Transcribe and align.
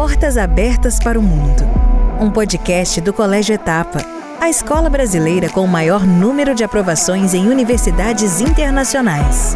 Portas 0.00 0.38
Abertas 0.38 0.98
para 0.98 1.18
o 1.18 1.22
Mundo, 1.22 1.62
um 2.18 2.30
podcast 2.30 3.02
do 3.02 3.12
Colégio 3.12 3.54
Etapa, 3.54 3.98
a 4.40 4.48
escola 4.48 4.88
brasileira 4.88 5.50
com 5.50 5.62
o 5.62 5.68
maior 5.68 6.06
número 6.06 6.54
de 6.54 6.64
aprovações 6.64 7.34
em 7.34 7.46
universidades 7.46 8.40
internacionais. 8.40 9.54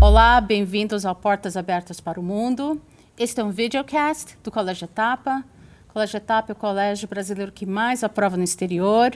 Olá, 0.00 0.40
bem-vindos 0.40 1.04
ao 1.04 1.14
Portas 1.14 1.54
Abertas 1.54 2.00
para 2.00 2.18
o 2.18 2.22
Mundo. 2.22 2.80
Este 3.18 3.42
é 3.42 3.44
um 3.44 3.50
videocast 3.50 4.38
do 4.42 4.50
Colégio 4.50 4.86
Etapa. 4.86 5.44
O 5.90 5.92
Colégio 5.92 6.16
Etapa 6.16 6.50
é 6.50 6.54
o 6.54 6.56
colégio 6.56 7.06
brasileiro 7.06 7.52
que 7.52 7.66
mais 7.66 8.02
aprova 8.02 8.38
no 8.38 8.42
exterior. 8.42 9.12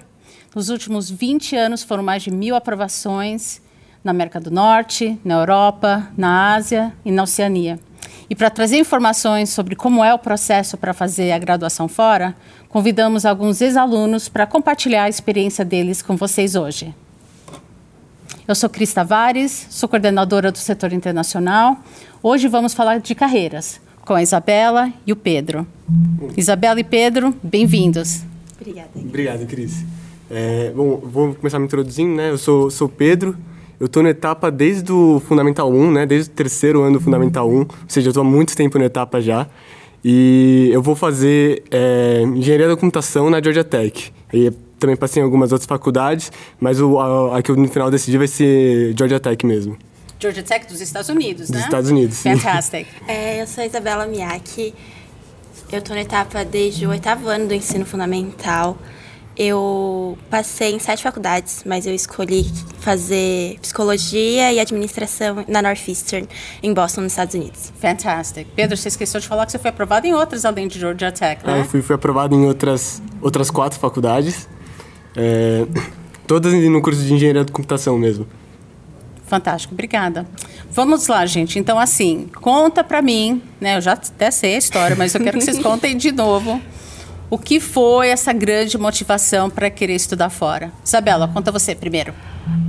Nos 0.54 0.68
últimos 0.68 1.10
20 1.10 1.56
anos 1.56 1.82
foram 1.82 2.02
mais 2.02 2.22
de 2.22 2.30
mil 2.30 2.54
aprovações 2.54 3.62
na 4.04 4.10
América 4.10 4.38
do 4.38 4.50
Norte, 4.50 5.18
na 5.24 5.36
Europa, 5.36 6.08
na 6.14 6.54
Ásia 6.54 6.92
e 7.06 7.10
na 7.10 7.22
Oceania. 7.22 7.80
E 8.28 8.34
para 8.34 8.50
trazer 8.50 8.78
informações 8.78 9.50
sobre 9.50 9.76
como 9.76 10.04
é 10.04 10.12
o 10.12 10.18
processo 10.18 10.76
para 10.76 10.92
fazer 10.92 11.30
a 11.30 11.38
graduação 11.38 11.86
fora, 11.86 12.34
convidamos 12.68 13.24
alguns 13.24 13.60
ex-alunos 13.60 14.28
para 14.28 14.46
compartilhar 14.46 15.04
a 15.04 15.08
experiência 15.08 15.64
deles 15.64 16.02
com 16.02 16.16
vocês 16.16 16.56
hoje. 16.56 16.92
Eu 18.48 18.54
sou 18.54 18.68
Cris 18.68 18.92
Tavares, 18.92 19.66
sou 19.70 19.88
coordenadora 19.88 20.50
do 20.50 20.58
setor 20.58 20.92
internacional. 20.92 21.78
Hoje 22.20 22.48
vamos 22.48 22.74
falar 22.74 22.98
de 22.98 23.14
carreiras 23.14 23.80
com 24.04 24.14
a 24.14 24.22
Isabela 24.22 24.92
e 25.06 25.12
o 25.12 25.16
Pedro. 25.16 25.66
Isabela 26.36 26.80
e 26.80 26.84
Pedro, 26.84 27.34
bem-vindos. 27.42 28.22
Obrigada. 28.60 28.90
Obrigado, 28.94 29.46
Cris. 29.46 29.84
É, 30.28 30.72
bom, 30.74 30.96
vou 30.96 31.34
começar 31.34 31.60
me 31.60 31.66
introduzindo, 31.66 32.16
né? 32.16 32.30
Eu 32.30 32.38
sou, 32.38 32.70
sou 32.70 32.88
Pedro, 32.88 33.36
eu 33.78 33.86
estou 33.86 34.02
na 34.02 34.10
etapa 34.10 34.50
desde 34.50 34.90
o 34.90 35.20
Fundamental 35.20 35.70
1, 35.70 35.90
né? 35.92 36.06
Desde 36.06 36.30
o 36.30 36.32
terceiro 36.32 36.82
ano 36.82 36.98
do 36.98 37.04
Fundamental 37.04 37.48
1, 37.48 37.58
ou 37.58 37.68
seja, 37.88 38.08
eu 38.08 38.10
estou 38.10 38.22
há 38.22 38.24
muito 38.24 38.56
tempo 38.56 38.78
na 38.78 38.86
etapa 38.86 39.20
já. 39.20 39.46
E 40.04 40.70
eu 40.72 40.80
vou 40.80 40.94
fazer 40.94 41.64
é, 41.70 42.22
Engenharia 42.22 42.68
da 42.68 42.76
Computação 42.76 43.28
na 43.28 43.42
Georgia 43.42 43.64
Tech. 43.64 44.12
E 44.32 44.50
também 44.78 44.96
passei 44.96 45.20
em 45.20 45.24
algumas 45.24 45.52
outras 45.52 45.66
faculdades, 45.66 46.30
mas 46.60 46.80
o, 46.80 46.98
a, 46.98 47.38
a 47.38 47.42
que 47.42 47.50
eu 47.50 47.56
no 47.56 47.68
final 47.68 47.90
decidi 47.90 48.16
vai 48.16 48.28
ser 48.28 48.94
Georgia 48.96 49.18
Tech 49.18 49.44
mesmo. 49.44 49.76
Georgia 50.18 50.42
Tech 50.42 50.66
dos 50.66 50.80
Estados 50.80 51.08
Unidos, 51.08 51.48
Dos 51.48 51.60
né? 51.60 51.60
Estados 51.60 51.90
Unidos, 51.90 52.16
sim. 52.16 52.36
Fantastic. 52.36 52.86
É, 53.06 53.42
eu 53.42 53.46
sou 53.46 53.62
a 53.62 53.66
Isabela 53.66 54.06
Miyake. 54.06 54.74
Eu 55.70 55.80
estou 55.80 55.96
na 55.96 56.02
etapa 56.02 56.44
desde 56.44 56.86
o 56.86 56.90
oitavo 56.90 57.28
ano 57.28 57.48
do 57.48 57.54
ensino 57.54 57.84
fundamental. 57.84 58.78
Eu 59.36 60.16
passei 60.30 60.74
em 60.74 60.78
sete 60.78 61.02
faculdades, 61.02 61.62
mas 61.66 61.86
eu 61.86 61.94
escolhi 61.94 62.50
fazer 62.80 63.58
psicologia 63.60 64.50
e 64.52 64.58
administração 64.58 65.44
na 65.46 65.60
Northeastern, 65.60 66.26
em 66.62 66.72
Boston, 66.72 67.02
nos 67.02 67.12
Estados 67.12 67.34
Unidos. 67.34 67.70
Fantastic. 67.78 68.46
Pedro, 68.56 68.76
você 68.78 68.88
esqueceu 68.88 69.20
de 69.20 69.28
falar 69.28 69.44
que 69.44 69.52
você 69.52 69.58
foi 69.58 69.68
aprovado 69.70 70.06
em 70.06 70.14
outras 70.14 70.46
além 70.46 70.66
de 70.66 70.78
Georgia 70.78 71.12
Tech, 71.12 71.42
É, 71.44 71.46
né? 71.52 71.60
eu 71.60 71.64
fui, 71.66 71.82
fui 71.82 71.94
aprovado 71.94 72.34
em 72.34 72.46
outras, 72.46 73.02
outras 73.20 73.50
quatro 73.50 73.78
faculdades, 73.78 74.48
é, 75.14 75.66
todas 76.26 76.54
no 76.54 76.80
curso 76.80 77.02
de 77.02 77.12
Engenharia 77.12 77.44
da 77.44 77.52
Computação 77.52 77.98
mesmo. 77.98 78.26
Fantástico, 79.26 79.74
obrigada. 79.74 80.26
Vamos 80.70 81.08
lá, 81.08 81.26
gente. 81.26 81.58
Então, 81.58 81.78
assim, 81.78 82.28
conta 82.40 82.82
pra 82.84 83.02
mim, 83.02 83.42
né? 83.60 83.76
Eu 83.76 83.80
já 83.80 83.92
até 83.94 84.30
sei 84.30 84.54
a 84.54 84.58
história, 84.58 84.94
mas 84.96 85.14
eu 85.14 85.20
quero 85.20 85.36
que 85.38 85.44
vocês 85.44 85.58
contem 85.62 85.96
de 85.96 86.12
novo. 86.12 86.60
O 87.28 87.36
que 87.38 87.58
foi 87.58 88.08
essa 88.08 88.32
grande 88.32 88.78
motivação 88.78 89.50
para 89.50 89.68
querer 89.68 89.94
estudar 89.96 90.30
fora? 90.30 90.70
Isabela, 90.84 91.26
conta 91.26 91.50
você 91.50 91.74
primeiro. 91.74 92.14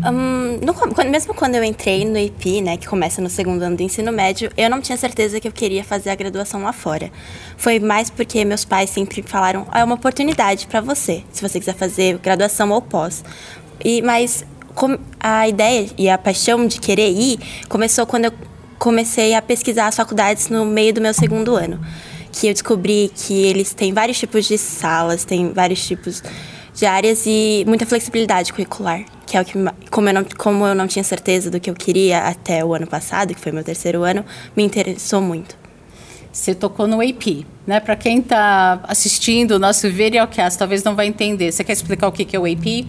Hum, 0.04 0.60
no 0.66 0.74
quando- 0.74 1.10
mesmo 1.12 1.34
quando 1.36 1.54
eu 1.56 1.64
entrei 1.64 2.04
no 2.06 2.18
IP, 2.18 2.62
né, 2.62 2.76
que 2.76 2.88
começa 2.88 3.22
no 3.22 3.30
segundo 3.30 3.62
ano 3.62 3.76
do 3.78 3.84
ensino 3.84 4.12
médio, 4.12 4.50
eu 4.58 4.68
não 4.68 4.82
tinha 4.82 4.98
certeza 4.98 5.40
que 5.40 5.48
eu 5.48 5.52
queria 5.52 5.84
fazer 5.84 6.10
a 6.10 6.16
graduação 6.16 6.64
lá 6.64 6.74
fora. 6.74 7.12
Foi 7.56 7.80
mais 7.80 8.10
porque 8.10 8.44
meus 8.44 8.66
pais 8.66 8.90
sempre 8.90 9.22
falaram, 9.22 9.68
ah, 9.72 9.82
é 9.82 9.84
uma 9.84 9.94
oportunidade 9.94 10.66
para 10.66 10.82
você, 10.82 11.24
se 11.32 11.42
você 11.48 11.60
quiser 11.60 11.76
fazer 11.76 12.18
graduação 12.18 12.72
ou 12.72 12.82
pós. 12.82 13.24
E 13.86 14.02
mas 14.02 14.44
com- 14.74 14.98
a 15.20 15.48
ideia 15.48 15.88
e 16.00 16.10
a 16.10 16.18
paixão 16.18 16.66
de 16.66 16.80
querer 16.80 17.12
ir 17.12 17.38
começou 17.70 18.08
quando 18.08 18.26
eu 18.26 18.32
comecei 18.80 19.36
a 19.36 19.42
pesquisar 19.42 19.88
as 19.88 19.96
faculdades 19.96 20.50
no 20.50 20.66
meio 20.66 20.94
do 20.94 21.02
meu 21.02 21.14
segundo 21.14 21.56
ano, 21.56 21.80
que 22.40 22.48
eu 22.48 22.54
descobri 22.54 23.12
que 23.16 23.34
eles 23.46 23.74
têm 23.74 23.92
vários 23.92 24.20
tipos 24.20 24.46
de 24.46 24.58
salas, 24.60 25.26
têm 25.26 25.52
vários 25.52 25.86
tipos 25.86 26.22
de 26.74 26.86
áreas 26.86 27.24
e 27.26 27.64
muita 27.68 27.84
flexibilidade 27.84 28.54
curricular, 28.54 29.04
que 29.26 29.36
é 29.36 29.42
o 29.42 29.46
que, 29.46 29.54
como 29.90 30.10
eu, 30.10 30.14
não, 30.14 30.24
como 30.38 30.68
eu 30.68 30.76
não 30.76 30.86
tinha 30.86 31.04
certeza 31.04 31.50
do 31.50 31.60
que 31.60 31.68
eu 31.68 31.74
queria 31.74 32.20
até 32.20 32.64
o 32.64 32.76
ano 32.76 32.86
passado, 32.86 33.34
que 33.34 33.42
foi 33.42 33.52
meu 33.52 33.64
terceiro 33.64 34.04
ano, 34.04 34.24
me 34.56 34.64
interessou 34.64 35.20
muito. 35.20 35.58
Você 36.32 36.54
tocou 36.54 36.86
no 36.86 37.02
AP, 37.02 37.44
né? 37.66 37.80
Para 37.80 37.96
quem 37.96 38.20
está 38.20 38.82
assistindo 38.84 39.52
o 39.52 39.60
nosso 39.60 39.90
videocast, 39.90 40.60
talvez 40.60 40.84
não 40.84 40.96
vai 40.96 41.08
entender. 41.08 41.52
Você 41.52 41.64
quer 41.64 41.74
explicar 41.74 42.08
o 42.08 42.12
que 42.12 42.24
que 42.24 42.36
é 42.36 42.40
o 42.40 42.46
AP? 42.46 42.86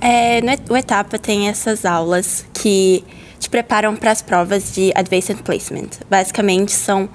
É, 0.00 0.40
no 0.40 0.74
o 0.74 0.76
Etapa 0.76 1.16
tem 1.16 1.48
essas 1.48 1.84
aulas 1.84 2.44
que 2.52 3.04
te 3.38 3.48
preparam 3.48 3.94
para 3.94 4.10
as 4.10 4.22
provas 4.22 4.74
de 4.74 4.90
Advanced 4.94 5.38
Placement. 5.42 5.90
Basicamente, 6.10 6.72
são 6.72 7.08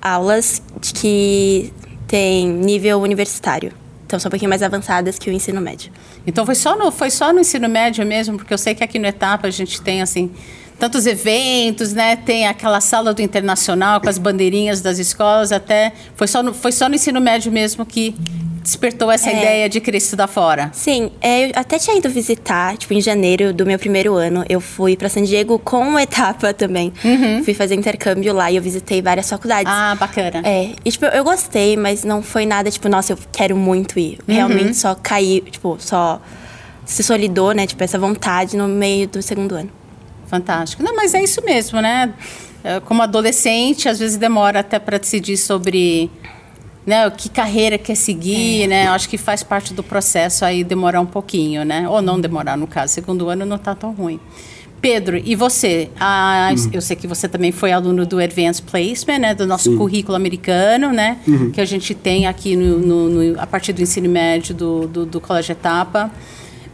aulas 0.00 0.62
que 0.80 1.72
têm 2.06 2.48
nível 2.48 3.00
universitário. 3.00 3.72
Então, 4.06 4.18
são 4.18 4.28
um 4.28 4.30
pouquinho 4.30 4.48
mais 4.48 4.62
avançadas 4.62 5.18
que 5.18 5.28
o 5.28 5.32
ensino 5.32 5.60
médio. 5.60 5.92
Então 6.28 6.44
foi 6.44 6.54
só 6.54 6.76
no 6.76 6.90
foi 6.92 7.10
só 7.10 7.32
no 7.32 7.40
ensino 7.40 7.70
médio 7.70 8.04
mesmo, 8.04 8.36
porque 8.36 8.52
eu 8.52 8.58
sei 8.58 8.74
que 8.74 8.84
aqui 8.84 8.98
no 8.98 9.06
Etapa 9.06 9.46
a 9.46 9.50
gente 9.50 9.80
tem 9.80 10.02
assim 10.02 10.30
tantos 10.78 11.06
eventos, 11.06 11.92
né? 11.92 12.16
Tem 12.16 12.46
aquela 12.46 12.80
sala 12.80 13.12
do 13.12 13.20
internacional 13.22 14.00
com 14.00 14.08
as 14.08 14.18
bandeirinhas 14.18 14.80
das 14.80 14.98
escolas, 14.98 15.52
até 15.52 15.92
foi 16.14 16.26
só 16.26 16.42
no, 16.42 16.54
foi 16.54 16.72
só 16.72 16.88
no 16.88 16.94
ensino 16.94 17.20
médio 17.20 17.50
mesmo 17.50 17.84
que 17.84 18.14
despertou 18.62 19.10
essa 19.10 19.30
É. 19.30 19.32
ideia 19.38 19.68
de 19.68 19.80
querer 19.80 19.96
estudar 19.96 20.26
fora. 20.26 20.70
Sim, 20.74 21.10
é, 21.22 21.46
eu 21.46 21.52
até 21.54 21.78
tinha 21.78 21.96
ido 21.96 22.08
visitar, 22.10 22.76
tipo, 22.76 22.92
em 22.92 23.00
janeiro 23.00 23.50
do 23.52 23.64
meu 23.64 23.78
primeiro 23.78 24.14
ano. 24.14 24.44
Eu 24.46 24.60
fui 24.60 24.94
para 24.94 25.08
San 25.08 25.22
Diego 25.22 25.58
com 25.58 25.80
uma 25.88 26.02
etapa 26.02 26.52
também. 26.52 26.92
Fui 27.44 27.54
fazer 27.54 27.74
intercâmbio 27.76 28.32
lá 28.34 28.50
e 28.52 28.56
eu 28.56 28.62
visitei 28.62 29.00
várias 29.00 29.28
faculdades. 29.30 29.72
Ah, 29.74 29.96
bacana. 29.98 30.42
É, 30.44 30.72
e 30.84 30.90
tipo, 30.92 31.06
eu 31.06 31.24
gostei, 31.24 31.78
mas 31.78 32.04
não 32.04 32.20
foi 32.22 32.44
nada 32.44 32.70
tipo, 32.70 32.90
nossa, 32.90 33.14
eu 33.14 33.18
quero 33.32 33.56
muito 33.56 33.98
ir. 33.98 34.18
Realmente 34.28 34.76
só 34.76 34.94
caí, 34.94 35.40
tipo, 35.50 35.78
só 35.80 36.20
se 36.84 37.02
solidou, 37.02 37.52
né, 37.52 37.66
tipo, 37.66 37.82
essa 37.82 37.98
vontade 37.98 38.54
no 38.56 38.68
meio 38.68 39.08
do 39.08 39.22
segundo 39.22 39.54
ano. 39.54 39.70
Fantástico. 40.28 40.82
Não, 40.82 40.94
mas 40.94 41.14
é 41.14 41.22
isso 41.22 41.42
mesmo, 41.44 41.80
né? 41.80 42.12
É, 42.62 42.80
Como 42.80 43.02
adolescente, 43.02 43.88
às 43.88 43.98
vezes 43.98 44.16
demora 44.16 44.60
até 44.60 44.78
para 44.78 44.98
decidir 44.98 45.36
sobre 45.36 46.10
né, 46.86 47.10
que 47.10 47.28
carreira 47.28 47.76
quer 47.78 47.94
seguir, 47.94 48.66
né? 48.66 48.86
Eu 48.86 48.92
acho 48.92 49.08
que 49.08 49.18
faz 49.18 49.42
parte 49.42 49.74
do 49.74 49.82
processo 49.82 50.44
aí 50.44 50.64
demorar 50.64 51.00
um 51.00 51.06
pouquinho, 51.06 51.64
né? 51.64 51.88
Ou 51.88 52.00
não 52.02 52.20
demorar, 52.20 52.56
no 52.56 52.66
caso. 52.66 52.92
Segundo 52.94 53.28
ano 53.28 53.44
não 53.44 53.56
está 53.56 53.74
tão 53.74 53.92
ruim. 53.92 54.18
Pedro, 54.80 55.20
e 55.24 55.34
você? 55.34 55.90
Ah, 55.98 56.50
Eu 56.72 56.80
sei 56.80 56.94
que 56.94 57.06
você 57.06 57.26
também 57.28 57.50
foi 57.50 57.72
aluno 57.72 58.06
do 58.06 58.18
Advanced 58.20 58.64
Placement, 58.64 59.18
né? 59.18 59.34
Do 59.34 59.44
nosso 59.46 59.76
currículo 59.76 60.14
americano, 60.16 60.92
né? 60.92 61.18
Que 61.52 61.60
a 61.60 61.64
gente 61.64 61.94
tem 61.94 62.26
aqui 62.26 62.54
no, 62.54 62.78
no- 62.78 63.08
no- 63.10 63.40
a 63.40 63.46
partir 63.46 63.72
do 63.72 63.82
ensino 63.82 64.08
médio 64.08 64.54
do, 64.54 64.86
do, 64.86 65.04
do 65.06 65.20
Colégio 65.20 65.52
Etapa. 65.52 66.10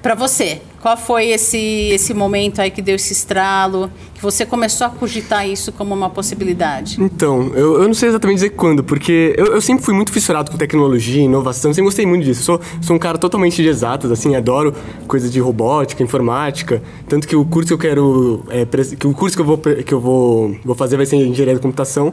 Para 0.04 0.14
você, 0.14 0.60
qual 0.82 0.98
foi 0.98 1.30
esse, 1.30 1.56
esse 1.90 2.12
momento 2.12 2.60
aí 2.60 2.70
que 2.70 2.82
deu 2.82 2.94
esse 2.94 3.14
estralo, 3.14 3.90
que 4.12 4.20
você 4.20 4.44
começou 4.44 4.86
a 4.86 4.90
cogitar 4.90 5.48
isso 5.48 5.72
como 5.72 5.94
uma 5.94 6.10
possibilidade? 6.10 7.02
Então, 7.02 7.50
eu, 7.54 7.80
eu 7.80 7.86
não 7.86 7.94
sei 7.94 8.10
exatamente 8.10 8.34
dizer 8.36 8.50
quando, 8.50 8.84
porque 8.84 9.34
eu, 9.34 9.46
eu 9.46 9.62
sempre 9.62 9.82
fui 9.82 9.94
muito 9.94 10.12
fissurado 10.12 10.50
com 10.50 10.58
tecnologia, 10.58 11.22
inovação, 11.22 11.72
sempre 11.72 11.86
gostei 11.86 12.04
muito 12.04 12.22
disso. 12.22 12.42
Sou, 12.42 12.60
sou 12.82 12.96
um 12.96 12.98
cara 12.98 13.16
totalmente 13.16 13.62
de 13.62 13.66
exatas, 13.66 14.12
assim, 14.12 14.36
adoro 14.36 14.74
coisas 15.08 15.32
de 15.32 15.40
robótica, 15.40 16.02
informática, 16.02 16.82
tanto 17.08 17.26
que 17.26 17.34
o 17.34 17.46
curso 17.46 17.68
que 17.68 17.72
eu 17.72 17.78
quero, 17.78 18.44
é, 18.50 18.66
que 18.94 19.06
o 19.06 19.14
curso 19.14 19.34
que 19.34 19.40
eu 19.40 19.46
vou, 19.46 19.56
que 19.56 19.94
eu 19.94 20.00
vou, 20.00 20.54
vou 20.62 20.74
fazer 20.74 20.98
vai 20.98 21.06
ser 21.06 21.16
engenharia 21.16 21.54
da 21.54 21.60
computação. 21.60 22.12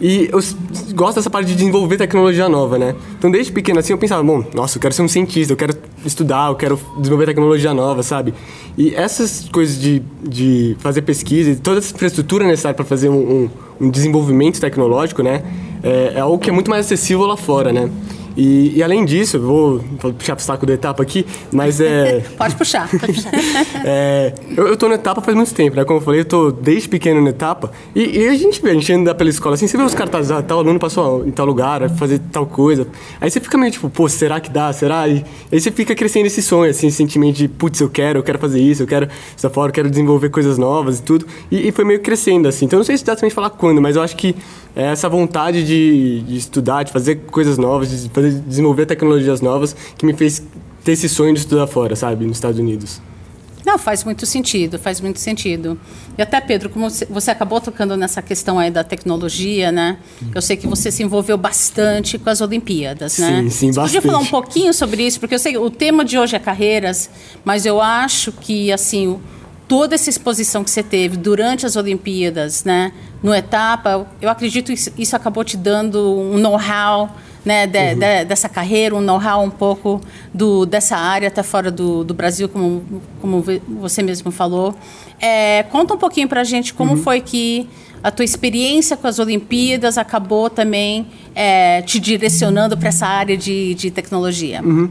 E 0.00 0.30
eu 0.32 0.40
gosto 0.94 1.16
dessa 1.16 1.28
parte 1.28 1.48
de 1.48 1.54
desenvolver 1.54 1.98
tecnologia 1.98 2.48
nova, 2.48 2.78
né? 2.78 2.94
Então, 3.18 3.30
desde 3.30 3.52
pequeno 3.52 3.78
assim, 3.78 3.92
eu 3.92 3.98
pensava, 3.98 4.22
bom, 4.22 4.42
nossa, 4.54 4.78
eu 4.78 4.80
quero 4.80 4.94
ser 4.94 5.02
um 5.02 5.08
cientista, 5.08 5.52
eu 5.52 5.56
quero 5.56 5.74
estudar, 6.04 6.48
eu 6.48 6.54
quero 6.54 6.80
desenvolver 6.96 7.26
tecnologia 7.26 7.74
nova, 7.74 8.02
sabe? 8.02 8.32
E 8.78 8.94
essas 8.94 9.48
coisas 9.52 9.78
de, 9.78 10.02
de 10.26 10.74
fazer 10.78 11.02
pesquisa, 11.02 11.54
toda 11.62 11.78
essa 11.78 11.94
infraestrutura 11.94 12.46
necessária 12.46 12.74
para 12.74 12.84
fazer 12.84 13.10
um, 13.10 13.18
um, 13.18 13.50
um 13.78 13.90
desenvolvimento 13.90 14.58
tecnológico, 14.58 15.22
né? 15.22 15.42
É, 15.82 16.14
é 16.16 16.20
algo 16.20 16.38
que 16.38 16.48
é 16.48 16.52
muito 16.52 16.70
mais 16.70 16.86
acessível 16.86 17.26
lá 17.26 17.36
fora, 17.36 17.70
né? 17.70 17.90
E, 18.36 18.76
e 18.76 18.82
além 18.82 19.04
disso, 19.04 19.36
eu 19.36 19.42
vou, 19.42 19.84
vou 20.00 20.12
puxar 20.12 20.36
pro 20.36 20.44
saco 20.44 20.66
da 20.66 20.72
etapa 20.72 21.02
aqui, 21.02 21.26
mas 21.52 21.80
é. 21.80 22.20
Pode 22.36 22.54
puxar. 22.56 22.88
Pode 22.88 23.12
puxar. 23.12 23.30
É, 23.82 24.34
eu, 24.56 24.68
eu 24.68 24.76
tô 24.76 24.88
na 24.88 24.96
etapa 24.96 25.20
faz 25.20 25.36
muito 25.36 25.54
tempo, 25.54 25.76
né? 25.76 25.84
Como 25.84 25.98
eu 26.00 26.04
falei, 26.04 26.20
eu 26.20 26.24
tô 26.24 26.50
desde 26.50 26.88
pequeno 26.88 27.20
na 27.20 27.30
etapa. 27.30 27.72
E, 27.94 28.18
e 28.18 28.28
a 28.28 28.34
gente 28.34 28.60
vê, 28.60 28.70
a 28.70 28.74
gente 28.74 28.92
anda 28.92 29.14
pela 29.14 29.30
escola 29.30 29.54
assim, 29.54 29.66
você 29.66 29.76
vê 29.76 29.82
os 29.82 29.94
cartazes, 29.94 30.30
ah, 30.30 30.42
tal 30.42 30.58
aluno 30.58 30.78
passou 30.78 31.26
em 31.26 31.30
tal 31.30 31.46
lugar, 31.46 31.80
vai 31.80 31.88
fazer 31.88 32.20
tal 32.30 32.46
coisa. 32.46 32.86
Aí 33.20 33.30
você 33.30 33.40
fica 33.40 33.56
meio 33.56 33.72
tipo, 33.72 33.88
pô, 33.88 34.08
será 34.08 34.38
que 34.38 34.50
dá? 34.50 34.72
Será? 34.72 35.08
E 35.08 35.24
aí 35.50 35.60
você 35.60 35.70
fica 35.70 35.94
crescendo 35.94 36.26
esse 36.26 36.42
sonho, 36.42 36.70
assim, 36.70 36.88
esse 36.88 36.96
sentimento 36.96 37.36
de, 37.36 37.48
putz, 37.48 37.80
eu 37.80 37.88
quero, 37.88 38.18
eu 38.18 38.22
quero 38.22 38.38
fazer 38.38 38.60
isso, 38.60 38.82
eu 38.82 38.86
quero 38.86 39.08
estar 39.36 39.50
fora, 39.50 39.70
eu 39.70 39.74
quero 39.74 39.90
desenvolver 39.90 40.28
coisas 40.28 40.58
novas 40.58 40.98
e 40.98 41.02
tudo. 41.02 41.26
E, 41.50 41.68
e 41.68 41.72
foi 41.72 41.84
meio 41.84 42.00
crescendo, 42.00 42.48
assim. 42.48 42.66
Então 42.66 42.76
eu 42.76 42.80
não 42.80 42.84
sei 42.86 42.94
exatamente 42.94 43.34
falar 43.34 43.50
quando, 43.50 43.80
mas 43.80 43.96
eu 43.96 44.02
acho 44.02 44.16
que 44.16 44.34
essa 44.74 45.08
vontade 45.08 45.64
de, 45.64 46.22
de 46.22 46.36
estudar, 46.36 46.82
de 46.82 46.92
fazer 46.92 47.16
coisas 47.30 47.58
novas, 47.58 47.90
de 47.90 48.08
fazer, 48.10 48.40
desenvolver 48.40 48.86
tecnologias 48.86 49.40
novas, 49.40 49.74
que 49.96 50.06
me 50.06 50.12
fez 50.12 50.42
ter 50.84 50.92
esse 50.92 51.08
sonho 51.08 51.34
de 51.34 51.40
estudar 51.40 51.66
fora, 51.66 51.94
sabe, 51.96 52.24
nos 52.24 52.36
Estados 52.36 52.58
Unidos. 52.58 53.00
Não, 53.64 53.78
faz 53.78 54.04
muito 54.04 54.24
sentido, 54.24 54.78
faz 54.78 55.00
muito 55.00 55.18
sentido. 55.18 55.78
E 56.16 56.22
até, 56.22 56.40
Pedro, 56.40 56.70
como 56.70 56.88
você 56.88 57.30
acabou 57.30 57.60
tocando 57.60 57.96
nessa 57.96 58.22
questão 58.22 58.58
aí 58.58 58.70
da 58.70 58.82
tecnologia, 58.82 59.70
né? 59.70 59.98
Eu 60.34 60.40
sei 60.40 60.56
que 60.56 60.66
você 60.66 60.90
se 60.90 61.02
envolveu 61.02 61.36
bastante 61.36 62.18
com 62.18 62.30
as 62.30 62.40
Olimpíadas, 62.40 63.18
né? 63.18 63.42
Sim, 63.42 63.50
sim, 63.50 63.66
bastante. 63.66 63.96
podia 63.96 64.02
falar 64.02 64.18
um 64.18 64.26
pouquinho 64.26 64.72
sobre 64.72 65.06
isso? 65.06 65.20
Porque 65.20 65.34
eu 65.34 65.38
sei 65.38 65.52
que 65.52 65.58
o 65.58 65.70
tema 65.70 66.04
de 66.04 66.18
hoje 66.18 66.34
é 66.34 66.38
carreiras, 66.38 67.10
mas 67.44 67.66
eu 67.66 67.80
acho 67.80 68.32
que, 68.32 68.72
assim, 68.72 69.20
toda 69.70 69.94
essa 69.94 70.10
exposição 70.10 70.64
que 70.64 70.70
você 70.70 70.82
teve 70.82 71.16
durante 71.16 71.64
as 71.64 71.76
Olimpíadas, 71.76 72.64
né? 72.64 72.90
No 73.22 73.32
etapa, 73.32 74.04
eu 74.20 74.28
acredito 74.28 74.74
que 74.74 75.00
isso, 75.00 75.14
acabou 75.14 75.44
te 75.44 75.56
dando 75.56 76.18
um 76.18 76.38
know-how 76.38 77.08
né, 77.44 77.68
de, 77.68 77.78
uhum. 77.78 77.98
de, 78.00 78.24
dessa 78.24 78.48
carreira, 78.48 78.96
um 78.96 79.00
know-how 79.00 79.44
um 79.44 79.48
pouco 79.48 80.00
do, 80.34 80.66
dessa 80.66 80.96
área 80.96 81.28
até 81.28 81.44
fora 81.44 81.70
do, 81.70 82.02
do 82.02 82.12
Brasil, 82.12 82.48
como, 82.48 82.84
como 83.20 83.44
você 83.80 84.02
mesmo 84.02 84.32
falou. 84.32 84.74
É, 85.20 85.62
conta 85.62 85.94
um 85.94 85.98
pouquinho 85.98 86.26
para 86.26 86.40
a 86.40 86.44
gente 86.44 86.74
como 86.74 86.94
uhum. 86.94 87.02
foi 87.04 87.20
que 87.20 87.68
a 88.02 88.10
tua 88.10 88.24
experiência 88.24 88.96
com 88.96 89.06
as 89.06 89.20
Olimpíadas 89.20 89.96
acabou 89.96 90.50
também 90.50 91.06
é, 91.32 91.80
te 91.82 92.00
direcionando 92.00 92.76
para 92.76 92.88
essa 92.88 93.06
área 93.06 93.36
de, 93.36 93.72
de 93.76 93.92
tecnologia. 93.92 94.62
Uhum. 94.64 94.90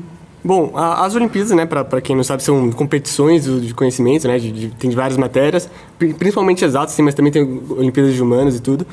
Bom, 0.50 0.72
a, 0.74 1.06
as 1.06 1.14
Olimpíadas, 1.14 1.52
né, 1.52 1.64
para 1.64 2.02
quem 2.02 2.16
não 2.16 2.24
sabe, 2.24 2.42
são 2.42 2.72
competições 2.72 3.46
de 3.46 3.72
conhecimento, 3.72 4.28
né, 4.28 4.40
de, 4.40 4.52
de, 4.52 4.70
tem 4.70 4.90
várias 4.90 5.16
matérias, 5.16 5.70
principalmente 6.00 6.66
exatas, 6.66 6.96
sim, 6.96 7.04
mas 7.04 7.14
também 7.14 7.32
tem 7.32 7.62
Olimpíadas 7.70 8.16
de 8.16 8.24
Humanas 8.24 8.56
e 8.56 8.60
tudo. 8.60 8.84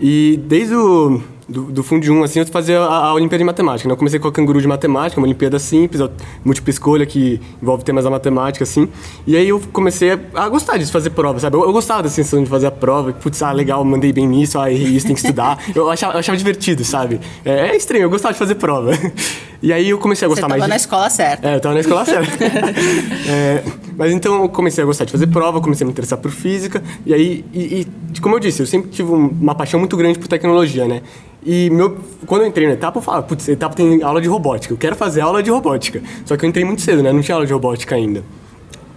E 0.00 0.38
desde 0.46 0.76
o 0.76 1.20
do, 1.50 1.64
do 1.64 1.82
Fundo 1.82 2.10
1, 2.10 2.22
assim, 2.22 2.38
eu 2.38 2.46
fazia 2.46 2.78
a, 2.78 3.08
a 3.08 3.14
Olimpíada 3.14 3.38
de 3.38 3.44
Matemática. 3.44 3.88
Né? 3.88 3.92
Eu 3.92 3.96
comecei 3.96 4.20
com 4.20 4.28
a 4.28 4.32
Canguru 4.32 4.60
de 4.60 4.68
Matemática, 4.68 5.20
uma 5.20 5.26
Olimpíada 5.26 5.58
simples, 5.58 6.00
múltipla 6.44 6.70
escolha, 6.70 7.04
que 7.04 7.40
envolve 7.60 7.84
temas 7.84 8.04
da 8.04 8.10
matemática, 8.10 8.62
assim. 8.62 8.88
E 9.26 9.36
aí 9.36 9.48
eu 9.48 9.60
comecei 9.72 10.12
a, 10.12 10.48
gostar 10.48 10.76
de 10.76 10.86
fazer 10.86 11.10
prova, 11.10 11.40
sabe? 11.40 11.56
Eu, 11.56 11.64
eu, 11.64 11.72
gostava 11.72 12.04
da 12.04 12.08
sensação 12.08 12.42
de 12.42 12.48
fazer 12.48 12.68
a 12.68 12.70
prova, 12.70 13.12
putz, 13.12 13.42
ah, 13.42 13.50
legal, 13.50 13.84
mandei 13.84 14.12
bem 14.12 14.26
nisso, 14.26 14.58
ah, 14.58 14.70
errei 14.70 14.88
isso, 14.88 15.06
tem 15.06 15.14
que 15.14 15.20
estudar. 15.20 15.58
eu, 15.74 15.90
achava, 15.90 16.14
eu 16.14 16.20
achava 16.20 16.38
divertido, 16.38 16.84
sabe? 16.84 17.20
É, 17.44 17.70
é, 17.70 17.76
estranho, 17.76 18.02
eu 18.02 18.10
gostava 18.10 18.32
de 18.32 18.38
fazer 18.38 18.54
prova. 18.54 18.92
E 19.62 19.74
aí 19.74 19.90
eu 19.90 19.98
comecei 19.98 20.24
a 20.24 20.28
gostar 20.30 20.46
Você 20.46 20.48
mais. 20.48 20.62
Você 20.62 20.64
de... 20.64 20.70
na 20.70 20.76
escola 20.76 21.10
certa. 21.10 21.46
É, 21.46 21.56
eu 21.56 21.60
tava 21.60 21.74
na 21.74 21.80
escola 21.80 22.02
certa. 22.06 22.32
é, 23.28 23.62
mas 23.94 24.10
então 24.10 24.42
eu 24.42 24.48
comecei 24.48 24.82
a 24.82 24.86
gostar 24.86 25.04
de 25.04 25.12
fazer 25.12 25.26
prova, 25.26 25.60
comecei 25.60 25.84
a 25.84 25.86
me 25.86 25.92
interessar 25.92 26.18
por 26.18 26.30
física. 26.30 26.82
E 27.04 27.12
aí, 27.12 27.44
e, 27.52 27.86
e 28.14 28.20
como 28.20 28.36
eu 28.36 28.40
disse, 28.40 28.62
eu 28.62 28.66
sempre 28.66 28.90
tive 28.90 29.10
uma 29.12 29.54
paixão 29.54 29.78
muito 29.78 29.98
grande 29.98 30.18
por 30.18 30.28
tecnologia, 30.28 30.88
né? 30.88 31.02
E 31.44 31.70
meu, 31.70 31.96
quando 32.26 32.42
eu 32.42 32.48
entrei 32.48 32.66
na 32.66 32.74
etapa, 32.74 32.98
eu 32.98 33.02
falava, 33.02 33.22
putz, 33.22 33.48
etapa 33.48 33.74
tem 33.74 34.02
aula 34.02 34.20
de 34.20 34.28
robótica, 34.28 34.74
eu 34.74 34.78
quero 34.78 34.94
fazer 34.94 35.22
aula 35.22 35.42
de 35.42 35.50
robótica. 35.50 36.02
Só 36.24 36.36
que 36.36 36.44
eu 36.44 36.48
entrei 36.48 36.64
muito 36.64 36.82
cedo, 36.82 37.02
né? 37.02 37.12
Não 37.12 37.22
tinha 37.22 37.34
aula 37.34 37.46
de 37.46 37.52
robótica 37.52 37.94
ainda. 37.94 38.22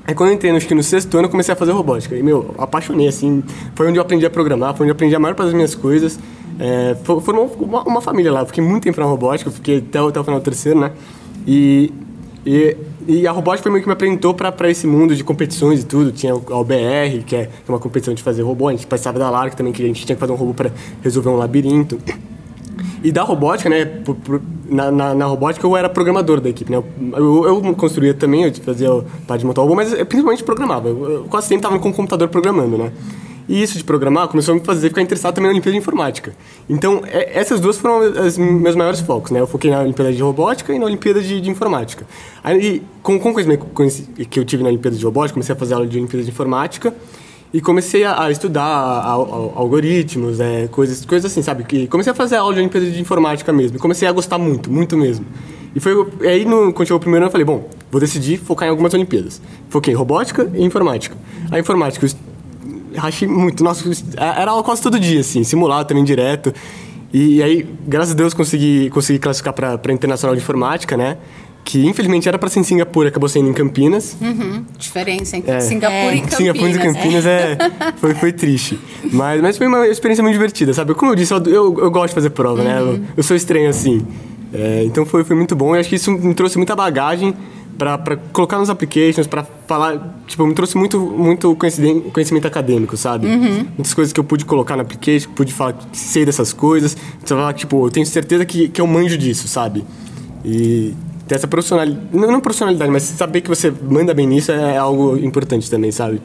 Aí 0.06 0.13
quando 0.13 0.31
eu 0.31 0.36
entrei, 0.36 0.51
acho 0.51 0.68
que 0.68 0.75
no 0.75 0.84
sexto 0.84 1.16
ano, 1.18 1.28
eu 1.28 1.31
comecei 1.31 1.54
a 1.54 1.56
fazer 1.56 1.72
robótica. 1.72 2.16
E, 2.16 2.22
meu, 2.22 2.54
apaixonei, 2.57 3.07
assim. 3.07 3.42
Foi 3.75 3.88
onde 3.88 3.98
eu 3.98 4.01
aprendi 4.01 4.25
a 4.25 4.30
programar, 4.30 4.75
foi 4.75 4.86
onde 4.86 4.92
eu 4.92 4.95
aprendi 4.95 5.16
a 5.16 5.19
maior 5.19 5.34
parte 5.34 5.48
das 5.48 5.54
minhas 5.54 5.75
coisas. 5.75 6.19
É, 6.60 6.95
formou 7.04 7.48
uma, 7.60 7.84
uma, 7.84 8.01
família 8.01 8.31
lá. 8.31 8.42
Eu 8.42 8.45
fiquei 8.45 8.63
muito 8.63 8.84
tempo 8.84 9.00
na 9.00 9.06
robótica, 9.06 9.50
fiquei 9.50 9.78
até, 9.78 10.00
até 10.00 10.19
o 10.19 10.24
final 10.24 10.40
do 10.40 10.44
terceiro, 10.44 10.80
né? 10.80 10.92
E, 11.48 11.94
e, 12.45 12.75
e 13.08 13.28
a 13.28 13.32
robótica 13.32 13.64
foi 13.64 13.72
meio 13.72 13.84
que 13.84 13.88
me 13.88 13.94
apresentou 13.94 14.34
para 14.34 14.70
esse 14.70 14.88
mundo 14.88 15.16
de 15.16 15.24
competições 15.24 15.82
e 15.82 15.86
tudo. 15.86 16.12
Tinha 16.12 16.34
a 16.34 16.58
OBR, 16.58 17.24
que 17.26 17.36
é 17.36 17.50
uma 17.68 17.80
competição 17.80 18.14
de 18.14 18.24
fazer 18.24 18.42
robô. 18.42 18.68
A 18.68 18.72
gente 18.72 18.88
participava 18.88 19.20
da 19.20 19.30
LARC 19.30 19.56
também, 19.56 19.74
que 19.74 19.84
a 19.84 19.88
gente 19.88 20.06
tinha 20.06 20.16
que 20.16 20.20
fazer 20.20 20.32
um 20.32 20.36
robô 20.36 20.54
para 20.54 20.72
resolver 21.02 21.30
um 21.30 21.36
labirinto. 21.36 22.00
E 23.04 23.12
da 23.12 23.22
robótica, 23.24 23.70
né? 23.70 24.02
Na, 24.70 24.90
na, 24.90 25.14
na, 25.14 25.26
robótica 25.26 25.68
eu 25.68 25.76
era 25.76 25.90
programador 25.90 26.40
da 26.40 26.50
equipe, 26.50 26.72
né? 26.72 26.82
Eu, 27.16 27.46
eu 27.46 27.76
construía 27.76 28.14
também, 28.14 28.44
eu 28.46 28.54
fazia 28.56 28.90
parte 29.28 29.42
de 29.42 29.46
montar 29.46 29.62
robô, 29.62 29.76
mas 29.76 29.92
eu 29.92 30.06
principalmente 30.06 30.44
programava. 30.44 30.88
Eu, 30.88 31.12
eu 31.12 31.24
quase 31.26 31.48
sempre 31.48 31.66
estava 31.66 31.78
com 31.80 31.90
o 31.90 31.94
computador 31.94 32.30
programando, 32.30 32.78
né? 32.78 32.92
E 33.48 33.62
isso 33.62 33.78
de 33.78 33.84
programar 33.84 34.28
começou 34.28 34.54
a 34.54 34.57
me 34.57 34.63
fazer 34.63 34.90
ficar 34.90 35.01
interessado 35.01 35.36
também 35.36 35.50
na 35.50 35.54
Olimpíada 35.54 35.74
de 35.74 35.78
Informática. 35.80 36.34
Então, 36.69 37.01
é, 37.06 37.38
essas 37.38 37.60
duas 37.60 37.78
foram 37.78 38.00
os 38.00 38.38
meus 38.38 38.75
maiores 38.75 39.01
focos, 39.01 39.31
né? 39.31 39.40
Eu 39.40 39.48
foquei 39.48 39.69
na 39.69 39.81
Olimpíada 39.81 40.13
de 40.13 40.22
Robótica 40.22 40.74
e 40.74 40.80
na 40.80 40.86
Olimpíada 40.86 41.22
de, 41.22 41.42
de 41.42 41.50
Informática. 41.50 42.06
Aí, 42.44 42.81
com, 43.01 43.19
com 43.19 43.31
o 43.31 43.34
conhecimento 43.34 43.66
que 44.30 44.40
eu 44.40 44.45
tive 44.45 44.63
na 44.63 44.69
Olimpíada 44.69 44.95
de 44.95 45.04
Robótica, 45.04 45.34
comecei 45.34 45.54
a 45.54 45.57
fazer 45.57 45.74
aula 45.74 45.86
de 45.86 45.98
Olimpíada 45.98 46.24
de 46.24 46.30
Informática 46.31 46.94
e 47.54 47.62
comecei 47.62 48.04
a, 48.04 48.24
a 48.24 48.31
estudar 48.31 48.63
a, 48.63 49.10
a, 49.10 49.12
algoritmos, 49.12 50.40
é, 50.40 50.68
coisas, 50.68 51.06
coisas 51.06 51.31
assim, 51.31 51.42
sabe? 51.42 51.66
E 51.74 51.88
comecei 51.88 52.12
a 52.12 52.16
fazer 52.16 52.38
aula 52.38 52.54
de 52.54 52.60
Olimpíada 52.62 52.90
de 52.90 53.00
Informática 53.00 53.51
mesmo. 53.51 53.78
Comecei 53.78 54.07
a 54.07 54.12
gostar 54.12 54.38
muito, 54.38 54.72
muito 54.72 54.98
mesmo. 54.98 55.25
E 55.75 55.80
foi 55.80 55.94
aí, 56.22 56.45
no, 56.45 56.72
quando 56.72 56.88
chegou 56.88 56.98
o 56.98 57.01
primeiro 57.01 57.24
ano, 57.24 57.28
eu 57.28 57.31
falei, 57.31 57.45
bom, 57.45 57.68
vou 57.92 58.00
decidir 58.00 58.38
focar 58.38 58.68
em 58.68 58.72
algumas 58.72 58.94
Olimpíadas. 58.94 59.42
Foquei 59.69 59.94
em 59.94 59.98
robótica 59.98 60.50
e 60.54 60.63
informática. 60.63 61.16
A 61.51 61.60
informática, 61.60 62.06
eu 62.06 62.10
rachei 62.95 63.28
muito. 63.28 63.63
Nossa, 63.63 63.84
era 64.18 64.51
aula 64.51 64.63
quase 64.63 64.81
todo 64.81 65.00
dia, 65.00 65.22
assim, 65.22 65.44
simulado 65.44 65.88
também 65.88 66.04
direto. 66.04 66.54
E, 67.13 67.36
e 67.36 67.44
aí, 67.44 67.68
graças 67.88 68.13
a 68.13 68.16
Deus, 68.16 68.34
consegui, 68.34 68.90
consegui 68.90 69.19
classificar 69.19 69.54
para 69.54 69.94
Internacional 69.94 70.36
de 70.36 70.42
Informática, 70.42 70.98
né? 70.98 71.18
que 71.63 71.86
infelizmente 71.86 72.28
era 72.28 72.38
para 72.38 72.50
ser 72.50 72.60
em 72.60 72.63
Singapura, 72.63 73.10
acabou 73.10 73.30
sendo 73.30 73.50
em 73.50 73.54
Campinas. 73.54 74.18
Uhum. 74.22 74.66
Diferença 74.78 75.38
entre 75.38 75.51
é. 75.51 75.60
Singapura 75.62 76.13
é. 76.13 76.16
e 76.16 76.22
Campinas. 76.22 76.38
Singapura 76.38 76.69
e 76.69 76.80
Campinas 76.80 77.25
é. 77.25 77.51
é, 77.54 77.94
foi, 77.98 78.13
foi 78.16 78.34
triste. 78.34 78.78
Mas, 79.12 79.42
mas 79.42 79.57
foi 79.57 79.68
uma 79.68 79.88
experiência 79.88 80.22
muito 80.22 80.34
divertida, 80.34 80.74
sabe? 80.74 80.94
Como 80.94 81.12
eu 81.12 81.16
disse, 81.16 81.34
eu, 81.34 81.42
eu, 81.45 81.80
eu 81.80 81.92
gosto 81.92 82.10
de 82.10 82.16
fazer 82.16 82.30
prova, 82.31 82.62
uhum. 82.62 82.68
né? 82.68 82.80
Eu, 82.80 82.86
uhum. 82.86 83.06
eu, 83.16 83.24
sou 83.24 83.36
estranho 83.36 83.69
assim. 83.69 84.06
É, 84.54 84.84
então 84.84 85.06
foi, 85.06 85.24
foi 85.24 85.36
muito 85.36 85.56
bom 85.56 85.75
e 85.75 85.80
acho 85.80 85.90
que 85.90 85.95
isso 85.95 86.12
me 86.12 86.34
trouxe 86.34 86.57
muita 86.57 86.75
bagagem 86.75 87.34
para 87.78 88.18
colocar 88.31 88.58
nos 88.58 88.70
applications, 88.70 89.28
para 89.28 89.46
falar, 89.68 90.24
tipo, 90.28 90.46
me 90.46 90.54
trouxe 90.54 90.78
muito, 90.78 91.00
muito 91.00 91.56
conhecimento 91.56 92.48
acadêmico, 92.48 92.96
sabe? 92.96 93.28
Uhum. 93.28 93.68
Muitas 93.75 93.94
coisas 93.94 94.14
que 94.14 94.20
eu 94.20 94.24
pude 94.24 94.46
colocar 94.46 94.75
no 94.75 94.81
application, 94.81 95.30
pude 95.31 95.54
falar, 95.54 95.75
sei 95.92 96.25
dessas 96.25 96.54
coisas, 96.54 96.96
você 97.20 97.34
falar, 97.34 97.54
tipo, 97.54 97.86
eu 97.86 97.92
tenho 97.92 98.06
certeza 98.06 98.46
que, 98.46 98.68
que 98.68 98.80
eu 98.80 98.88
manjo 98.88 99.18
disso, 99.18 99.48
sabe? 99.48 99.84
E 100.46 100.94
ter 101.28 101.36
essa 101.36 101.48
profissionalidade, 101.48 102.08
não, 102.14 102.31
não 102.31 102.42
profissionalidade, 102.42 102.92
mas 102.92 103.04
saber 103.04 103.42
que 103.42 103.50
você 103.50 103.72
manda 103.72 104.14
bem 104.14 104.28
nisso 104.28 104.52
é 104.52 104.78
algo 104.78 105.18
importante 105.18 105.69
também, 105.69 105.92
sabe? 105.92 106.22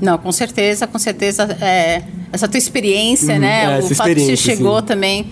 Não, 0.00 0.18
com 0.18 0.30
certeza, 0.30 0.86
com 0.86 0.98
certeza. 0.98 1.44
É, 1.60 2.02
essa 2.30 2.46
tua 2.46 2.58
experiência, 2.58 3.34
uhum, 3.34 3.40
né? 3.40 3.78
É, 3.78 3.78
o 3.78 3.94
fato 3.94 4.14
que 4.14 4.20
você 4.20 4.36
chegou 4.36 4.78
sim. 4.80 4.86
também 4.86 5.26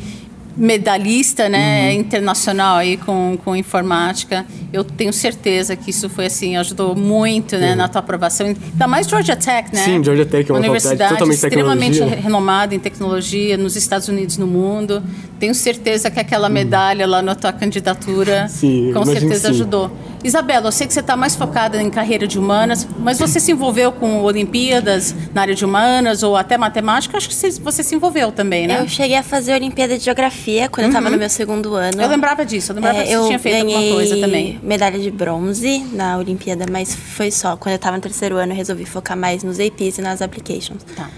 medalhista 0.56 1.48
né, 1.48 1.90
uhum. 1.90 2.00
internacional 2.00 2.76
aí 2.76 2.96
com, 2.96 3.38
com 3.44 3.56
informática. 3.56 4.46
Eu 4.72 4.84
tenho 4.84 5.12
certeza 5.12 5.76
que 5.76 5.90
isso 5.90 6.08
foi 6.08 6.26
assim, 6.26 6.56
ajudou 6.56 6.94
muito 6.94 7.56
né, 7.56 7.70
uhum. 7.70 7.76
na 7.76 7.88
tua 7.88 8.00
aprovação. 8.00 8.46
Ainda 8.46 8.86
mais 8.86 9.06
Georgia 9.06 9.36
Tech, 9.36 9.74
né? 9.74 9.84
Sim, 9.84 10.02
Georgia 10.02 10.26
Tech 10.26 10.48
é 10.48 10.52
uma 10.52 10.60
universidade 10.60 11.30
extremamente 11.30 12.00
renomada 12.00 12.74
em 12.74 12.78
tecnologia 12.78 13.56
nos 13.56 13.76
Estados 13.76 14.08
Unidos 14.08 14.36
no 14.36 14.46
mundo. 14.46 15.02
Tenho 15.38 15.54
certeza 15.54 16.10
que 16.10 16.20
aquela 16.20 16.48
uhum. 16.48 16.54
medalha 16.54 17.06
lá 17.06 17.22
na 17.22 17.34
tua 17.34 17.52
candidatura 17.52 18.48
sim, 18.48 18.92
com 18.92 19.04
certeza 19.04 19.48
sim. 19.48 19.54
ajudou. 19.54 19.90
Isabela, 20.24 20.68
eu 20.68 20.72
sei 20.72 20.86
que 20.86 20.94
você 20.94 21.00
está 21.00 21.14
mais 21.16 21.36
focada 21.36 21.80
em 21.82 21.90
carreira 21.90 22.26
de 22.26 22.38
humanas, 22.38 22.88
mas 22.98 23.18
você 23.18 23.38
se 23.38 23.52
envolveu 23.52 23.92
com 23.92 24.22
Olimpíadas 24.22 25.14
na 25.34 25.42
área 25.42 25.54
de 25.54 25.64
humanas 25.66 26.22
ou 26.22 26.34
até 26.34 26.56
matemática? 26.56 27.18
Acho 27.18 27.28
que 27.28 27.34
você 27.34 27.82
se 27.82 27.94
envolveu 27.94 28.32
também, 28.32 28.66
né? 28.66 28.80
Eu 28.80 28.88
cheguei 28.88 29.18
a 29.18 29.22
fazer 29.22 29.52
Olimpíada 29.52 29.98
de 29.98 30.02
Geografia 30.02 30.66
quando 30.70 30.86
uhum. 30.86 30.92
eu 30.92 30.96
estava 30.96 31.10
no 31.10 31.18
meu 31.18 31.28
segundo 31.28 31.74
ano. 31.74 32.00
Eu 32.00 32.08
lembrava 32.08 32.44
disso, 32.44 32.72
eu 32.72 32.76
lembrava 32.76 33.00
é, 33.00 33.02
que 33.02 33.14
você 33.14 33.26
tinha 33.26 33.38
feito 33.38 33.60
alguma 33.60 33.94
coisa 33.94 34.16
também. 34.18 34.58
medalha 34.62 34.98
de 34.98 35.10
bronze 35.10 35.86
na 35.92 36.16
Olimpíada, 36.16 36.64
mas 36.70 36.94
foi 36.94 37.30
só. 37.30 37.54
Quando 37.56 37.72
eu 37.74 37.76
estava 37.76 37.96
no 37.96 38.02
terceiro 38.02 38.36
ano, 38.36 38.52
eu 38.52 38.56
resolvi 38.56 38.86
focar 38.86 39.18
mais 39.18 39.44
nos 39.44 39.60
APs 39.60 39.98
e 39.98 40.00
nas 40.00 40.22
applications. 40.22 40.82
Tá. 40.96 41.10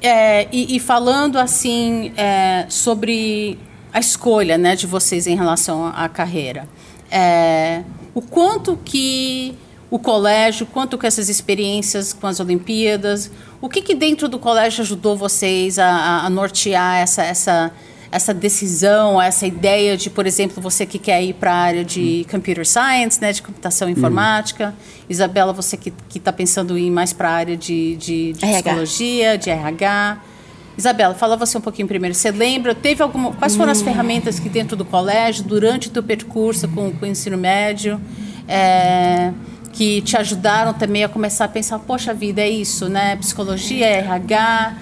É, 0.00 0.48
e, 0.50 0.76
e, 0.76 0.80
falando 0.80 1.38
assim 1.38 2.12
é, 2.16 2.66
sobre 2.68 3.58
a 3.92 4.00
escolha 4.00 4.58
né, 4.58 4.76
de 4.76 4.86
vocês 4.86 5.26
em 5.26 5.36
relação 5.36 5.86
à 5.86 6.08
carreira. 6.08 6.68
É, 7.10 7.82
o 8.14 8.22
quanto 8.22 8.78
que 8.84 9.54
o 9.90 9.98
colégio, 9.98 10.66
quanto 10.66 10.98
que 10.98 11.06
essas 11.06 11.28
experiências 11.28 12.12
com 12.12 12.26
as 12.26 12.40
Olimpíadas, 12.40 13.30
o 13.60 13.68
que, 13.68 13.80
que 13.80 13.94
dentro 13.94 14.28
do 14.28 14.38
colégio 14.38 14.82
ajudou 14.82 15.16
vocês 15.16 15.78
a, 15.78 16.24
a 16.24 16.30
nortear 16.30 16.96
essa, 16.96 17.22
essa, 17.22 17.72
essa 18.10 18.34
decisão, 18.34 19.20
essa 19.20 19.46
ideia 19.46 19.96
de, 19.96 20.10
por 20.10 20.26
exemplo, 20.26 20.62
você 20.62 20.84
que 20.84 20.98
quer 20.98 21.22
ir 21.22 21.34
para 21.34 21.52
a 21.52 21.56
área 21.56 21.84
de 21.84 22.26
computer 22.30 22.66
science, 22.66 23.20
né, 23.20 23.32
de 23.32 23.42
computação 23.42 23.88
informática, 23.88 24.68
uhum. 24.68 25.04
Isabela, 25.08 25.52
você 25.52 25.76
que 25.76 25.92
está 26.14 26.32
pensando 26.32 26.76
em 26.78 26.86
ir 26.86 26.90
mais 26.90 27.12
para 27.12 27.28
a 27.28 27.32
área 27.32 27.56
de, 27.56 27.96
de, 27.96 28.32
de 28.32 28.46
psicologia, 28.46 29.38
de 29.38 29.50
RH. 29.50 30.18
Isabela, 30.76 31.14
fala 31.14 31.36
você 31.36 31.56
um 31.56 31.60
pouquinho 31.60 31.86
primeiro. 31.86 32.14
Você 32.14 32.30
lembra, 32.30 32.74
teve 32.74 33.02
alguma, 33.02 33.32
quais 33.32 33.54
foram 33.54 33.70
as 33.70 33.80
hum. 33.80 33.84
ferramentas 33.84 34.38
que 34.38 34.48
dentro 34.48 34.76
do 34.76 34.84
colégio, 34.84 35.44
durante 35.44 35.88
o 35.88 35.90
teu 35.90 36.02
percurso 36.02 36.68
com, 36.68 36.90
com 36.92 37.06
o 37.06 37.08
ensino 37.08 37.38
médio, 37.38 38.00
é, 38.48 39.32
que 39.72 40.02
te 40.02 40.16
ajudaram 40.16 40.74
também 40.74 41.04
a 41.04 41.08
começar 41.08 41.44
a 41.44 41.48
pensar, 41.48 41.78
poxa 41.78 42.12
vida, 42.12 42.40
é 42.40 42.48
isso, 42.48 42.88
né? 42.88 43.16
Psicologia, 43.16 43.86
RH. 43.86 44.76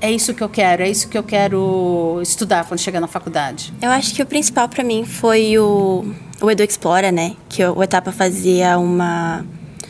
é 0.00 0.10
isso 0.10 0.34
que 0.34 0.42
eu 0.42 0.48
quero, 0.48 0.82
é 0.82 0.90
isso 0.90 1.08
que 1.08 1.16
eu 1.16 1.22
quero 1.22 2.20
estudar 2.22 2.66
quando 2.66 2.80
chegar 2.80 3.00
na 3.00 3.06
faculdade? 3.06 3.72
Eu 3.80 3.90
acho 3.90 4.14
que 4.14 4.22
o 4.22 4.26
principal 4.26 4.68
para 4.68 4.84
mim 4.84 5.04
foi 5.06 5.58
o, 5.58 6.04
o 6.40 6.50
Edu 6.50 6.62
Explora, 6.62 7.10
né? 7.10 7.34
Que 7.48 7.64
o 7.64 7.82
Etapa 7.82 8.12
fazia 8.12 8.78
uma. 8.78 9.44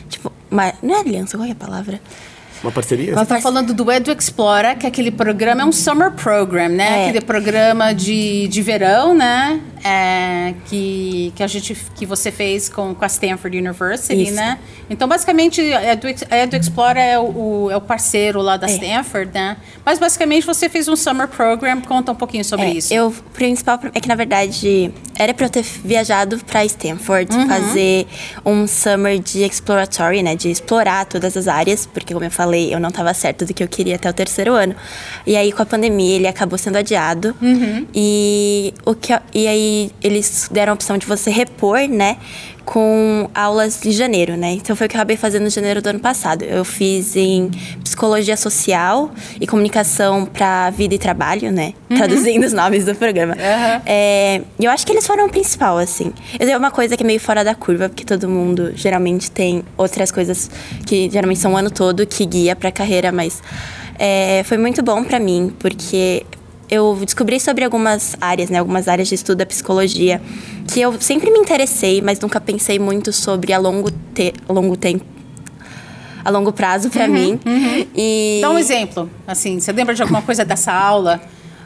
Tipo, 0.07 0.31
uma. 0.49 0.73
Não 0.81 0.95
é 0.95 0.99
aliança, 0.99 1.37
qual 1.37 1.47
é 1.47 1.51
a 1.51 1.55
palavra? 1.55 1.99
Uma 2.63 2.71
parceria? 2.71 3.13
Você 3.13 3.23
está 3.23 3.39
falando 3.39 3.73
do 3.73 3.91
Edu 3.91 4.11
Explora, 4.11 4.75
que 4.75 4.85
é 4.85 4.89
aquele 4.89 5.11
programa, 5.11 5.61
é 5.61 5.65
um 5.65 5.71
summer 5.71 6.11
program, 6.11 6.69
né? 6.69 7.03
É. 7.03 7.03
Aquele 7.03 7.21
programa 7.21 7.93
de, 7.93 8.47
de 8.47 8.61
verão, 8.61 9.13
né? 9.13 9.61
É, 9.83 10.55
que, 10.65 11.31
que 11.35 11.43
a 11.43 11.47
gente 11.47 11.77
que 11.95 12.07
você 12.07 12.31
fez 12.31 12.67
com, 12.67 12.95
com 12.95 13.05
a 13.05 13.07
Stanford 13.07 13.55
University, 13.55 14.23
Isso. 14.23 14.33
né? 14.33 14.57
Então, 14.89 15.07
basicamente, 15.07 15.61
a 15.61 15.93
Edu, 15.93 16.07
a 16.29 16.37
Edu 16.37 16.55
Explora 16.55 16.99
é 16.99 17.19
o, 17.19 17.69
é 17.69 17.77
o 17.77 17.81
parceiro 17.81 18.41
lá 18.41 18.57
da 18.57 18.67
é. 18.67 18.71
Stanford, 18.71 19.31
né? 19.31 19.57
Mas, 19.85 19.99
basicamente, 19.99 20.43
você 20.43 20.67
fez 20.67 20.87
um 20.87 20.95
summer 20.95 21.27
program. 21.27 21.81
Conta 21.81 22.11
um 22.11 22.15
pouquinho 22.15 22.43
sobre 22.43 22.65
é, 22.65 22.71
isso. 22.71 22.91
Eu, 22.91 23.07
o 23.07 23.13
principal 23.31 23.79
é 23.93 23.99
que, 23.99 24.07
na 24.07 24.15
verdade, 24.15 24.91
era 25.17 25.33
para 25.35 25.45
eu 25.45 25.49
ter 25.51 25.63
viajado 25.63 26.39
para 26.45 26.65
Stanford, 26.65 27.35
uhum. 27.35 27.47
fazer 27.47 28.07
um 28.43 28.65
summer 28.65 29.19
de 29.19 29.43
exploratory, 29.43 30.23
né? 30.23 30.35
De 30.35 30.49
explorar 30.49 31.05
todas 31.05 31.37
as 31.37 31.47
áreas, 31.47 31.85
porque, 31.85 32.11
como 32.13 32.25
eu 32.25 32.31
falei, 32.31 32.54
eu 32.63 32.79
não 32.79 32.89
estava 32.89 33.13
certo 33.13 33.45
do 33.45 33.53
que 33.53 33.63
eu 33.63 33.67
queria 33.67 33.95
até 33.95 34.09
o 34.09 34.13
terceiro 34.13 34.53
ano. 34.53 34.75
E 35.25 35.35
aí, 35.35 35.51
com 35.51 35.61
a 35.61 35.65
pandemia, 35.65 36.15
ele 36.15 36.27
acabou 36.27 36.57
sendo 36.57 36.77
adiado. 36.77 37.35
Uhum. 37.41 37.85
E, 37.93 38.73
o 38.85 38.95
que, 38.95 39.13
e 39.33 39.47
aí, 39.47 39.91
eles 40.03 40.49
deram 40.51 40.71
a 40.71 40.75
opção 40.75 40.97
de 40.97 41.05
você 41.05 41.29
repor, 41.29 41.79
né? 41.87 42.17
Com 42.65 43.29
aulas 43.33 43.79
de 43.81 43.91
janeiro, 43.91 44.35
né? 44.35 44.53
Então 44.53 44.75
foi 44.75 44.87
o 44.87 44.89
que 44.89 44.95
eu 44.95 44.99
acabei 44.99 45.15
fazendo 45.15 45.45
em 45.45 45.49
janeiro 45.49 45.81
do 45.81 45.87
ano 45.87 45.99
passado. 45.99 46.43
Eu 46.43 46.65
fiz 46.65 47.15
em 47.15 47.51
psicologia 47.83 48.35
social 48.35 49.11
e 49.39 49.45
comunicação 49.45 50.25
para 50.25 50.71
vida 50.71 50.95
e 50.95 50.97
trabalho, 50.97 51.51
né? 51.51 51.73
Uhum. 51.89 51.97
Traduzindo 51.97 52.43
os 52.43 52.51
nomes 52.51 52.83
do 52.85 52.95
programa. 52.95 53.33
Uhum. 53.33 53.81
É, 53.85 54.41
eu 54.59 54.71
acho 54.71 54.85
que 54.85 54.91
eles 54.91 55.05
foram 55.05 55.27
o 55.27 55.29
principal, 55.29 55.77
assim. 55.77 56.11
É 56.39 56.57
uma 56.57 56.71
coisa 56.71 56.97
que 56.97 57.03
é 57.03 57.05
meio 57.05 57.19
fora 57.19 57.43
da 57.43 57.53
curva, 57.53 57.87
porque 57.87 58.03
todo 58.03 58.27
mundo 58.27 58.73
geralmente 58.75 59.29
tem 59.29 59.63
outras 59.77 60.11
coisas 60.11 60.49
que 60.85 61.09
geralmente 61.09 61.39
são 61.39 61.53
o 61.53 61.57
ano 61.57 61.69
todo 61.69 62.05
que 62.05 62.25
guia 62.25 62.55
para 62.55 62.69
a 62.69 62.71
carreira, 62.71 63.11
mas 63.11 63.41
é, 63.99 64.43
foi 64.43 64.57
muito 64.57 64.81
bom 64.81 65.03
para 65.03 65.19
mim, 65.19 65.53
porque 65.59 66.25
eu 66.69 66.97
descobri 67.03 67.39
sobre 67.39 67.63
algumas 67.63 68.15
áreas, 68.19 68.49
né, 68.49 68.59
algumas 68.59 68.87
áreas 68.87 69.07
de 69.07 69.15
estudo 69.15 69.37
da 69.37 69.45
psicologia, 69.45 70.21
que 70.67 70.81
eu 70.81 70.99
sempre 70.99 71.31
me 71.31 71.39
interessei, 71.39 72.01
mas 72.01 72.19
nunca 72.19 72.39
pensei 72.41 72.79
muito 72.79 73.13
sobre 73.13 73.53
a 73.53 73.57
longo, 73.57 73.91
te 74.13 74.33
longo 74.49 74.75
tempo. 74.75 75.05
A 76.23 76.29
longo 76.31 76.51
prazo 76.51 76.89
para 76.89 77.05
uhum, 77.05 77.13
mim. 77.13 77.39
Uhum. 77.45 77.87
E... 77.95 78.39
Dá 78.41 78.49
um 78.49 78.57
exemplo, 78.57 79.09
assim, 79.27 79.59
você 79.59 79.71
lembra 79.71 79.93
de 79.93 80.01
alguma 80.01 80.23
coisa 80.23 80.43
dessa 80.43 80.73
aula? 80.73 81.21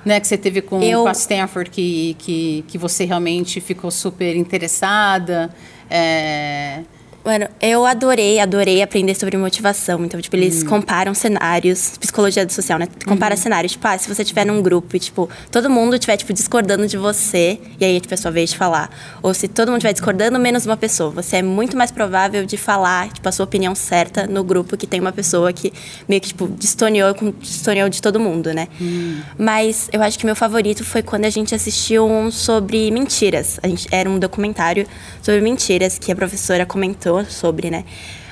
Né, 0.06 0.20
que 0.20 0.28
você 0.28 0.38
teve 0.38 0.62
com, 0.62 0.82
eu... 0.82 1.04
com 1.04 1.10
a 1.10 1.12
Stanford 1.12 1.70
que, 1.70 2.16
que, 2.20 2.66
que 2.68 2.78
você 2.78 3.04
realmente 3.04 3.60
ficou 3.60 3.92
super 3.92 4.36
interessada? 4.36 5.54
É... 5.90 6.82
Mano, 7.30 7.48
eu 7.62 7.86
adorei, 7.86 8.40
adorei 8.40 8.82
aprender 8.82 9.14
sobre 9.14 9.38
motivação. 9.38 10.04
Então, 10.04 10.20
tipo, 10.20 10.36
eles 10.36 10.64
hum. 10.64 10.66
comparam 10.66 11.14
cenários, 11.14 11.96
psicologia 12.00 12.50
social, 12.50 12.80
né? 12.80 12.88
Compara 13.06 13.36
uhum. 13.36 13.40
cenários. 13.40 13.74
Tipo, 13.74 13.88
ah, 13.88 13.96
se 14.00 14.10
você 14.10 14.26
tiver 14.26 14.46
num 14.46 14.64
grupo 14.64 14.96
e, 14.96 15.00
tipo, 15.00 15.30
todo 15.52 15.70
mundo 15.70 15.94
estiver, 15.94 16.18
tipo, 16.18 16.34
discordando 16.34 16.88
de 16.88 16.98
você, 16.98 17.60
e 17.80 17.86
aí, 17.86 18.02
tipo, 18.02 18.12
é 18.12 18.18
sua 18.18 18.32
vez 18.32 18.50
de 18.50 18.58
falar. 18.58 18.90
Ou 19.22 19.32
se 19.32 19.48
todo 19.48 19.68
mundo 19.68 19.78
estiver 19.78 19.94
discordando, 19.94 20.40
menos 20.40 20.66
uma 20.66 20.76
pessoa. 20.76 21.12
Você 21.12 21.36
é 21.36 21.44
muito 21.44 21.78
mais 21.78 21.92
provável 21.92 22.48
de 22.48 22.58
falar, 22.58 23.10
tipo, 23.14 23.30
a 23.30 23.32
sua 23.32 23.44
opinião 23.44 23.76
certa 23.76 24.26
no 24.26 24.44
grupo 24.44 24.76
que 24.76 24.88
tem 24.88 25.00
uma 25.00 25.12
pessoa 25.12 25.54
que 25.54 25.72
meio 26.08 26.20
que, 26.20 26.30
tipo, 26.30 26.48
distoneou, 26.48 27.14
distoneou 27.40 27.90
de 27.90 28.02
todo 28.02 28.20
mundo, 28.20 28.52
né? 28.56 28.68
Hum. 28.82 29.22
Mas 29.38 29.88
eu 29.94 30.02
acho 30.02 30.18
que 30.18 30.26
meu 30.26 30.36
favorito 30.36 30.84
foi 30.84 31.04
quando 31.04 31.26
a 31.26 31.30
gente 31.30 31.54
assistiu 31.54 32.08
um 32.08 32.32
sobre 32.32 32.90
mentiras. 32.90 33.60
A 33.62 33.68
gente, 33.68 33.88
era 33.92 34.10
um 34.10 34.18
documentário 34.18 34.88
sobre 35.22 35.42
mentiras 35.42 36.00
que 36.00 36.12
a 36.12 36.16
professora 36.16 36.66
comentou 36.66 37.19
sobre, 37.26 37.70
né? 37.70 37.84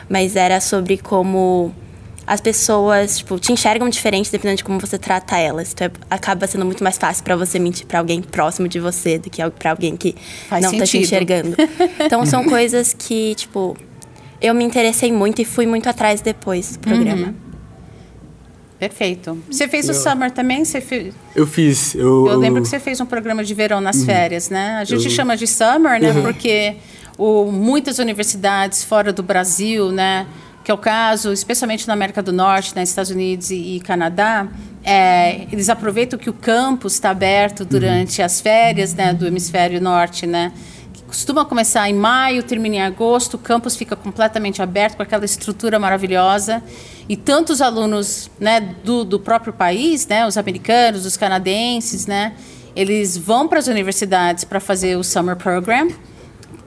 Mas 0.10 0.36
era 0.36 0.60
sobre 0.60 0.98
como 0.98 1.74
as 2.27 2.41
pessoas, 2.41 3.20
tipo, 3.20 3.39
te 3.39 3.53
enxergam 3.53 3.88
diferente 3.88 4.29
dependendo 4.29 4.58
de 4.58 4.63
como 4.63 4.77
você 4.79 4.98
trata 4.98 5.38
elas. 5.38 5.72
Então, 5.72 5.88
é, 5.88 5.91
acaba 6.10 6.46
sendo 6.46 6.65
muito 6.65 6.84
mais 6.84 6.98
fácil 6.98 7.24
para 7.24 7.38
você 7.38 7.58
mentir 7.58 7.86
para 7.86 8.00
alguém 8.00 8.22
próximo 8.22 8.67
de 8.67 8.82
você 8.82 9.17
do 9.17 9.29
que 9.29 9.41
para 9.51 9.72
alguém 9.72 9.96
que 9.96 10.13
Faz 10.50 10.62
não 10.62 10.72
sentido. 10.72 10.86
tá 10.86 10.91
te 10.91 10.98
enxergando. 10.98 11.56
Então, 12.06 12.25
são 12.25 12.44
coisas 12.50 12.94
que, 12.94 13.34
tipo, 13.36 13.77
eu 14.41 14.53
me 14.53 14.65
interessei 14.65 15.10
muito 15.10 15.41
e 15.41 15.46
fui 15.46 15.65
muito 15.65 15.88
atrás 15.88 16.20
depois 16.20 16.75
do 16.75 16.79
programa. 16.79 17.27
Uhum. 17.27 17.34
Perfeito. 18.77 19.41
Você 19.50 19.67
fez 19.67 19.88
eu, 19.88 19.96
o 19.96 19.98
Summer 19.98 20.29
também? 20.29 20.63
Você 20.63 20.82
fez... 20.82 21.13
Eu 21.34 21.48
fiz. 21.48 21.96
Eu, 21.96 22.27
eu 22.27 22.38
lembro 22.38 22.62
que 22.62 22.67
você 22.67 22.79
fez 22.79 23.00
um 23.00 23.06
programa 23.06 23.44
de 23.44 23.53
verão 23.53 23.79
nas 23.79 23.98
uhum. 23.98 24.06
férias, 24.06 24.50
né? 24.50 24.77
A 24.79 24.84
gente 24.84 25.06
eu... 25.06 25.12
chama 25.12 25.36
de 25.38 25.48
Summer, 25.48 26.00
né? 26.00 26.12
Uhum. 26.12 26.24
Porque 26.24 26.75
o, 27.17 27.51
muitas 27.51 28.00
universidades 28.00 28.83
fora 28.83 29.12
do 29.12 29.24
Brasil, 29.24 29.91
né, 29.91 30.27
que 30.63 30.71
é 30.71 30.74
o 30.74 30.77
caso, 30.77 31.31
especialmente 31.31 31.88
na 31.88 31.93
América 31.93 32.21
do 32.21 32.33
Norte, 32.33 32.67
nos 32.67 32.75
né, 32.75 32.83
Estados 32.83 33.12
Unidos 33.12 33.51
e, 33.51 33.75
e 33.75 33.79
Canadá, 33.79 34.47
é, 34.83 35.47
eles 35.51 35.69
aproveitam 35.69 36.19
que 36.19 36.29
o 36.29 36.33
campus 36.33 36.93
está 36.93 37.09
aberto 37.09 37.65
durante 37.65 38.19
uhum. 38.19 38.25
as 38.25 38.39
férias 38.41 38.93
né, 38.93 39.13
do 39.13 39.25
hemisfério 39.25 39.81
norte, 39.81 40.27
né? 40.27 40.51
costuma 41.07 41.45
começar 41.45 41.89
em 41.89 41.93
maio, 41.93 42.43
termina 42.43 42.75
em 42.75 42.81
agosto, 42.81 43.36
o 43.36 43.38
campus 43.38 43.77
fica 43.77 43.95
completamente 43.95 44.62
aberto 44.62 44.97
com 44.97 45.03
aquela 45.03 45.24
estrutura 45.24 45.79
maravilhosa 45.79 46.62
e 47.07 47.15
tantos 47.15 47.62
alunos 47.62 48.29
né, 48.38 48.75
do, 48.83 49.05
do 49.05 49.17
próprio 49.17 49.53
país, 49.53 50.05
né, 50.05 50.27
os 50.27 50.38
americanos, 50.38 51.05
os 51.05 51.15
canadenses, 51.15 52.05
né, 52.05 52.33
eles 52.75 53.17
vão 53.17 53.47
para 53.47 53.57
as 53.57 53.67
universidades 53.67 54.43
para 54.43 54.59
fazer 54.59 54.97
o 54.97 55.03
summer 55.03 55.38
program 55.38 55.88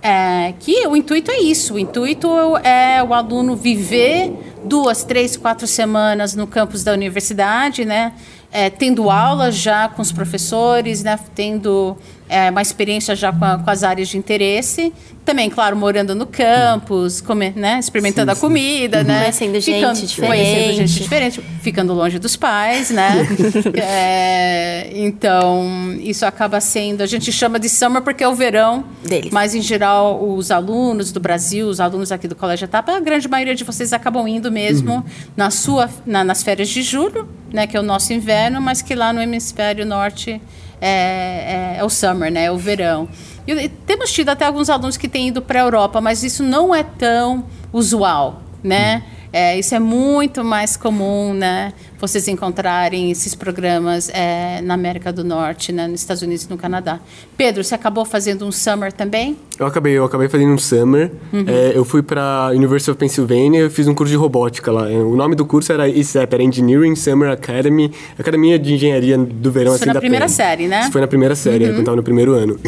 é, 0.02 0.54
que 0.58 0.86
o 0.86 0.96
intuito 0.96 1.30
é 1.30 1.40
isso. 1.40 1.74
O 1.74 1.78
intuito 1.78 2.28
é 2.58 3.02
o 3.02 3.12
aluno 3.12 3.54
viver 3.54 4.32
duas, 4.64 5.04
três, 5.04 5.36
quatro 5.36 5.66
semanas 5.66 6.34
no 6.34 6.46
campus 6.46 6.82
da 6.82 6.92
universidade, 6.92 7.84
né? 7.84 8.12
É, 8.52 8.68
tendo 8.68 9.10
aulas 9.10 9.54
já 9.54 9.88
com 9.88 10.02
os 10.02 10.10
professores, 10.10 11.02
né? 11.02 11.18
Tendo 11.34 11.96
é, 12.30 12.48
uma 12.48 12.62
experiência 12.62 13.16
já 13.16 13.32
com, 13.32 13.44
a, 13.44 13.58
com, 13.58 13.68
as 13.68 13.82
áreas 13.82 14.08
de 14.08 14.16
interesse. 14.16 14.92
Também, 15.24 15.50
claro, 15.50 15.76
morando 15.76 16.14
no 16.14 16.26
campus, 16.26 17.20
comer, 17.20 17.52
né? 17.54 17.78
experimentando 17.78 18.32
sim, 18.32 18.38
a 18.38 18.40
comida, 18.40 19.00
sim. 19.00 19.06
né? 19.06 19.20
Conhecendo 19.20 19.60
ficando, 19.60 19.94
gente 19.94 20.06
diferente. 20.06 20.28
Conhecendo 20.28 20.76
gente 20.76 21.02
diferente, 21.02 21.40
ficando 21.60 21.92
longe 21.92 22.18
dos 22.18 22.36
pais, 22.36 22.90
né? 22.90 23.26
é, 23.74 24.90
então, 24.94 25.94
isso 26.00 26.24
acaba 26.24 26.60
sendo... 26.60 27.02
A 27.02 27.06
gente 27.06 27.30
chama 27.32 27.58
de 27.58 27.68
summer 27.68 28.00
porque 28.00 28.24
é 28.24 28.28
o 28.28 28.34
verão. 28.34 28.84
Deles. 29.04 29.30
Mas, 29.30 29.54
em 29.54 29.60
geral, 29.60 30.24
os 30.24 30.50
alunos 30.50 31.12
do 31.12 31.20
Brasil, 31.20 31.68
os 31.68 31.80
alunos 31.80 32.10
aqui 32.10 32.26
do 32.26 32.36
Colégio 32.36 32.64
Etapa, 32.64 32.92
a 32.92 33.00
grande 33.00 33.28
maioria 33.28 33.54
de 33.54 33.64
vocês 33.64 33.92
acabam 33.92 34.26
indo 34.26 34.50
mesmo 34.50 34.94
uhum. 34.94 35.04
na 35.36 35.50
sua, 35.50 35.90
na, 36.06 36.24
nas 36.24 36.42
férias 36.42 36.68
de 36.68 36.82
julho, 36.82 37.28
né? 37.52 37.66
Que 37.66 37.76
é 37.76 37.80
o 37.80 37.82
nosso 37.82 38.12
inverno, 38.12 38.60
mas 38.60 38.80
que 38.80 38.94
lá 38.94 39.12
no 39.12 39.20
hemisfério 39.20 39.84
norte 39.84 40.40
é, 40.80 41.74
é, 41.76 41.76
é 41.78 41.84
o 41.84 41.88
summer, 41.90 42.30
né? 42.30 42.44
É 42.44 42.52
o 42.52 42.56
verão. 42.56 43.08
E, 43.46 43.52
e 43.52 43.68
temos 43.68 44.12
tido 44.12 44.28
até 44.30 44.44
alguns 44.44 44.70
alunos 44.70 44.96
que 44.96 45.08
têm 45.08 45.28
ido 45.28 45.42
para 45.42 45.60
a 45.60 45.64
Europa, 45.64 46.00
mas 46.00 46.22
isso 46.22 46.42
não 46.42 46.74
é 46.74 46.82
tão 46.82 47.44
usual, 47.72 48.42
né? 48.62 49.02
Hum. 49.06 49.19
É, 49.32 49.58
isso 49.58 49.74
é 49.74 49.78
muito 49.78 50.42
mais 50.42 50.76
comum, 50.76 51.32
né? 51.32 51.72
Vocês 52.00 52.26
encontrarem 52.26 53.10
esses 53.10 53.34
programas 53.34 54.10
é, 54.12 54.60
na 54.62 54.74
América 54.74 55.12
do 55.12 55.22
Norte, 55.22 55.70
né? 55.70 55.86
nos 55.86 56.00
Estados 56.00 56.22
Unidos 56.22 56.44
e 56.44 56.50
no 56.50 56.56
Canadá. 56.56 56.98
Pedro, 57.36 57.62
você 57.62 57.74
acabou 57.74 58.04
fazendo 58.04 58.44
um 58.44 58.50
summer 58.50 58.92
também? 58.92 59.36
Eu 59.58 59.66
acabei, 59.66 59.92
eu 59.92 60.04
acabei 60.04 60.28
fazendo 60.28 60.52
um 60.52 60.58
summer. 60.58 61.12
Uhum. 61.32 61.44
É, 61.46 61.72
eu 61.76 61.84
fui 61.84 62.02
para 62.02 62.50
University 62.54 62.90
of 62.90 62.98
Pennsylvania, 62.98 63.60
eu 63.60 63.70
fiz 63.70 63.86
um 63.86 63.94
curso 63.94 64.10
de 64.10 64.16
robótica 64.16 64.72
lá. 64.72 64.86
O 64.86 65.14
nome 65.14 65.36
do 65.36 65.44
curso 65.44 65.72
era 65.72 65.86
ISEP, 65.88 66.34
era 66.34 66.42
Engineering 66.42 66.96
Summer 66.96 67.30
Academy, 67.30 67.92
Academia 68.18 68.58
de 68.58 68.74
Engenharia 68.74 69.16
do 69.16 69.52
Verão. 69.52 69.74
Isso 69.74 69.84
assim, 69.84 69.84
foi 69.84 69.94
na 69.94 70.00
primeira 70.00 70.28
série, 70.28 70.66
né? 70.66 70.80
Isso 70.80 70.92
foi 70.92 71.00
na 71.00 71.06
primeira 71.06 71.36
série, 71.36 71.64
uhum. 71.66 71.72
eu 71.72 71.78
estava 71.80 71.96
no 71.96 72.02
primeiro 72.02 72.32
ano. 72.32 72.58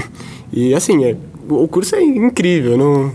E 0.52 0.74
assim, 0.74 1.04
é, 1.04 1.16
o 1.48 1.66
curso 1.66 1.96
é 1.96 2.02
incrível, 2.02 2.76
não... 2.76 3.12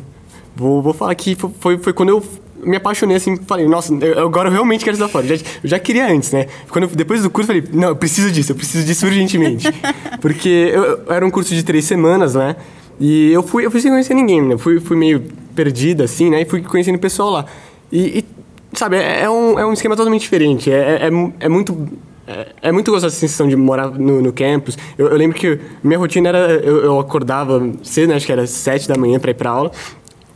Vou, 0.55 0.81
vou 0.81 0.91
falar 0.91 1.13
que 1.13 1.35
foi, 1.35 1.77
foi 1.77 1.93
quando 1.93 2.09
eu 2.09 2.23
me 2.63 2.77
apaixonei 2.77 3.17
assim, 3.17 3.37
falei, 3.37 3.67
nossa, 3.67 3.93
eu, 3.93 4.25
agora 4.25 4.49
eu 4.49 4.53
realmente 4.53 4.83
quero 4.83 4.95
estudar 4.95 5.11
fora. 5.11 5.25
Eu 5.25 5.37
já, 5.37 5.45
eu 5.63 5.69
já 5.69 5.79
queria 5.79 6.11
antes, 6.11 6.31
né? 6.31 6.47
Quando 6.69 6.85
eu, 6.85 6.89
depois 6.89 7.23
do 7.23 7.29
curso, 7.29 7.47
falei, 7.47 7.63
não, 7.71 7.89
eu 7.89 7.95
preciso 7.95 8.31
disso, 8.31 8.51
eu 8.51 8.55
preciso 8.55 8.85
disso 8.85 9.05
urgentemente. 9.05 9.67
Porque 10.21 10.71
eu, 10.73 11.01
era 11.11 11.25
um 11.25 11.29
curso 11.29 11.53
de 11.53 11.63
três 11.63 11.85
semanas, 11.85 12.35
né? 12.35 12.55
E 12.99 13.31
eu 13.31 13.43
fui, 13.43 13.65
eu 13.65 13.71
fui 13.71 13.79
sem 13.79 13.91
conhecer 13.91 14.13
ninguém, 14.13 14.41
né? 14.41 14.57
Fui, 14.57 14.79
fui 14.79 14.97
meio 14.97 15.23
perdida, 15.55 16.03
assim, 16.03 16.29
né? 16.29 16.41
E 16.41 16.45
fui 16.45 16.61
conhecendo 16.61 16.95
o 16.95 16.99
pessoal 16.99 17.29
lá. 17.29 17.45
E, 17.91 18.19
e 18.19 18.25
sabe, 18.73 18.97
é, 18.97 19.23
é, 19.23 19.29
um, 19.29 19.59
é 19.59 19.65
um 19.65 19.73
esquema 19.73 19.95
totalmente 19.95 20.21
diferente. 20.21 20.71
É, 20.71 21.07
é, 21.07 21.09
é 21.39 21.49
muito 21.49 21.87
é, 22.27 22.47
é, 22.61 22.71
muito 22.73 22.91
gostosa 22.91 23.15
a 23.15 23.19
sensação 23.19 23.47
de 23.47 23.55
morar 23.55 23.89
no, 23.89 24.21
no 24.21 24.33
campus. 24.33 24.77
Eu, 24.97 25.07
eu, 25.07 25.15
lembro 25.17 25.37
que 25.37 25.57
minha 25.81 25.97
rotina 25.97 26.27
era... 26.27 26.39
Eu, 26.55 26.83
eu 26.83 26.99
acordava 26.99 27.71
cedo, 27.83 28.09
né? 28.09 28.15
Acho 28.15 28.25
que 28.25 28.31
era 28.33 28.45
sete 28.45 28.85
da 28.85 28.97
manhã 28.97 29.17
para 29.17 29.31
ir 29.31 29.35
para 29.35 29.49
aula. 29.49 29.71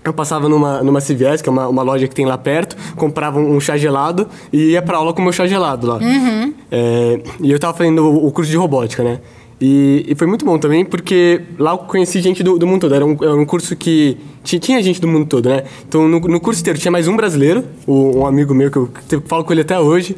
Eu 0.03 0.13
passava 0.13 0.49
numa, 0.49 0.81
numa 0.83 0.99
CVS, 0.99 1.41
que 1.41 1.49
é 1.49 1.51
uma, 1.51 1.67
uma 1.67 1.83
loja 1.83 2.07
que 2.07 2.15
tem 2.15 2.25
lá 2.25 2.37
perto, 2.37 2.75
comprava 2.95 3.39
um, 3.39 3.55
um 3.55 3.59
chá 3.59 3.77
gelado 3.77 4.27
e 4.51 4.71
ia 4.71 4.81
pra 4.81 4.97
aula 4.97 5.13
com 5.13 5.21
o 5.21 5.23
meu 5.23 5.33
chá 5.33 5.45
gelado 5.45 5.87
lá. 5.87 5.97
Uhum. 5.97 6.53
É, 6.71 7.19
e 7.39 7.51
eu 7.51 7.59
tava 7.59 7.77
fazendo 7.77 8.03
o, 8.03 8.27
o 8.27 8.31
curso 8.31 8.49
de 8.49 8.57
robótica, 8.57 9.03
né? 9.03 9.19
E, 9.61 10.05
e, 10.07 10.15
foi 10.15 10.25
muito 10.25 10.43
bom 10.43 10.57
também, 10.57 10.83
porque 10.83 11.41
lá 11.59 11.73
eu 11.73 11.77
conheci 11.77 12.19
gente 12.19 12.41
do, 12.41 12.57
do 12.57 12.65
mundo 12.65 12.81
todo. 12.81 12.95
Era 12.95 13.05
um, 13.05 13.15
era 13.21 13.35
um 13.35 13.45
curso 13.45 13.75
que 13.75 14.17
tinha, 14.43 14.59
tinha, 14.59 14.81
gente 14.81 14.99
do 14.99 15.07
mundo 15.07 15.27
todo, 15.27 15.47
né? 15.47 15.65
Então, 15.87 16.07
no, 16.07 16.19
no 16.19 16.39
curso 16.39 16.61
inteiro 16.61 16.79
tinha 16.79 16.91
mais 16.91 17.07
um 17.07 17.15
brasileiro, 17.15 17.63
o, 17.85 18.21
um 18.21 18.25
amigo 18.25 18.55
meu, 18.55 18.71
que 18.71 18.77
eu, 18.77 18.89
que 19.07 19.15
eu 19.15 19.21
falo 19.27 19.43
com 19.43 19.53
ele 19.53 19.61
até 19.61 19.79
hoje. 19.79 20.17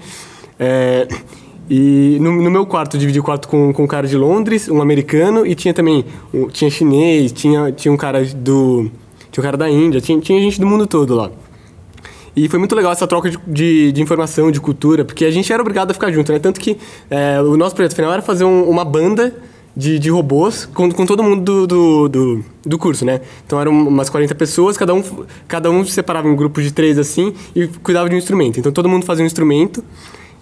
É, 0.58 1.06
e 1.70 2.18
no, 2.22 2.42
no, 2.42 2.50
meu 2.50 2.66
quarto, 2.66 2.96
eu 2.96 3.02
dividi 3.02 3.20
o 3.20 3.24
quarto 3.24 3.50
com, 3.50 3.74
com 3.74 3.84
um 3.84 3.88
cara 3.88 4.08
de 4.08 4.16
Londres, 4.16 4.70
um 4.70 4.82
americano, 4.82 5.46
e 5.46 5.54
tinha 5.56 5.74
também... 5.74 6.06
Um, 6.34 6.48
tinha 6.48 6.72
chinês, 6.72 7.34
tinha, 7.34 7.70
tinha 7.74 7.92
um 7.92 7.98
cara 7.98 8.24
do... 8.24 8.90
Tinha 9.34 9.42
um 9.42 9.46
cara 9.46 9.58
da 9.58 9.68
Índia, 9.68 10.00
tinha, 10.00 10.20
tinha 10.22 10.40
gente 10.40 10.60
do 10.60 10.68
mundo 10.68 10.86
todo 10.86 11.16
lá. 11.16 11.32
E 12.36 12.48
foi 12.48 12.60
muito 12.60 12.76
legal 12.76 12.92
essa 12.92 13.08
troca 13.08 13.32
de, 13.32 13.40
de, 13.48 13.92
de, 13.92 14.02
informação, 14.02 14.52
de 14.52 14.62
cultura, 14.62 15.04
porque 15.04 15.26
a 15.26 15.32
gente 15.32 15.52
era 15.52 15.60
obrigado 15.60 15.90
a 15.90 15.94
ficar 15.94 16.12
junto, 16.12 16.32
né? 16.32 16.38
Tanto 16.38 16.60
que 16.60 16.78
é, 17.10 17.42
o 17.42 17.58
nosso 17.58 17.76
projeto 17.76 17.96
final 17.96 18.14
era 18.14 18.22
fazer 18.22 18.44
um, 18.44 18.70
uma 18.70 18.86
banda 18.86 19.36
de, 19.76 19.98
de 19.98 20.10
robôs 20.12 20.66
com, 20.68 20.92
com 20.92 21.04
todo 21.04 21.24
mundo 21.24 21.42
do, 21.42 21.68
do, 21.68 22.10
do, 22.10 22.46
do, 22.64 22.78
curso, 22.78 23.04
né? 23.04 23.22
Então 23.44 23.60
eram 23.60 23.72
umas 23.72 24.08
40 24.08 24.36
pessoas, 24.36 24.78
cada 24.78 24.94
um, 24.94 25.04
cada 25.48 25.72
um 25.72 25.84
se 25.84 25.94
separava 25.94 26.28
em 26.28 26.36
grupos 26.36 26.64
de 26.64 26.72
três 26.72 27.00
assim 27.00 27.34
e 27.56 27.66
cuidava 27.68 28.08
de 28.08 28.14
um 28.14 28.20
instrumento. 28.20 28.60
Então 28.60 28.72
todo 28.72 28.88
mundo 28.88 29.04
fazia 29.04 29.24
um 29.24 29.28
instrumento 29.28 29.84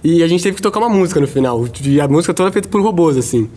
e 0.04 0.22
a 0.22 0.28
gente 0.28 0.44
teve 0.44 0.58
que 0.58 0.62
tocar 0.62 0.80
uma 0.80 0.90
música 0.90 1.20
no 1.22 1.28
final. 1.28 1.66
E 1.82 2.02
a 2.02 2.10
música 2.10 2.34
toda 2.34 2.52
feita 2.52 2.68
por 2.68 2.82
robôs, 2.82 3.16
assim. 3.16 3.50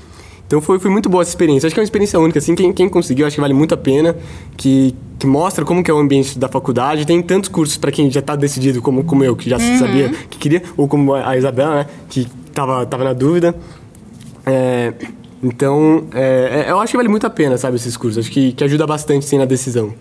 Então 0.46 0.60
foi, 0.60 0.78
foi 0.78 0.90
muito 0.90 1.08
boa 1.08 1.22
essa 1.22 1.30
experiência. 1.30 1.66
Acho 1.66 1.74
que 1.74 1.80
é 1.80 1.82
uma 1.82 1.84
experiência 1.84 2.18
única, 2.18 2.38
assim, 2.38 2.54
quem, 2.54 2.72
quem 2.72 2.88
conseguiu, 2.88 3.26
acho 3.26 3.34
que 3.34 3.40
vale 3.40 3.54
muito 3.54 3.74
a 3.74 3.76
pena, 3.76 4.16
que, 4.56 4.94
que 5.18 5.26
mostra 5.26 5.64
como 5.64 5.82
que 5.82 5.90
é 5.90 5.94
o 5.94 5.98
ambiente 5.98 6.38
da 6.38 6.48
faculdade. 6.48 7.06
Tem 7.06 7.20
tantos 7.22 7.48
cursos 7.48 7.76
para 7.76 7.90
quem 7.90 8.10
já 8.10 8.20
está 8.20 8.36
decidido, 8.36 8.82
como, 8.82 9.04
como 9.04 9.24
eu, 9.24 9.34
que 9.34 9.48
já 9.48 9.56
uhum. 9.56 9.78
sabia 9.78 10.10
que 10.30 10.38
queria, 10.38 10.62
ou 10.76 10.86
como 10.86 11.14
a 11.14 11.36
Isabela, 11.36 11.74
né, 11.76 11.86
que 12.08 12.28
estava 12.46 12.84
tava 12.86 13.04
na 13.04 13.12
dúvida. 13.12 13.54
É, 14.46 14.92
então, 15.42 16.04
é, 16.14 16.64
é, 16.66 16.70
eu 16.70 16.80
acho 16.80 16.92
que 16.92 16.96
vale 16.96 17.08
muito 17.08 17.26
a 17.26 17.30
pena, 17.30 17.56
sabe, 17.58 17.76
esses 17.76 17.96
cursos. 17.96 18.24
Acho 18.24 18.30
que, 18.30 18.52
que 18.52 18.64
ajuda 18.64 18.86
bastante, 18.86 19.24
sim, 19.24 19.38
na 19.38 19.44
decisão. 19.44 19.94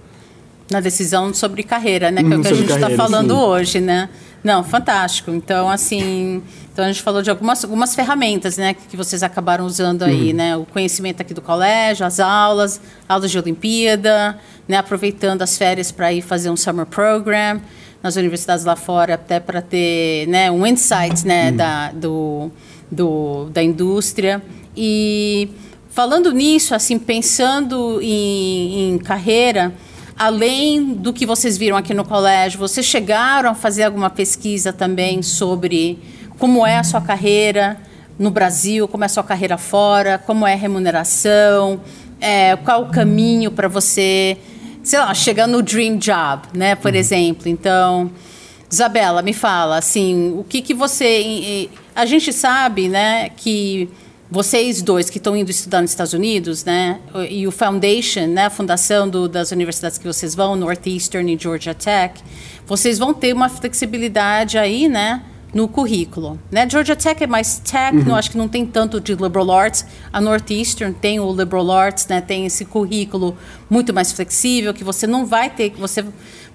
Na 0.74 0.80
decisão 0.80 1.32
sobre 1.34 1.62
carreira, 1.62 2.10
né, 2.10 2.24
que 2.24 2.27
é 2.27 2.32
o 2.32 2.38
uhum, 2.38 2.42
que 2.42 2.48
a 2.48 2.53
gente 2.53 2.72
está 2.72 2.89
falando 2.89 3.36
sim. 3.36 3.39
hoje, 3.39 3.80
né? 3.80 4.10
Não, 4.44 4.63
fantástico. 4.63 5.30
Então, 5.30 5.70
assim, 5.70 6.42
então 6.72 6.84
a 6.84 6.88
gente 6.88 7.03
falou 7.03 7.22
de 7.22 7.30
algumas, 7.30 7.63
algumas 7.63 7.94
ferramentas, 7.94 8.58
né, 8.58 8.74
que 8.74 8.98
vocês 8.98 9.22
acabaram 9.22 9.65
usando 9.65 10.01
aí, 10.01 10.32
uhum. 10.32 10.36
né? 10.36 10.58
O 10.58 10.65
conhecimento 10.65 11.22
aqui 11.22 11.32
do 11.32 11.42
colégio, 11.42 12.06
as 12.06 12.20
aulas, 12.20 12.82
aulas 13.08 13.30
de 13.30 13.38
Olimpíada, 13.38 14.38
né, 14.68 14.77
aproveitando 14.77 15.44
as 15.44 15.56
férias 15.58 15.92
para 15.92 16.12
ir 16.12 16.24
fazer 16.24 16.50
um 16.50 16.58
summer 16.58 16.88
program 16.88 17.62
nas 18.01 18.15
universidades 18.15 18.65
lá 18.65 18.75
fora, 18.75 19.13
até 19.13 19.39
para 19.39 19.62
ter, 19.62 20.27
né, 20.27 20.50
um 20.50 20.65
insight, 20.65 21.25
né, 21.25 21.51
uhum. 21.51 21.56
da, 21.56 21.92
do, 21.92 22.51
do, 22.92 23.50
da 23.51 23.62
indústria. 23.62 24.42
E 24.75 25.50
falando 25.89 26.32
nisso, 26.32 26.74
assim, 26.74 26.98
pensando 26.98 28.01
em, 28.01 28.89
em 28.89 28.98
carreira, 28.98 29.72
além 30.17 30.93
do 30.93 31.12
que 31.12 31.25
vocês 31.25 31.58
viram 31.58 31.75
aqui 31.75 31.93
no 31.93 32.05
colégio, 32.05 32.60
vocês 32.60 32.86
chegaram 32.86 33.50
a 33.50 33.55
fazer 33.55 33.84
alguma 33.84 34.10
pesquisa 34.10 34.72
também 34.72 35.22
sobre 35.22 36.00
como 36.38 36.65
é 36.65 36.77
a 36.77 36.84
sua 36.84 37.01
carreira 37.01 37.77
no 38.17 38.29
Brasil, 38.29 38.88
como 38.88 39.03
é 39.03 39.08
a 39.08 39.10
sua 39.10 39.24
carreira 39.24 39.58
fora, 39.58 40.17
como 40.17 40.46
é 40.46 40.53
a 40.53 40.58
remuneração, 40.58 41.82
é, 42.22 42.55
qual 42.58 42.84
o 42.84 42.89
caminho 42.89 43.51
para 43.51 43.67
você, 43.67 44.38
sei 44.84 45.00
lá, 45.00 45.13
chegar 45.13 45.48
no 45.48 45.62
dream 45.62 45.98
job, 45.98 46.43
né, 46.53 46.75
por 46.75 46.91
uhum. 46.91 46.98
exemplo. 46.98 47.50
Então, 47.50 48.12
Isabela, 48.72 49.22
me 49.22 49.34
fala, 49.34 49.77
assim, 49.77 50.34
o 50.38 50.43
que 50.43 50.62
que 50.62 50.74
você... 50.74 51.70
A 51.96 52.05
gente 52.05 52.32
sabe, 52.32 52.88
né, 52.88 53.29
que 53.29 53.89
vocês 54.34 54.82
dois 54.82 55.12
que 55.12 55.20
estão 55.20 55.38
indo 55.38 55.52
estudar 55.52 55.80
nos 55.80 55.92
Estados 55.92 56.12
Unidos, 56.12 56.65
né, 56.65 57.00
e 57.30 57.46
o 57.46 57.52
Foundation, 57.52 58.26
né, 58.26 58.48
a 58.48 58.50
fundação 58.50 59.08
do, 59.08 59.30
das 59.30 59.52
universidades 59.52 60.00
que 60.00 60.08
vocês 60.08 60.34
vão, 60.34 60.56
Northeastern 60.56 61.32
e 61.32 61.38
Georgia 61.38 61.76
Tech, 61.76 62.19
vocês 62.65 62.98
vão 62.98 63.13
ter 63.13 63.32
uma 63.32 63.48
flexibilidade 63.48 64.58
aí, 64.58 64.89
né, 64.89 65.22
no 65.54 65.67
currículo. 65.67 66.39
Né? 66.50 66.67
Georgia 66.67 66.96
Tech 66.96 67.24
é 67.24 67.28
mais 67.28 67.60
técnico, 67.60 68.10
uhum. 68.10 68.15
acho 68.15 68.32
que 68.32 68.38
não 68.38 68.48
tem 68.48 68.65
tanto 68.65 69.00
de 69.00 69.13
liberal 69.13 69.52
arts. 69.52 69.86
A 70.12 70.19
Northeastern 70.19 70.96
tem 71.00 71.19
o 71.19 71.32
liberal 71.32 71.72
arts, 71.72 72.08
né? 72.08 72.19
tem 72.19 72.48
esse 72.48 72.65
currículo 72.65 73.38
muito 73.69 73.93
mais 73.93 74.12
flexível, 74.12 74.74
que 74.74 74.84
você 74.84 75.06
não 75.06 75.28
vai 75.28 75.52
ter, 75.52 75.69
que 75.69 75.80
você 75.80 76.04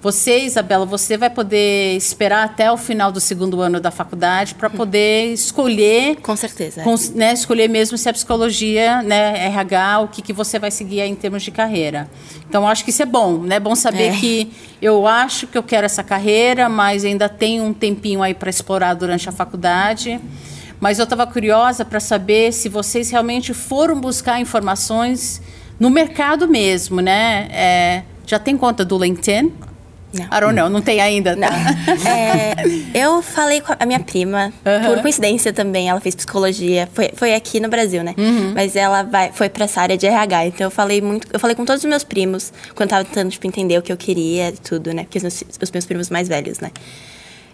você, 0.01 0.45
Isabela, 0.45 0.87
você 0.87 1.17
vai 1.17 1.29
poder 1.29 1.97
esperar 1.97 2.45
até 2.45 2.71
o 2.71 2.77
final 2.77 3.11
do 3.11 3.21
segundo 3.21 3.61
ano 3.61 3.81
da 3.81 3.91
faculdade 3.91 4.55
para 4.55 4.71
poder 4.71 5.33
escolher. 5.33 6.17
Com 6.23 6.37
certeza. 6.37 6.85
Né, 7.15 7.33
escolher 7.33 7.69
mesmo 7.69 7.99
se 7.99 8.09
a 8.09 8.13
psicologia, 8.13 9.03
né, 9.03 9.47
RH, 9.47 10.01
o 10.01 10.09
que, 10.09 10.23
que 10.23 10.33
você 10.33 10.57
vai 10.59 10.71
seguir 10.71 11.01
em 11.01 11.17
termos 11.17 11.43
de 11.43 11.51
carreira. 11.51 12.09
Então, 12.49 12.67
acho 12.69 12.85
que 12.85 12.91
isso 12.91 13.03
é 13.03 13.07
bom, 13.07 13.39
né? 13.39 13.57
É 13.57 13.61
bom 13.61 13.75
saber 13.75 14.15
é. 14.15 14.17
que 14.17 14.53
eu 14.81 15.05
acho 15.07 15.49
que 15.49 15.59
eu 15.59 15.63
quero 15.65 15.85
essa 15.85 16.05
carreira, 16.05 16.69
mas 16.69 17.05
ainda 17.05 17.29
tenho 17.29 17.65
um 17.65 17.73
tempinho 17.73 18.23
aí 18.23 18.35
para 18.35 18.49
explorar 18.49 18.95
durante 18.95 19.29
a 19.29 19.33
faculdade. 19.33 20.21
Mas 20.79 21.01
eu 21.01 21.05
estava 21.05 21.27
curiosa 21.27 21.85
para 21.85 21.99
saber 21.99 22.53
se 22.53 22.69
vocês 22.69 23.11
realmente 23.11 23.53
foram 23.53 24.01
buscar 24.01 24.41
informações 24.41 25.43
no 25.79 25.91
mercado 25.91 26.47
mesmo, 26.47 27.01
né? 27.01 27.49
É, 27.51 28.03
já 28.25 28.39
tem 28.39 28.57
conta 28.57 28.85
do 28.85 28.97
LinkedIn? 28.97 29.53
Não. 30.13 30.25
I 30.25 30.41
don't 30.41 30.55
know, 30.55 30.71
não 30.71 30.81
tem 30.81 31.01
ainda. 31.01 31.37
Não. 31.37 31.49
é, 32.09 32.55
eu 32.95 33.21
falei 33.21 33.61
com 33.61 33.75
a 33.79 33.87
minha 33.87 34.01
prima, 34.01 34.53
por 34.87 35.03
coincidência 35.03 35.53
também, 35.53 35.89
ela 35.89 36.01
fez 36.01 36.15
psicologia, 36.15 36.89
foi, 36.93 37.11
foi 37.15 37.35
aqui 37.35 37.61
no 37.61 37.69
Brasil, 37.69 38.03
né? 38.03 38.15
Uhum. 38.17 38.53
Mas 38.55 38.75
ela 38.75 39.03
vai, 39.03 39.31
foi 39.33 39.49
pra 39.49 39.65
essa 39.65 39.81
área 39.81 39.97
de 39.97 40.07
RH, 40.07 40.47
então 40.47 40.67
eu 40.67 40.71
falei 40.71 41.01
muito, 41.01 41.29
eu 41.33 41.39
falei 41.39 41.55
com 41.55 41.65
todos 41.65 41.83
os 41.85 41.89
meus 41.89 42.05
primos, 42.05 42.53
quando 42.75 42.89
eu 42.89 42.97
tava 42.97 43.05
tentando, 43.05 43.31
tipo, 43.31 43.47
entender 43.47 43.79
o 43.79 43.83
que 43.83 43.93
eu 43.93 43.97
queria 43.97 44.49
e 44.49 44.53
tudo, 44.53 44.93
né? 44.93 45.05
Porque 45.05 45.19
os, 45.19 45.45
os 45.63 45.71
meus 45.71 45.85
primos 45.85 46.09
mais 46.09 46.27
velhos, 46.27 46.59
né? 46.59 46.71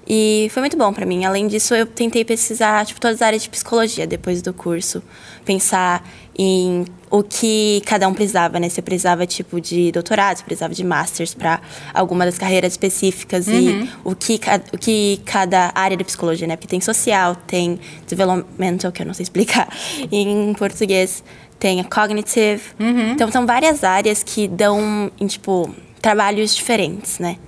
E 0.06 0.48
foi 0.52 0.60
muito 0.60 0.76
bom 0.76 0.92
para 0.92 1.06
mim. 1.06 1.24
Além 1.24 1.46
disso, 1.46 1.74
eu 1.74 1.86
tentei 1.86 2.24
pesquisar 2.24 2.84
tipo, 2.84 3.00
todas 3.00 3.16
as 3.16 3.22
áreas 3.22 3.42
de 3.42 3.48
psicologia 3.48 4.06
depois 4.06 4.42
do 4.42 4.52
curso. 4.52 5.02
Pensar 5.44 6.06
em 6.36 6.84
o 7.10 7.22
que 7.22 7.80
cada 7.86 8.08
um 8.08 8.12
precisava, 8.12 8.58
né? 8.58 8.68
Se 8.68 8.82
precisava, 8.82 9.26
tipo, 9.26 9.60
de 9.60 9.92
doutorado, 9.92 10.36
se 10.36 10.44
precisava 10.44 10.74
de 10.74 10.84
masters 10.84 11.32
para 11.32 11.60
alguma 11.92 12.24
das 12.24 12.36
carreiras 12.36 12.72
específicas. 12.72 13.46
Uhum. 13.46 13.54
E 13.54 13.90
o 14.04 14.14
que, 14.14 14.40
o 14.72 14.78
que 14.78 15.20
cada 15.24 15.70
área 15.74 15.96
de 15.96 16.04
psicologia, 16.04 16.46
né? 16.46 16.56
Porque 16.56 16.68
tem 16.68 16.80
social, 16.80 17.36
tem 17.46 17.78
developmental, 18.08 18.92
que 18.92 19.02
eu 19.02 19.06
não 19.06 19.14
sei 19.14 19.22
explicar 19.22 19.68
em 20.10 20.52
português. 20.54 21.22
Tem 21.58 21.80
a 21.80 21.84
cognitive. 21.84 22.60
Uhum. 22.78 23.12
Então, 23.12 23.30
são 23.30 23.46
várias 23.46 23.84
áreas 23.84 24.22
que 24.22 24.46
dão, 24.46 25.10
em, 25.18 25.26
tipo, 25.26 25.74
trabalhos 26.02 26.54
diferentes, 26.54 27.18
né? 27.18 27.38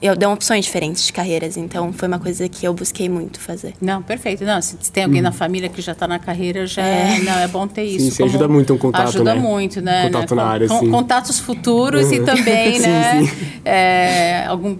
Eu 0.00 0.14
dou 0.14 0.32
opções 0.32 0.64
diferentes 0.64 1.06
de 1.06 1.12
carreiras, 1.12 1.56
então 1.56 1.92
foi 1.92 2.06
uma 2.06 2.18
coisa 2.18 2.48
que 2.48 2.66
eu 2.66 2.72
busquei 2.72 3.08
muito 3.08 3.40
fazer. 3.40 3.74
Não, 3.80 4.02
perfeito. 4.02 4.44
Não, 4.44 4.60
se 4.62 4.76
tem 4.92 5.04
alguém 5.04 5.20
hum. 5.20 5.24
na 5.24 5.32
família 5.32 5.68
que 5.68 5.80
já 5.80 5.92
está 5.92 6.06
na 6.06 6.18
carreira, 6.18 6.66
já 6.66 6.82
é. 6.82 7.18
não, 7.20 7.38
é 7.38 7.48
bom 7.48 7.66
ter 7.66 7.84
isso. 7.84 8.16
Sim, 8.16 8.24
ajuda 8.24 8.46
muito 8.46 8.74
um 8.74 8.78
contato, 8.78 9.08
ajuda 9.08 9.34
né? 9.34 9.40
muito, 9.40 9.80
né? 9.80 10.04
Contato 10.04 10.34
né? 10.34 10.42
na 10.42 10.48
área, 10.48 10.68
sim. 10.68 10.90
Contatos 10.90 11.40
futuros 11.40 12.12
e 12.12 12.20
também, 12.20 12.78
né? 12.80 13.20
Sim, 13.20 13.26
sim. 13.26 13.46
É, 13.64 14.44
algum, 14.46 14.76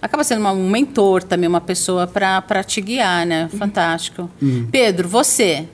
acaba 0.00 0.22
sendo 0.22 0.40
uma, 0.40 0.52
um 0.52 0.68
mentor 0.68 1.22
também, 1.22 1.48
uma 1.48 1.60
pessoa 1.60 2.06
para 2.06 2.62
te 2.62 2.80
guiar, 2.80 3.26
né? 3.26 3.48
Fantástico. 3.58 4.30
Hum. 4.40 4.66
Pedro, 4.70 5.08
você, 5.08 5.66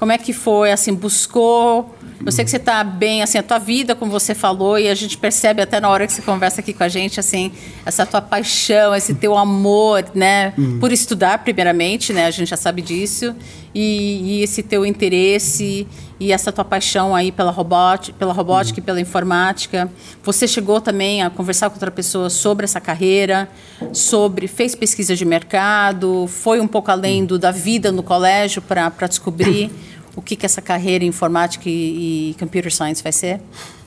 como 0.00 0.10
é 0.10 0.18
que 0.18 0.32
foi, 0.32 0.72
assim, 0.72 0.94
buscou 0.94 1.94
eu 2.24 2.30
sei 2.30 2.44
que 2.44 2.50
você 2.50 2.58
está 2.58 2.84
bem, 2.84 3.22
assim, 3.22 3.38
a 3.38 3.42
tua 3.42 3.58
vida, 3.58 3.94
como 3.94 4.12
você 4.12 4.34
falou, 4.34 4.78
e 4.78 4.88
a 4.88 4.94
gente 4.94 5.16
percebe 5.16 5.62
até 5.62 5.80
na 5.80 5.88
hora 5.88 6.06
que 6.06 6.12
você 6.12 6.20
conversa 6.20 6.60
aqui 6.60 6.74
com 6.74 6.84
a 6.84 6.88
gente, 6.88 7.18
assim, 7.18 7.50
essa 7.84 8.04
tua 8.04 8.20
paixão, 8.20 8.94
esse 8.94 9.14
teu 9.14 9.38
amor, 9.38 10.04
né, 10.14 10.52
uhum. 10.58 10.78
por 10.78 10.92
estudar, 10.92 11.38
primeiramente, 11.38 12.12
né, 12.12 12.26
a 12.26 12.30
gente 12.30 12.48
já 12.48 12.58
sabe 12.58 12.82
disso, 12.82 13.34
e, 13.74 14.40
e, 14.40 14.42
esse 14.42 14.62
teu 14.62 14.84
interesse 14.84 15.86
e 16.18 16.32
essa 16.32 16.52
tua 16.52 16.64
paixão 16.64 17.14
aí 17.14 17.32
pela 17.32 17.50
robótica, 17.50 18.14
pela 18.18 18.32
robótica 18.32 18.78
uhum. 18.78 18.82
e 18.82 18.84
pela 18.84 19.00
informática. 19.00 19.90
Você 20.22 20.46
chegou 20.46 20.80
também 20.80 21.22
a 21.22 21.30
conversar 21.30 21.70
com 21.70 21.76
outra 21.76 21.90
pessoa 21.90 22.28
sobre 22.28 22.64
essa 22.64 22.80
carreira, 22.80 23.48
sobre 23.92 24.46
fez 24.48 24.74
pesquisa 24.74 25.14
de 25.14 25.24
mercado, 25.24 26.26
foi 26.26 26.60
um 26.60 26.66
pouco 26.66 26.90
além 26.90 27.24
do, 27.24 27.38
da 27.38 27.52
vida 27.52 27.90
no 27.92 28.02
colégio 28.02 28.60
para 28.60 29.06
descobrir 29.08 29.70
o 30.16 30.22
que, 30.22 30.36
que 30.36 30.46
essa 30.46 30.60
carreira 30.60 31.04
em 31.04 31.08
informática 31.08 31.68
e, 31.68 32.30
e 32.30 32.36
computer 32.38 32.72
science 32.72 33.02
vai 33.02 33.12
ser? 33.12 33.40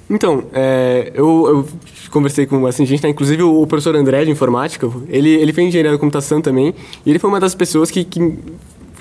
Então, 0.10 0.44
é, 0.54 1.12
eu, 1.16 1.48
eu, 1.48 1.68
conversei 2.12 2.46
com 2.46 2.66
assim, 2.68 2.86
gente, 2.86 3.02
tá, 3.02 3.10
inclusive 3.10 3.42
o, 3.42 3.66
professor 3.66 3.96
André 3.96 4.26
de 4.26 4.32
informática, 4.32 4.90
ele, 5.08 5.30
ele 5.30 5.54
fez 5.54 5.68
engenharia 5.68 5.92
da 5.92 5.98
computação 5.98 6.42
também, 6.42 6.76
e 7.06 7.10
ele 7.10 7.20
foi 7.20 7.30
uma 7.30 7.40
das 7.40 7.56
pessoas 7.56 7.90
que, 7.90 8.04
que 8.04 8.22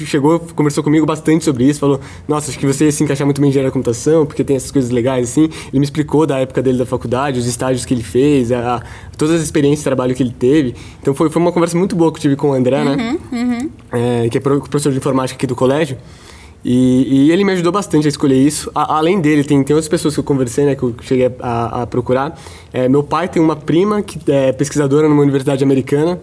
chegou, 0.06 0.40
conversou 0.54 0.82
comigo 0.82 1.04
bastante 1.04 1.44
sobre 1.44 1.64
isso, 1.64 1.80
falou: 1.80 2.00
Nossa, 2.26 2.50
acho 2.50 2.58
que 2.58 2.66
você 2.66 2.90
se 2.90 3.02
encaixar 3.04 3.26
muito 3.26 3.40
bem 3.40 3.48
em 3.48 3.50
engenharia 3.50 3.70
da 3.70 3.72
computação, 3.72 4.24
porque 4.26 4.42
tem 4.42 4.56
essas 4.56 4.70
coisas 4.70 4.90
legais 4.90 5.30
assim. 5.30 5.44
Ele 5.68 5.78
me 5.78 5.84
explicou 5.84 6.26
da 6.26 6.38
época 6.38 6.62
dele 6.62 6.78
da 6.78 6.86
faculdade, 6.86 7.38
os 7.38 7.46
estágios 7.46 7.84
que 7.84 7.92
ele 7.92 8.02
fez, 8.02 8.50
a, 8.52 8.76
a, 8.76 8.82
todas 9.16 9.36
as 9.36 9.42
experiências 9.42 9.80
de 9.80 9.84
trabalho 9.84 10.14
que 10.14 10.22
ele 10.22 10.34
teve. 10.36 10.74
Então 11.00 11.14
foi, 11.14 11.30
foi 11.30 11.42
uma 11.42 11.52
conversa 11.52 11.76
muito 11.76 11.94
boa 11.94 12.10
que 12.12 12.18
eu 12.18 12.22
tive 12.22 12.36
com 12.36 12.50
o 12.50 12.52
André, 12.52 12.84
né? 12.84 13.18
Uhum, 13.32 13.38
uhum. 13.38 13.70
É, 13.92 14.28
que 14.28 14.38
é 14.38 14.40
professor 14.40 14.90
de 14.90 14.98
informática 14.98 15.36
aqui 15.36 15.46
do 15.46 15.54
colégio. 15.54 15.98
E, 16.64 17.26
e, 17.26 17.32
ele 17.32 17.44
me 17.44 17.52
ajudou 17.52 17.72
bastante 17.72 18.06
a 18.06 18.08
escolher 18.08 18.36
isso. 18.36 18.70
A, 18.74 18.96
além 18.98 19.20
dele, 19.20 19.42
tem, 19.42 19.62
tem 19.64 19.74
outras 19.74 19.88
pessoas 19.88 20.14
que 20.14 20.20
eu 20.20 20.24
conversei, 20.24 20.64
né, 20.64 20.76
que 20.76 20.82
eu 20.82 20.94
cheguei 21.02 21.30
a, 21.40 21.82
a 21.82 21.86
procurar. 21.86 22.38
É, 22.72 22.88
meu 22.88 23.02
pai 23.02 23.28
tem 23.28 23.42
uma 23.42 23.56
prima 23.56 24.02
que 24.02 24.18
é 24.30 24.52
pesquisadora 24.52 25.08
numa 25.08 25.22
universidade 25.22 25.64
americana. 25.64 26.20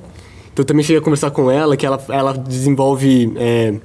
Então 0.53 0.63
eu 0.63 0.65
também 0.65 0.83
cheguei 0.83 0.99
a 0.99 1.01
conversar 1.01 1.31
com 1.31 1.51
ela, 1.51 1.75
que 1.75 1.85
ela, 1.85 2.01
ela 2.09 2.33
desenvolve 2.33 3.33
é, 3.35 3.75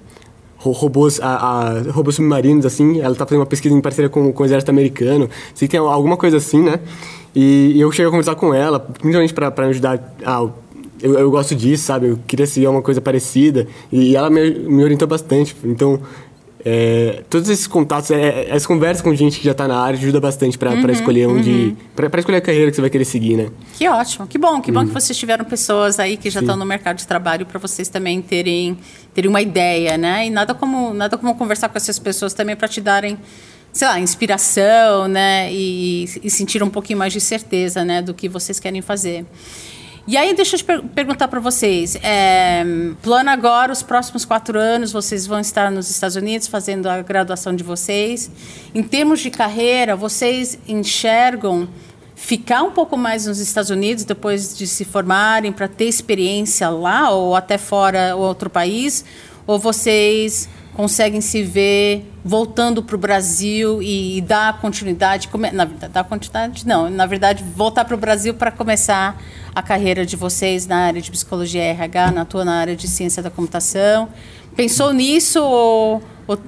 robôs, 0.56 1.20
a, 1.20 1.28
a, 1.28 1.82
robôs 1.90 2.16
submarinos, 2.16 2.64
assim. 2.64 3.00
Ela 3.00 3.12
está 3.12 3.26
fazendo 3.26 3.40
uma 3.40 3.46
pesquisa 3.46 3.74
em 3.74 3.80
parceria 3.80 4.08
com, 4.08 4.32
com 4.32 4.42
o 4.42 4.46
exército 4.46 4.70
americano. 4.70 5.28
Sei 5.54 5.66
que 5.66 5.72
tem 5.72 5.80
alguma 5.80 6.16
coisa 6.16 6.36
assim, 6.36 6.62
né? 6.62 6.78
E, 7.34 7.72
e 7.74 7.80
eu 7.80 7.90
cheguei 7.90 8.06
a 8.06 8.10
conversar 8.10 8.36
com 8.36 8.54
ela, 8.54 8.78
principalmente 8.78 9.34
para 9.34 9.50
me 9.50 9.70
ajudar 9.70 10.14
a 10.24 10.48
eu, 11.04 11.18
eu, 11.18 11.30
gosto 11.30 11.54
disso, 11.54 11.84
sabe? 11.84 12.08
Eu 12.08 12.18
queria 12.26 12.46
seguir 12.46 12.66
uma 12.66 12.80
coisa 12.80 12.98
parecida. 12.98 13.66
E 13.92 14.16
ela 14.16 14.30
me, 14.30 14.50
me 14.50 14.82
orientou 14.82 15.06
bastante. 15.06 15.54
Então, 15.62 16.00
é, 16.64 17.22
todos 17.28 17.50
esses 17.50 17.66
contatos, 17.66 18.10
é, 18.10 18.48
é, 18.48 18.52
as 18.52 18.64
conversas 18.64 19.02
com 19.02 19.14
gente 19.14 19.38
que 19.38 19.44
já 19.44 19.50
está 19.52 19.68
na 19.68 19.78
área 19.78 19.98
ajuda 19.98 20.18
bastante 20.18 20.56
para 20.56 20.70
uhum, 20.70 20.90
escolher 20.90 21.26
onde, 21.26 21.50
uhum. 21.50 21.76
para 21.94 22.18
escolher 22.18 22.38
a 22.38 22.40
carreira 22.40 22.70
que 22.70 22.76
você 22.76 22.80
vai 22.80 22.88
querer 22.88 23.04
seguir, 23.04 23.36
né? 23.36 23.50
Que 23.74 23.86
ótimo, 23.86 24.26
que 24.26 24.38
bom, 24.38 24.62
que 24.62 24.72
bom 24.72 24.80
uhum. 24.80 24.86
que 24.86 24.92
vocês 24.94 25.18
tiveram 25.18 25.44
pessoas 25.44 25.98
aí 25.98 26.16
que 26.16 26.30
já 26.30 26.40
estão 26.40 26.56
no 26.56 26.64
mercado 26.64 26.96
de 26.96 27.06
trabalho 27.06 27.44
para 27.44 27.58
vocês 27.58 27.88
também 27.88 28.22
terem, 28.22 28.78
terem 29.12 29.28
uma 29.28 29.42
ideia, 29.42 29.98
né? 29.98 30.26
E 30.26 30.30
nada 30.30 30.54
como 30.54 30.94
nada 30.94 31.18
como 31.18 31.34
conversar 31.34 31.68
com 31.68 31.76
essas 31.76 31.98
pessoas 31.98 32.32
também 32.32 32.56
para 32.56 32.66
te 32.66 32.80
darem 32.80 33.18
sei 33.70 33.88
lá, 33.88 33.98
inspiração, 33.98 35.08
né? 35.08 35.52
E, 35.52 36.04
e 36.22 36.30
sentir 36.30 36.62
um 36.62 36.70
pouquinho 36.70 36.98
mais 36.98 37.12
de 37.12 37.20
certeza, 37.20 37.84
né, 37.84 38.00
do 38.00 38.14
que 38.14 38.28
vocês 38.28 38.60
querem 38.60 38.80
fazer. 38.80 39.26
E 40.06 40.18
aí, 40.18 40.34
deixa 40.34 40.56
eu 40.56 40.58
te 40.58 40.64
per 40.64 40.82
perguntar 40.82 41.28
para 41.28 41.40
vocês. 41.40 41.96
É, 42.02 42.62
plano 43.02 43.30
agora, 43.30 43.72
os 43.72 43.82
próximos 43.82 44.26
quatro 44.26 44.58
anos, 44.58 44.92
vocês 44.92 45.26
vão 45.26 45.40
estar 45.40 45.70
nos 45.70 45.90
Estados 45.90 46.14
Unidos 46.14 46.46
fazendo 46.46 46.88
a 46.88 47.00
graduação 47.00 47.56
de 47.56 47.64
vocês. 47.64 48.30
Em 48.74 48.82
termos 48.82 49.20
de 49.20 49.30
carreira, 49.30 49.96
vocês 49.96 50.58
enxergam 50.68 51.66
ficar 52.14 52.62
um 52.62 52.70
pouco 52.70 52.98
mais 52.98 53.24
nos 53.24 53.38
Estados 53.38 53.70
Unidos 53.70 54.04
depois 54.04 54.54
de 54.54 54.66
se 54.66 54.84
formarem 54.84 55.50
para 55.50 55.68
ter 55.68 55.86
experiência 55.86 56.68
lá 56.68 57.08
ou 57.10 57.34
até 57.34 57.56
fora 57.56 58.14
outro 58.14 58.50
país? 58.50 59.06
Ou 59.46 59.58
vocês 59.58 60.50
conseguem 60.74 61.20
se 61.20 61.42
ver 61.42 62.10
voltando 62.24 62.82
para 62.82 62.96
o 62.96 62.98
Brasil 62.98 63.80
e, 63.82 64.18
e, 64.18 64.20
dar 64.20 64.60
continuidade, 64.60 65.28
na 65.52 65.64
verdade, 65.64 65.92
dar 65.92 66.04
continuidade 66.04 66.66
não, 66.66 66.90
na 66.90 67.06
verdade 67.06 67.44
voltar 67.56 67.84
para 67.84 67.94
o 67.94 67.98
Brasil 67.98 68.34
para 68.34 68.50
começar 68.50 69.20
a 69.54 69.62
carreira 69.62 70.04
de 70.04 70.16
vocês 70.16 70.66
na 70.66 70.78
área 70.78 71.00
de 71.00 71.10
psicologia 71.10 71.62
RH, 71.62 72.10
na 72.10 72.24
tua 72.24 72.44
na 72.44 72.56
área 72.56 72.74
de 72.74 72.88
ciência 72.88 73.22
da 73.22 73.30
computação. 73.30 74.08
Pensou 74.56 74.92
nisso 74.92 75.42
ou, 75.42 76.02
ou, 76.26 76.38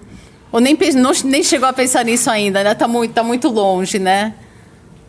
ou 0.50 0.60
nem, 0.60 0.76
não, 0.94 1.12
nem 1.24 1.42
chegou 1.42 1.68
a 1.68 1.72
pensar 1.72 2.04
nisso 2.04 2.28
ainda, 2.28 2.64
né? 2.64 2.72
Está 2.72 2.88
muito, 2.88 3.12
tá 3.12 3.22
muito 3.22 3.48
longe, 3.48 3.98
né? 3.98 4.34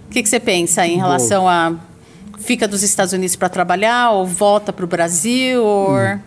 O 0.07 0.11
que, 0.11 0.21
que 0.21 0.29
você 0.29 0.39
pensa 0.39 0.85
em 0.85 0.97
relação 0.97 1.49
a 1.49 1.73
fica 2.37 2.67
dos 2.67 2.83
Estados 2.83 3.13
Unidos 3.13 3.35
para 3.35 3.49
trabalhar 3.49 4.11
ou 4.11 4.25
volta 4.25 4.71
para 4.71 4.85
o 4.85 4.87
Brasil? 4.87 5.63
Ou... 5.63 5.95
Hum. 5.95 6.19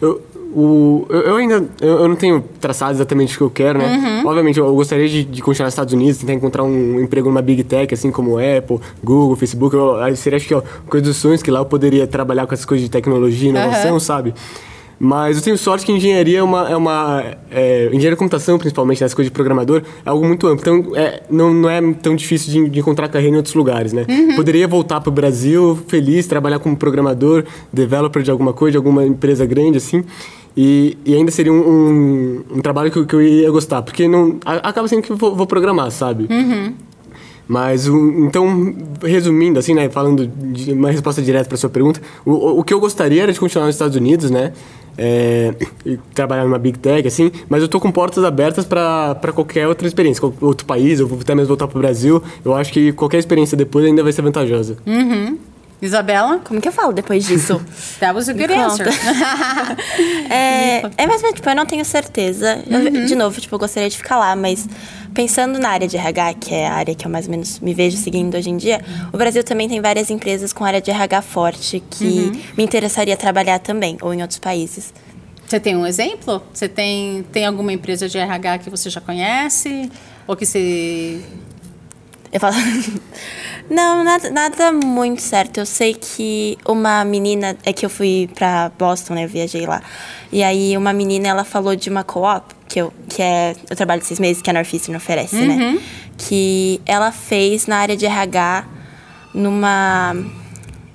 Eu, 0.00 0.22
o, 0.54 1.06
eu, 1.10 1.20
eu 1.20 1.36
ainda 1.36 1.68
eu, 1.80 2.00
eu, 2.00 2.08
não 2.08 2.16
tenho 2.16 2.42
traçado 2.58 2.92
exatamente 2.92 3.34
o 3.34 3.36
que 3.36 3.42
eu 3.42 3.50
quero, 3.50 3.78
né? 3.78 4.22
Uhum. 4.22 4.28
Obviamente, 4.28 4.58
eu, 4.58 4.66
eu 4.66 4.74
gostaria 4.74 5.06
de, 5.06 5.22
de, 5.22 5.42
continuar 5.42 5.66
nos 5.66 5.74
Estados 5.74 5.92
Unidos, 5.92 6.18
tentar 6.18 6.32
encontrar 6.32 6.62
um 6.62 7.00
emprego 7.00 7.28
numa 7.28 7.42
big 7.42 7.62
tech, 7.62 7.92
assim 7.92 8.10
como 8.10 8.38
Apple, 8.38 8.80
Google, 9.04 9.36
Facebook. 9.36 9.76
Eu, 9.76 10.16
seria, 10.16 10.38
acho 10.38 10.48
que, 10.48 10.54
ó, 10.54 10.62
coisa 10.88 11.04
dos 11.04 11.16
sonhos, 11.18 11.42
que 11.42 11.50
lá 11.50 11.60
eu 11.60 11.66
poderia 11.66 12.06
trabalhar 12.06 12.46
com 12.46 12.54
essas 12.54 12.64
coisas 12.64 12.84
de 12.84 12.90
tecnologia 12.90 13.48
e 13.48 13.50
inovação, 13.50 13.94
uhum. 13.94 14.00
sabe? 14.00 14.34
Mas 14.98 15.36
eu 15.36 15.42
tenho 15.42 15.58
sorte 15.58 15.84
que 15.84 15.92
engenharia 15.92 16.38
é 16.38 16.42
uma. 16.42 16.70
É 16.70 16.76
uma 16.76 17.22
é, 17.50 17.86
engenharia 17.86 18.12
de 18.12 18.16
computação, 18.16 18.58
principalmente, 18.58 19.02
nessas 19.02 19.14
coisas 19.14 19.30
de 19.30 19.34
programador, 19.34 19.82
é 20.04 20.08
algo 20.08 20.26
muito 20.26 20.46
amplo. 20.46 20.60
Então, 20.60 20.96
é, 20.96 21.22
não, 21.28 21.52
não 21.52 21.68
é 21.68 21.80
tão 21.94 22.16
difícil 22.16 22.50
de, 22.50 22.70
de 22.70 22.80
encontrar 22.80 23.08
carreira 23.08 23.34
em 23.34 23.36
outros 23.36 23.54
lugares, 23.54 23.92
né? 23.92 24.06
Uhum. 24.08 24.36
Poderia 24.36 24.66
voltar 24.66 25.00
para 25.00 25.10
o 25.10 25.12
Brasil 25.12 25.78
feliz, 25.86 26.26
trabalhar 26.26 26.58
como 26.58 26.76
programador, 26.76 27.44
developer 27.70 28.22
de 28.22 28.30
alguma 28.30 28.54
coisa, 28.54 28.72
de 28.72 28.76
alguma 28.78 29.04
empresa 29.04 29.44
grande, 29.44 29.76
assim. 29.76 30.02
E, 30.56 30.96
e 31.04 31.14
ainda 31.14 31.30
seria 31.30 31.52
um, 31.52 31.58
um, 31.58 32.44
um 32.56 32.60
trabalho 32.62 32.90
que, 32.90 33.04
que, 33.04 33.14
eu 33.14 33.20
ia 33.20 33.50
gostar, 33.50 33.82
porque 33.82 34.08
não, 34.08 34.38
acaba 34.44 34.88
sendo 34.88 35.02
que 35.02 35.12
eu 35.12 35.16
vou, 35.16 35.36
vou 35.36 35.46
programar, 35.46 35.90
sabe? 35.90 36.26
Uhum. 36.30 36.72
Mas, 37.46 37.86
então, 37.86 38.74
resumindo, 39.02 39.58
assim, 39.58 39.74
né, 39.74 39.88
falando 39.88 40.26
de 40.26 40.72
uma 40.72 40.90
resposta 40.90 41.22
direta 41.22 41.48
para 41.48 41.56
sua 41.56 41.70
pergunta, 41.70 42.00
o, 42.24 42.60
o 42.60 42.64
que 42.64 42.74
eu 42.74 42.80
gostaria 42.80 43.22
era 43.22 43.32
de 43.32 43.38
continuar 43.38 43.66
nos 43.66 43.74
Estados 43.74 43.96
Unidos, 43.96 44.30
né? 44.30 44.52
É, 44.98 45.54
trabalhar 46.14 46.44
numa 46.44 46.58
big 46.58 46.78
tech, 46.78 47.06
assim, 47.06 47.30
mas 47.48 47.62
eu 47.62 47.68
tô 47.68 47.78
com 47.78 47.90
portas 47.92 48.24
abertas 48.24 48.64
para 48.64 49.32
qualquer 49.34 49.68
outra 49.68 49.86
experiência, 49.86 50.24
outro 50.40 50.66
país, 50.66 51.00
eu 51.00 51.06
vou 51.06 51.18
até 51.20 51.34
mesmo 51.34 51.48
voltar 51.48 51.68
pro 51.68 51.78
Brasil. 51.78 52.22
Eu 52.44 52.54
acho 52.54 52.72
que 52.72 52.92
qualquer 52.92 53.18
experiência 53.18 53.56
depois 53.56 53.84
ainda 53.84 54.02
vai 54.02 54.12
ser 54.12 54.22
vantajosa. 54.22 54.76
Uhum. 54.86 55.38
Isabela? 55.80 56.38
Como 56.38 56.60
que 56.60 56.68
eu 56.68 56.72
falo 56.72 56.92
depois 56.92 57.24
disso? 57.24 57.60
That 58.00 58.14
was 58.14 58.28
a 58.28 58.32
good 58.32 58.52
answer. 58.52 58.86
é, 60.30 60.82
é 60.96 61.06
mesmo, 61.06 61.32
tipo, 61.32 61.48
eu 61.48 61.54
não 61.54 61.66
tenho 61.66 61.84
certeza. 61.84 62.62
Uhum. 62.66 62.76
Eu, 62.76 63.06
de 63.06 63.14
novo, 63.14 63.40
tipo, 63.40 63.54
eu 63.54 63.58
gostaria 63.58 63.88
de 63.88 63.96
ficar 63.96 64.18
lá, 64.18 64.34
mas 64.34 64.66
pensando 65.12 65.58
na 65.58 65.70
área 65.70 65.86
de 65.86 65.96
RH, 65.96 66.34
que 66.34 66.54
é 66.54 66.66
a 66.66 66.74
área 66.74 66.94
que 66.94 67.06
eu 67.06 67.10
mais 67.10 67.26
ou 67.26 67.30
menos 67.30 67.60
me 67.60 67.74
vejo 67.74 67.96
seguindo 67.96 68.36
hoje 68.36 68.50
em 68.50 68.56
dia, 68.56 68.82
o 69.12 69.16
Brasil 69.16 69.42
também 69.44 69.68
tem 69.68 69.80
várias 69.80 70.10
empresas 70.10 70.52
com 70.52 70.64
área 70.64 70.80
de 70.80 70.90
RH 70.90 71.22
forte 71.22 71.82
que 71.90 72.04
uhum. 72.04 72.40
me 72.56 72.64
interessaria 72.64 73.16
trabalhar 73.16 73.58
também, 73.58 73.98
ou 74.00 74.12
em 74.14 74.22
outros 74.22 74.38
países. 74.38 74.92
Você 75.46 75.60
tem 75.60 75.76
um 75.76 75.86
exemplo? 75.86 76.42
Você 76.52 76.68
tem, 76.68 77.24
tem 77.30 77.46
alguma 77.46 77.72
empresa 77.72 78.08
de 78.08 78.18
RH 78.18 78.58
que 78.58 78.70
você 78.70 78.90
já 78.90 79.00
conhece? 79.00 79.90
Ou 80.26 80.34
que 80.34 80.44
você 80.44 81.20
eu 82.32 82.40
falo. 82.40 82.54
Não, 83.68 84.04
nada, 84.04 84.30
nada 84.30 84.72
muito 84.72 85.20
certo. 85.20 85.58
Eu 85.58 85.66
sei 85.66 85.94
que 85.94 86.56
uma 86.66 87.04
menina. 87.04 87.56
É 87.64 87.72
que 87.72 87.84
eu 87.84 87.90
fui 87.90 88.28
pra 88.34 88.70
Boston, 88.78 89.14
né? 89.14 89.24
Eu 89.24 89.28
viajei 89.28 89.66
lá. 89.66 89.82
E 90.30 90.42
aí 90.42 90.76
uma 90.76 90.92
menina, 90.92 91.28
ela 91.28 91.44
falou 91.44 91.74
de 91.74 91.90
uma 91.90 92.04
co-op, 92.04 92.54
que, 92.68 92.80
eu, 92.80 92.92
que 93.08 93.22
é. 93.22 93.56
Eu 93.68 93.76
trabalho 93.76 94.04
seis 94.04 94.20
meses, 94.20 94.40
que 94.40 94.50
a 94.50 94.52
Northeastern 94.52 94.96
oferece, 94.96 95.36
né? 95.36 95.54
uhum. 95.54 95.74
né? 95.74 95.80
Que 96.16 96.80
ela 96.86 97.10
fez 97.10 97.66
na 97.66 97.78
área 97.78 97.96
de 97.96 98.06
RH 98.06 98.64
numa 99.34 100.14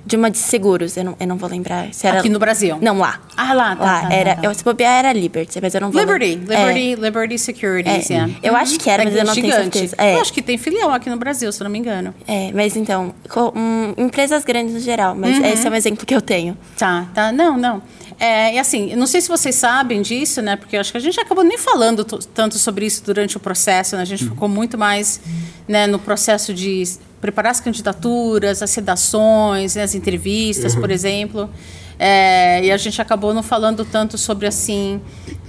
de 0.04 0.16
uma 0.16 0.30
de 0.30 0.38
seguros, 0.38 0.96
eu 0.96 1.04
não, 1.04 1.16
eu 1.18 1.26
não 1.26 1.36
vou 1.36 1.48
lembrar. 1.48 1.92
Se 1.92 2.06
era... 2.06 2.18
Aqui 2.18 2.28
no 2.28 2.38
Brasil? 2.38 2.76
Não, 2.80 2.98
lá. 2.98 3.20
Ah, 3.36 3.54
lá. 3.54 3.76
Tá, 3.76 3.84
lá, 3.84 4.00
tá, 4.02 4.12
era, 4.12 4.34
tá, 4.34 4.42
tá. 4.42 4.48
Eu, 4.48 4.54
se 4.54 4.64
bobear 4.64 4.98
era 4.98 5.12
Liberty, 5.12 5.60
mas 5.60 5.74
eu 5.74 5.80
não 5.80 5.90
vou 5.90 6.00
Liberty, 6.00 6.34
Liberty, 6.34 6.92
é. 6.92 6.94
Liberty 6.96 7.38
Securities, 7.38 8.10
é. 8.10 8.14
yeah. 8.14 8.34
Eu 8.42 8.52
uhum. 8.52 8.58
acho 8.58 8.78
que 8.78 8.90
era, 8.90 9.04
mas 9.04 9.14
é 9.14 9.20
eu 9.20 9.24
não 9.24 9.34
gigante. 9.34 9.52
tenho 9.52 9.70
certeza. 9.70 9.96
É. 9.98 10.14
Eu 10.14 10.20
acho 10.20 10.32
que 10.32 10.42
tem 10.42 10.58
filial 10.58 10.90
aqui 10.90 11.08
no 11.08 11.16
Brasil, 11.16 11.52
se 11.52 11.60
eu 11.62 11.64
não 11.64 11.70
me 11.70 11.78
engano. 11.78 12.14
É, 12.26 12.50
mas 12.52 12.76
então, 12.76 13.14
com, 13.28 13.52
um, 13.56 13.94
empresas 13.96 14.44
grandes 14.44 14.74
no 14.74 14.80
geral, 14.80 15.14
mas 15.14 15.38
uhum. 15.38 15.44
esse 15.44 15.66
é 15.66 15.70
um 15.70 15.74
exemplo 15.74 16.04
que 16.04 16.14
eu 16.14 16.20
tenho. 16.20 16.56
Tá, 16.76 17.06
tá. 17.14 17.30
Não, 17.30 17.56
não. 17.56 17.82
É, 18.18 18.54
e 18.54 18.58
assim, 18.58 18.94
não 18.94 19.06
sei 19.06 19.20
se 19.20 19.28
vocês 19.28 19.54
sabem 19.54 20.02
disso, 20.02 20.42
né? 20.42 20.56
Porque 20.56 20.76
eu 20.76 20.80
acho 20.80 20.92
que 20.92 20.98
a 20.98 21.00
gente 21.00 21.18
acabou 21.18 21.42
nem 21.42 21.58
falando 21.58 22.04
tanto 22.04 22.58
sobre 22.58 22.86
isso 22.86 23.02
durante 23.04 23.36
o 23.36 23.40
processo, 23.40 23.96
né? 23.96 24.02
A 24.02 24.04
gente 24.04 24.24
uhum. 24.24 24.30
ficou 24.30 24.48
muito 24.48 24.76
mais 24.76 25.20
né, 25.66 25.86
no 25.86 25.98
processo 25.98 26.52
de 26.52 26.82
preparar 27.22 27.52
as 27.52 27.60
candidaturas, 27.60 28.62
as 28.62 28.74
redações, 28.74 29.76
né, 29.76 29.84
as 29.84 29.94
entrevistas, 29.94 30.74
uhum. 30.74 30.80
por 30.80 30.90
exemplo. 30.90 31.48
É, 31.96 32.64
e 32.64 32.72
a 32.72 32.76
gente 32.76 33.00
acabou 33.00 33.32
não 33.32 33.44
falando 33.44 33.84
tanto 33.84 34.18
sobre 34.18 34.46
assim 34.48 35.00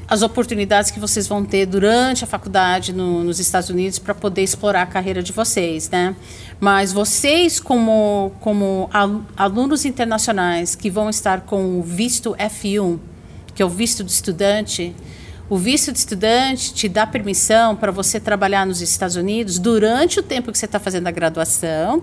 as 0.08 0.22
oportunidades 0.22 0.92
que 0.92 1.00
vocês 1.00 1.28
vão 1.28 1.44
ter 1.44 1.66
durante 1.66 2.24
a 2.24 2.28
faculdade 2.28 2.94
no, 2.94 3.24
nos 3.24 3.40
Estados 3.40 3.70
Unidos 3.70 3.98
para 3.98 4.14
poder 4.14 4.44
explorar 4.44 4.84
a 4.84 4.86
carreira 4.86 5.24
de 5.24 5.32
vocês, 5.32 5.90
né? 5.90 6.16
Mas 6.60 6.94
vocês 6.94 7.60
como 7.60 8.32
como 8.40 8.88
alunos 9.36 9.84
internacionais 9.84 10.76
que 10.76 10.92
vão 10.92 11.10
estar 11.10 11.42
com 11.42 11.80
o 11.80 11.82
visto 11.82 12.36
F1, 12.38 13.00
que 13.56 13.64
é 13.64 13.66
o 13.66 13.70
visto 13.70 14.04
de 14.04 14.12
estudante, 14.12 14.96
o 15.50 15.58
visto 15.58 15.92
de 15.92 16.00
estudante 16.00 16.74
te 16.74 16.88
dá 16.88 17.06
permissão 17.06 17.76
para 17.76 17.92
você 17.92 18.20
trabalhar 18.20 18.66
nos 18.66 18.82
Estados 18.82 19.16
Unidos 19.16 19.60
durante 19.60 20.20
o 20.20 20.24
tempo 20.24 20.52
que 20.52 20.58
você 20.58 20.66
está 20.66 20.80
fazendo 20.80 21.08
a 21.08 21.12
graduação 21.12 22.02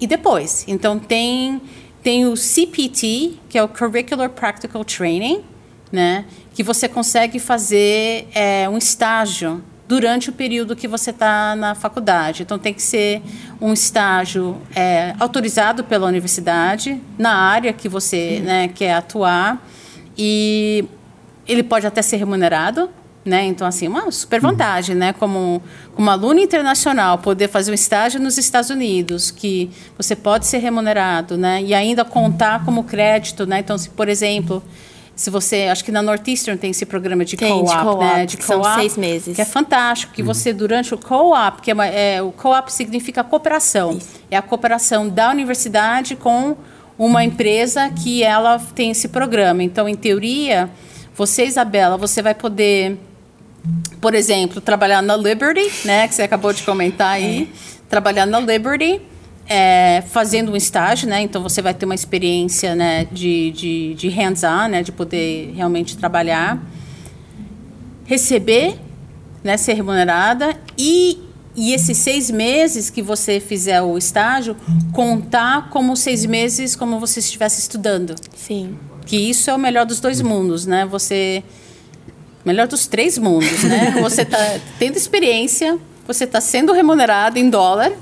e 0.00 0.06
depois. 0.06 0.64
Então, 0.66 0.98
tem, 0.98 1.60
tem 2.02 2.26
o 2.26 2.36
CPT, 2.36 3.34
que 3.48 3.58
é 3.58 3.62
o 3.62 3.68
Curricular 3.68 4.30
Practical 4.30 4.84
Training, 4.84 5.44
né? 5.92 6.24
que 6.54 6.62
você 6.62 6.88
consegue 6.88 7.38
fazer 7.38 8.28
é, 8.34 8.68
um 8.68 8.78
estágio 8.78 9.62
durante 9.86 10.28
o 10.28 10.32
período 10.32 10.74
que 10.74 10.88
você 10.88 11.10
está 11.10 11.54
na 11.56 11.74
faculdade. 11.74 12.42
Então, 12.42 12.58
tem 12.58 12.74
que 12.74 12.82
ser 12.82 13.22
um 13.60 13.72
estágio 13.72 14.60
é, 14.74 15.14
autorizado 15.18 15.84
pela 15.84 16.06
universidade, 16.06 17.00
na 17.18 17.34
área 17.34 17.72
que 17.72 17.88
você 17.88 18.40
né, 18.40 18.68
quer 18.68 18.94
atuar. 18.94 19.62
E 20.16 20.84
ele 21.48 21.62
pode 21.62 21.86
até 21.86 22.02
ser 22.02 22.18
remunerado, 22.18 22.90
né? 23.24 23.44
Então, 23.44 23.66
assim, 23.66 23.88
uma 23.88 24.10
super 24.12 24.40
vantagem, 24.40 24.94
né? 24.94 25.12
Como, 25.12 25.62
como 25.94 26.08
aluno 26.10 26.38
internacional, 26.38 27.18
poder 27.18 27.48
fazer 27.48 27.70
um 27.70 27.74
estágio 27.74 28.20
nos 28.20 28.38
Estados 28.38 28.70
Unidos, 28.70 29.30
que 29.30 29.70
você 29.96 30.14
pode 30.14 30.46
ser 30.46 30.58
remunerado, 30.58 31.36
né? 31.36 31.62
E 31.62 31.74
ainda 31.74 32.04
contar 32.04 32.64
como 32.64 32.84
crédito, 32.84 33.46
né? 33.46 33.58
Então, 33.58 33.76
se, 33.76 33.90
por 33.90 34.08
exemplo, 34.08 34.62
se 35.14 35.30
você... 35.30 35.68
Acho 35.70 35.84
que 35.84 35.92
na 35.92 36.00
Northeastern 36.00 36.58
tem 36.58 36.70
esse 36.70 36.86
programa 36.86 37.24
de 37.24 37.36
co-op, 37.36 37.82
co 37.82 37.98
né? 37.98 38.24
De 38.24 38.36
co 38.36 38.44
são 38.44 38.64
seis 38.74 38.96
meses. 38.96 39.34
Que 39.34 39.42
é 39.42 39.44
fantástico, 39.44 40.12
que 40.14 40.22
você, 40.22 40.52
durante 40.52 40.94
o 40.94 40.98
co-op, 40.98 41.60
que 41.60 41.70
é, 41.70 41.74
uma, 41.74 41.86
é 41.86 42.22
o 42.22 42.30
co-op 42.30 42.72
significa 42.72 43.24
cooperação. 43.24 43.92
Isso. 43.92 44.08
É 44.30 44.36
a 44.36 44.42
cooperação 44.42 45.08
da 45.08 45.30
universidade 45.30 46.14
com 46.14 46.56
uma 46.98 47.24
empresa 47.24 47.90
que 47.90 48.22
ela 48.22 48.58
tem 48.74 48.90
esse 48.90 49.08
programa. 49.08 49.62
Então, 49.62 49.88
em 49.88 49.94
teoria, 49.94 50.70
você, 51.18 51.44
Isabela, 51.44 51.98
você 51.98 52.22
vai 52.22 52.34
poder 52.34 52.96
por 54.00 54.14
exemplo, 54.14 54.60
trabalhar 54.60 55.02
na 55.02 55.16
Liberty, 55.16 55.68
né, 55.84 56.06
que 56.06 56.14
você 56.14 56.22
acabou 56.22 56.52
de 56.52 56.62
comentar 56.62 57.14
aí, 57.14 57.42
é. 57.42 57.46
trabalhar 57.88 58.24
na 58.24 58.38
Liberty, 58.38 59.00
é, 59.46 60.02
fazendo 60.08 60.52
um 60.52 60.56
estágio, 60.56 61.08
né, 61.08 61.20
então 61.20 61.42
você 61.42 61.60
vai 61.60 61.74
ter 61.74 61.84
uma 61.84 61.94
experiência, 61.94 62.74
né, 62.76 63.06
de, 63.10 63.50
de, 63.50 63.94
de 63.94 64.08
hands-on, 64.08 64.68
né, 64.68 64.82
de 64.82 64.92
poder 64.92 65.52
realmente 65.54 65.96
trabalhar, 65.96 66.62
receber, 68.04 68.78
né, 69.42 69.56
ser 69.56 69.74
remunerada 69.74 70.56
e 70.78 71.24
e 71.60 71.72
esses 71.72 71.98
seis 71.98 72.30
meses 72.30 72.88
que 72.88 73.02
você 73.02 73.40
fizer 73.40 73.82
o 73.82 73.98
estágio, 73.98 74.56
contar 74.92 75.70
como 75.70 75.96
seis 75.96 76.24
meses 76.24 76.76
como 76.76 77.00
você 77.00 77.18
estivesse 77.18 77.58
estudando. 77.58 78.14
Sim. 78.36 78.78
Que 79.08 79.16
isso 79.16 79.50
é 79.50 79.54
o 79.54 79.58
melhor 79.58 79.86
dos 79.86 79.98
dois 79.98 80.20
mundos, 80.20 80.66
né? 80.66 80.86
Você 80.86 81.42
melhor 82.44 82.68
dos 82.68 82.86
três 82.86 83.18
mundos, 83.18 83.64
né? 83.64 83.96
Você 84.00 84.22
está 84.22 84.38
tendo 84.78 84.96
experiência, 84.96 85.78
você 86.06 86.24
está 86.24 86.40
sendo 86.40 86.72
remunerado 86.72 87.38
em 87.38 87.50
dólar 87.50 87.92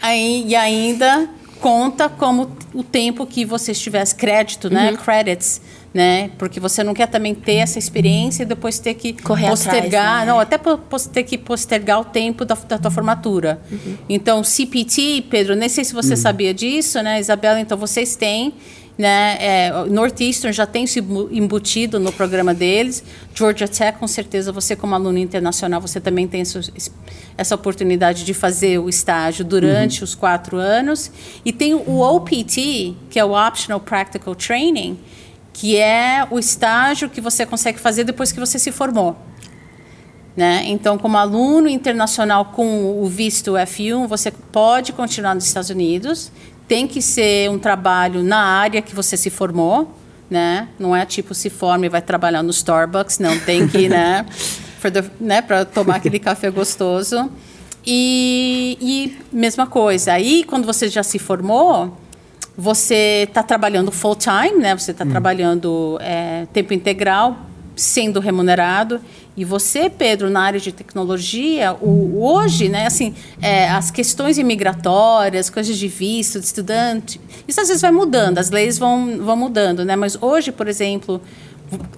aí, 0.00 0.44
e 0.46 0.56
ainda 0.56 1.28
conta 1.60 2.08
como 2.08 2.50
o 2.74 2.82
tempo 2.82 3.24
que 3.26 3.44
você 3.44 3.72
estivesse 3.72 4.14
crédito, 4.14 4.68
né? 4.68 4.90
Uhum. 4.90 4.96
Credits, 4.96 5.60
né? 5.94 6.30
Porque 6.36 6.60
você 6.60 6.82
não 6.82 6.92
quer 6.92 7.06
também 7.06 7.34
ter 7.34 7.54
essa 7.54 7.78
experiência 7.78 8.42
e 8.42 8.46
depois 8.46 8.78
ter 8.78 8.94
que 8.94 9.12
Correr 9.12 9.48
postergar, 9.48 9.82
atrás, 9.82 10.26
né? 10.26 10.32
não, 10.32 10.40
até 10.40 10.58
ter 11.12 11.22
que 11.22 11.38
postergar 11.38 12.00
o 12.00 12.04
tempo 12.04 12.44
da, 12.44 12.54
da 12.54 12.78
tua 12.78 12.90
formatura. 12.90 13.60
Uhum. 13.70 13.96
Então, 14.08 14.44
CPT, 14.44 15.26
Pedro, 15.30 15.54
nem 15.54 15.68
sei 15.68 15.84
se 15.84 15.94
você 15.94 16.10
uhum. 16.10 16.16
sabia 16.16 16.52
disso, 16.52 17.00
né, 17.02 17.20
Isabela? 17.20 17.60
Então, 17.60 17.78
vocês 17.78 18.16
têm 18.16 18.52
né? 18.96 19.36
É, 19.40 19.84
Northeastern 19.90 20.52
já 20.52 20.66
tem 20.66 20.86
se 20.86 21.00
embutido 21.30 21.98
no 21.98 22.12
programa 22.12 22.54
deles. 22.54 23.02
Georgia 23.34 23.66
Tech, 23.66 23.98
com 23.98 24.06
certeza, 24.06 24.52
você 24.52 24.76
como 24.76 24.94
aluno 24.94 25.18
internacional, 25.18 25.80
você 25.80 26.00
também 26.00 26.28
tem 26.28 26.42
essa, 26.42 26.60
essa 27.36 27.54
oportunidade 27.54 28.24
de 28.24 28.32
fazer 28.32 28.78
o 28.78 28.88
estágio 28.88 29.44
durante 29.44 30.00
uhum. 30.00 30.04
os 30.04 30.14
quatro 30.14 30.56
anos. 30.56 31.10
E 31.44 31.52
tem 31.52 31.74
o 31.74 32.00
OPT, 32.00 32.94
que 33.10 33.18
é 33.18 33.24
o 33.24 33.32
Optional 33.32 33.80
Practical 33.80 34.34
Training, 34.34 34.98
que 35.52 35.76
é 35.76 36.26
o 36.30 36.38
estágio 36.38 37.10
que 37.10 37.20
você 37.20 37.44
consegue 37.44 37.78
fazer 37.78 38.04
depois 38.04 38.30
que 38.30 38.38
você 38.38 38.58
se 38.58 38.70
formou. 38.70 39.16
Né? 40.36 40.64
Então, 40.66 40.98
como 40.98 41.16
aluno 41.16 41.68
internacional 41.68 42.46
com 42.46 43.00
o 43.00 43.06
visto 43.06 43.52
F1, 43.52 44.08
você 44.08 44.32
pode 44.32 44.92
continuar 44.92 45.32
nos 45.32 45.46
Estados 45.46 45.70
Unidos, 45.70 46.32
tem 46.66 46.86
que 46.86 47.02
ser 47.02 47.50
um 47.50 47.58
trabalho 47.58 48.22
na 48.22 48.38
área 48.38 48.80
que 48.80 48.94
você 48.94 49.16
se 49.16 49.30
formou, 49.30 49.94
né? 50.30 50.68
Não 50.78 50.94
é 50.94 51.04
tipo 51.04 51.34
se 51.34 51.50
forma 51.50 51.86
e 51.86 51.88
vai 51.88 52.00
trabalhar 52.00 52.42
no 52.42 52.50
Starbucks, 52.50 53.18
não 53.18 53.38
tem 53.38 53.68
que, 53.68 53.88
né? 53.90 54.24
Para 54.80 55.02
né, 55.20 55.64
tomar 55.64 55.96
aquele 55.96 56.18
café 56.18 56.50
gostoso. 56.50 57.30
E, 57.86 58.78
e 58.80 59.36
mesma 59.36 59.66
coisa. 59.66 60.12
Aí, 60.12 60.44
quando 60.44 60.64
você 60.64 60.88
já 60.88 61.02
se 61.02 61.18
formou, 61.18 61.98
você 62.56 63.24
está 63.28 63.42
trabalhando 63.42 63.90
full 63.90 64.16
time, 64.16 64.58
né? 64.58 64.76
Você 64.76 64.92
está 64.92 65.04
hum. 65.04 65.10
trabalhando 65.10 65.98
é, 66.00 66.46
tempo 66.52 66.72
integral, 66.72 67.36
sendo 67.76 68.20
remunerado 68.20 69.00
e 69.36 69.44
você, 69.44 69.90
Pedro, 69.90 70.30
na 70.30 70.40
área 70.42 70.60
de 70.60 70.70
tecnologia, 70.70 71.74
o, 71.80 72.22
hoje, 72.22 72.68
né, 72.68 72.86
assim, 72.86 73.14
é, 73.42 73.68
as 73.68 73.90
questões 73.90 74.38
imigratórias, 74.38 75.50
coisas 75.50 75.76
de 75.76 75.88
visto, 75.88 76.38
de 76.38 76.46
estudante, 76.46 77.20
isso 77.46 77.60
às 77.60 77.66
vezes 77.66 77.82
vai 77.82 77.90
mudando, 77.90 78.38
as 78.38 78.50
leis 78.50 78.78
vão, 78.78 79.18
vão 79.18 79.36
mudando, 79.36 79.84
né? 79.84 79.96
Mas 79.96 80.16
hoje, 80.20 80.52
por 80.52 80.68
exemplo, 80.68 81.20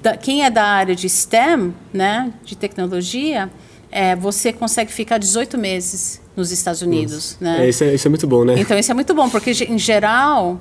da, 0.00 0.16
quem 0.16 0.44
é 0.44 0.50
da 0.50 0.64
área 0.64 0.96
de 0.96 1.08
STEM, 1.08 1.74
né, 1.92 2.32
de 2.42 2.56
tecnologia, 2.56 3.50
é, 3.90 4.16
você 4.16 4.50
consegue 4.50 4.90
ficar 4.90 5.18
18 5.18 5.58
meses 5.58 6.22
nos 6.34 6.50
Estados 6.50 6.80
Unidos, 6.80 7.36
Nossa. 7.38 7.58
né? 7.58 7.66
É, 7.66 7.68
isso, 7.68 7.84
é, 7.84 7.94
isso 7.94 8.08
é 8.08 8.10
muito 8.10 8.26
bom, 8.26 8.44
né? 8.44 8.54
Então, 8.58 8.78
isso 8.78 8.90
é 8.90 8.94
muito 8.94 9.14
bom, 9.14 9.28
porque, 9.28 9.50
em 9.50 9.78
geral 9.78 10.58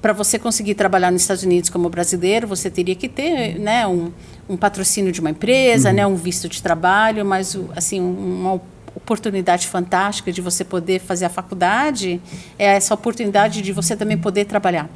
para 0.00 0.12
você 0.12 0.38
conseguir 0.38 0.74
trabalhar 0.74 1.10
nos 1.10 1.22
Estados 1.22 1.42
Unidos 1.42 1.70
como 1.70 1.88
brasileiro, 1.88 2.46
você 2.46 2.70
teria 2.70 2.94
que 2.94 3.08
ter 3.08 3.58
né, 3.58 3.86
um, 3.86 4.12
um 4.48 4.56
patrocínio 4.56 5.10
de 5.10 5.20
uma 5.20 5.30
empresa, 5.30 5.90
uhum. 5.90 5.94
né, 5.94 6.06
um 6.06 6.14
visto 6.14 6.48
de 6.48 6.62
trabalho, 6.62 7.24
mas 7.24 7.58
assim 7.74 8.00
uma 8.00 8.60
oportunidade 8.94 9.66
fantástica 9.66 10.32
de 10.32 10.40
você 10.40 10.64
poder 10.64 11.00
fazer 11.00 11.24
a 11.24 11.28
faculdade 11.28 12.20
é 12.58 12.66
essa 12.66 12.94
oportunidade 12.94 13.62
de 13.62 13.72
você 13.72 13.96
também 13.96 14.18
poder 14.18 14.44
trabalhar. 14.44 14.88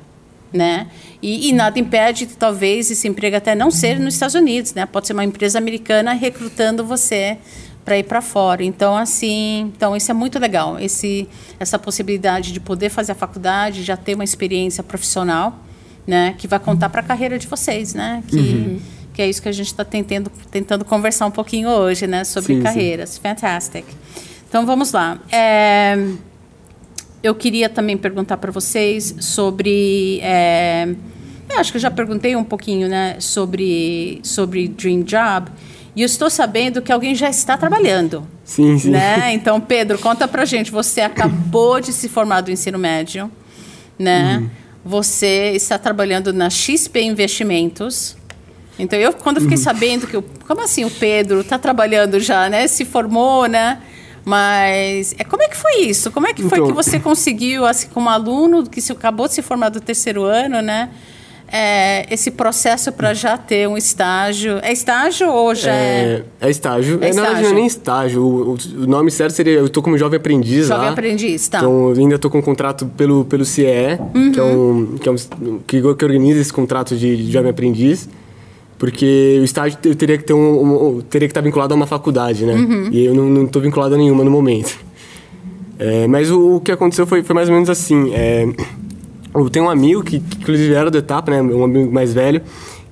Né? 0.53 0.88
E, 1.23 1.49
e, 1.49 1.53
nada 1.53 1.79
impede, 1.79 2.27
talvez, 2.27 2.91
esse 2.91 3.09
emprego 3.09 3.35
até 3.37 3.55
não 3.55 3.71
ser 3.71 3.99
nos 3.99 4.12
Estados 4.12 4.35
Unidos, 4.35 4.75
né? 4.75 4.85
Pode 4.85 5.07
ser 5.07 5.15
uma 5.15 5.25
empresa 5.25 5.57
americana 5.57 6.12
recrutando 6.12 6.85
você 6.85 7.38
para 7.85 7.99
ir 7.99 8.05
para 8.05 8.21
fora. 8.21 8.62
Então, 8.62 8.97
assim, 8.97 9.73
então 9.77 9.97
isso 9.97 10.11
é 10.11 10.14
muito 10.14 10.38
legal. 10.38 10.79
Esse, 10.79 11.29
essa 11.59 11.79
possibilidade 11.79 12.53
de 12.53 12.61
poder 12.61 12.88
fazer 12.88 13.12
a 13.12 13.14
faculdade, 13.14 13.83
já 13.83 13.97
ter 13.97 14.14
uma 14.14 14.25
experiência 14.25 14.83
profissional, 14.83 15.59
né, 16.07 16.35
que 16.38 16.47
vai 16.47 16.59
contar 16.59 16.88
para 16.88 17.01
a 17.01 17.05
carreira 17.05 17.38
de 17.38 17.47
vocês, 17.47 17.95
né? 17.95 18.23
Que, 18.27 18.37
uhum. 18.37 18.81
que 19.14 19.23
é 19.23 19.29
isso 19.29 19.40
que 19.40 19.49
a 19.49 19.53
gente 19.53 19.66
está 19.66 19.85
tentando, 19.85 20.31
tentando 20.51 20.85
conversar 20.85 21.27
um 21.27 21.31
pouquinho 21.31 21.68
hoje, 21.68 22.07
né, 22.07 22.25
sobre 22.25 22.57
sim, 22.57 22.62
carreiras. 22.62 23.11
Sim. 23.11 23.21
Fantastic. 23.23 23.85
Então, 24.49 24.66
vamos 24.66 24.92
lá. 24.92 25.18
É, 25.31 25.97
eu 27.23 27.35
queria 27.35 27.68
também 27.68 27.97
perguntar 27.97 28.37
para 28.37 28.51
vocês 28.51 29.14
sobre. 29.21 30.18
É, 30.23 30.88
acho 31.57 31.71
que 31.71 31.77
eu 31.77 31.81
já 31.81 31.90
perguntei 31.90 32.35
um 32.35 32.45
pouquinho, 32.45 32.88
né, 32.88 33.16
sobre 33.21 34.21
sobre 34.23 34.68
Dream 34.68 35.03
Job. 35.03 35.51
E 35.94 36.02
eu 36.02 36.07
estou 36.07 36.31
sabendo 36.31 36.81
que 36.81 36.90
alguém 36.90 37.14
já 37.14 37.28
está 37.28 37.57
trabalhando. 37.57 38.26
Sim, 38.44 38.78
sim. 38.78 38.90
Né? 38.90 39.35
Então, 39.35 39.61
Pedro, 39.61 39.98
conta 39.98 40.26
pra 40.26 40.44
gente. 40.44 40.70
Você 40.70 41.02
acabou 41.02 41.81
de 41.81 41.92
se 41.92 42.09
formar 42.09 42.40
do 42.40 42.50
ensino 42.50 42.78
médio, 42.78 43.31
né? 43.98 44.38
Uhum. 44.38 44.50
Você 44.85 45.52
está 45.55 45.78
trabalhando 45.78 46.33
na 46.33 46.48
XP 46.48 47.02
Investimentos. 47.02 48.16
Então, 48.78 48.98
eu, 48.98 49.12
quando 49.12 49.40
fiquei 49.40 49.59
uhum. 49.59 49.62
sabendo 49.62 50.07
que... 50.07 50.16
Eu, 50.16 50.24
como 50.46 50.62
assim 50.62 50.85
o 50.85 50.90
Pedro 50.90 51.40
está 51.40 51.59
trabalhando 51.59 52.18
já, 52.18 52.48
né? 52.48 52.66
Se 52.66 52.85
formou, 52.85 53.46
né? 53.46 53.78
Mas 54.24 55.14
é, 55.18 55.24
como 55.24 55.42
é 55.42 55.48
que 55.48 55.57
foi 55.57 55.83
isso? 55.83 56.11
Como 56.11 56.26
é 56.26 56.33
que 56.33 56.42
foi 56.42 56.59
então... 56.59 56.68
que 56.68 56.72
você 56.72 56.98
conseguiu, 56.98 57.66
assim, 57.66 57.88
como 57.88 58.09
aluno 58.09 58.68
que 58.68 58.81
se, 58.81 58.92
acabou 58.92 59.28
de 59.28 59.35
se 59.35 59.42
formar 59.42 59.68
do 59.68 59.81
terceiro 59.81 60.22
ano, 60.24 60.62
né? 60.62 60.90
É, 61.53 62.07
esse 62.12 62.31
processo 62.31 62.91
para 62.91 63.12
já 63.12 63.37
ter 63.37 63.69
um 63.69 63.77
estágio? 63.77 64.59
É 64.62 64.73
estágio 64.73 65.31
ou 65.31 65.55
já 65.55 65.71
é... 65.71 66.25
É, 66.41 66.47
é 66.47 66.51
estágio. 66.51 66.99
É, 67.03 67.11
estágio. 67.11 67.15
Na 67.15 67.23
verdade, 67.23 67.43
não 67.43 67.51
é 67.51 67.55
nem 67.55 67.67
estágio. 67.67 68.23
O, 68.23 68.53
o, 68.55 68.87
nome 68.87 69.11
certo 69.11 69.35
seria... 69.35 69.59
Eu 69.59 69.67
estou 69.67 69.83
como 69.83 69.99
jovem 69.99 70.17
aprendiz 70.17 70.69
Jovem 70.69 70.87
lá. 70.87 70.93
aprendiz, 70.93 71.47
tá. 71.49 71.59
Então, 71.59 71.93
ainda 71.93 72.15
estou 72.15 72.31
com 72.31 72.38
um 72.38 72.43
contrato 72.43 72.87
pelo, 72.97 73.27
pelo 73.27 73.45
CIE, 73.45 73.67
uhum. 74.15 74.33
que 74.33 74.41
é 74.41 74.43
um... 74.43 74.97
Que, 74.99 75.09
é 75.09 75.12
um 75.12 75.17
que, 75.67 75.81
que 75.81 76.05
organiza 76.05 76.41
esse 76.41 76.53
contrato 76.53 76.97
de, 76.97 77.17
de 77.17 77.31
jovem 77.31 77.51
aprendiz. 77.51 78.09
Porque 78.79 79.38
o 79.41 79.45
estágio 79.45 79.79
eu 79.85 79.95
teria 79.95 80.19
que 80.19 80.25
ter 80.25 80.33
um, 80.33 80.97
um 80.97 81.01
teria 81.03 81.29
que 81.29 81.31
estar 81.31 81.41
vinculado 81.41 81.73
a 81.73 81.77
uma 81.77 81.87
faculdade, 81.87 82.45
né? 82.45 82.55
Uhum. 82.55 82.88
E 82.91 83.05
eu 83.05 83.15
não 83.15 83.45
estou 83.45 83.62
vinculado 83.62 83.95
a 83.95 83.99
nenhuma 83.99 84.25
no 84.25 84.31
momento. 84.31 84.77
É, 85.79 86.09
mas 86.09 86.31
o, 86.33 86.57
o, 86.57 86.61
que 86.61 86.73
aconteceu 86.73 87.07
foi, 87.07 87.23
foi 87.23 87.35
mais 87.35 87.49
ou 87.49 87.55
menos 87.55 87.71
assim. 87.71 88.12
É, 88.12 88.45
eu 89.35 89.51
tenho 89.51 89.66
um 89.66 89.71
amigo 89.71 90.03
que, 90.03 90.21
que 90.21 90.38
inclusive 90.38 90.75
era 90.75 90.90
do 90.90 90.99
etapa, 90.99 91.31
né? 91.31 91.42
Um 91.42 91.64
amigo 91.64 91.92
mais 91.92 92.12
velho, 92.12 92.42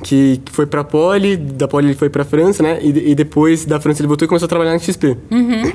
que, 0.03 0.41
que 0.45 0.53
foi 0.53 0.67
pra 0.67 0.83
Poli, 0.83 1.37
da 1.37 1.69
Poli 1.69 1.89
ele 1.89 1.95
foi 1.95 2.09
pra 2.09 2.25
França, 2.25 2.63
né? 2.63 2.79
E, 2.83 3.11
e, 3.11 3.15
depois 3.15 3.65
da 3.65 3.79
França 3.81 4.01
ele 4.01 4.09
voltou 4.09 4.25
e 4.25 4.29
começou 4.29 4.47
a 4.47 4.49
trabalhar 4.49 4.73
na 4.73 4.79
XP. 4.79 5.17
Uhum. 5.31 5.73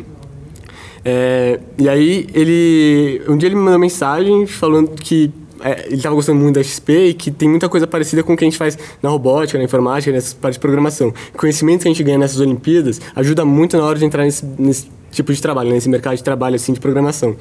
É, 1.03 1.59
e 1.77 1.87
aí 1.87 2.27
ele. 2.33 3.21
Um 3.27 3.37
dia 3.37 3.47
ele 3.47 3.55
me 3.55 3.61
mandou 3.61 3.73
uma 3.73 3.79
mensagem 3.79 4.47
falando 4.47 4.89
que 4.95 5.31
é, 5.61 5.85
ele 5.87 5.95
estava 5.95 6.15
gostando 6.15 6.39
muito 6.39 6.55
da 6.55 6.63
XP 6.63 7.07
e 7.07 7.13
que 7.13 7.31
tem 7.31 7.47
muita 7.47 7.69
coisa 7.69 7.85
parecida 7.85 8.23
com 8.23 8.33
o 8.33 8.37
que 8.37 8.43
a 8.43 8.47
gente 8.47 8.57
faz 8.57 8.77
na 9.01 9.09
robótica, 9.09 9.57
na 9.57 9.63
informática, 9.63 10.11
nessa 10.11 10.35
parte 10.35 10.55
de 10.55 10.59
programação. 10.59 11.13
O 11.33 11.37
conhecimento 11.37 11.83
que 11.83 11.87
a 11.87 11.91
gente 11.91 12.03
ganha 12.03 12.17
nessas 12.17 12.39
Olimpíadas 12.39 12.99
ajuda 13.15 13.45
muito 13.45 13.77
na 13.77 13.83
hora 13.83 13.97
de 13.97 14.05
entrar 14.05 14.23
nesse, 14.23 14.45
nesse 14.57 14.89
tipo 15.11 15.31
de 15.33 15.41
trabalho, 15.41 15.69
nesse 15.69 15.87
mercado 15.87 16.17
de 16.17 16.23
trabalho 16.23 16.55
assim 16.55 16.73
de 16.73 16.79
programação. 16.79 17.35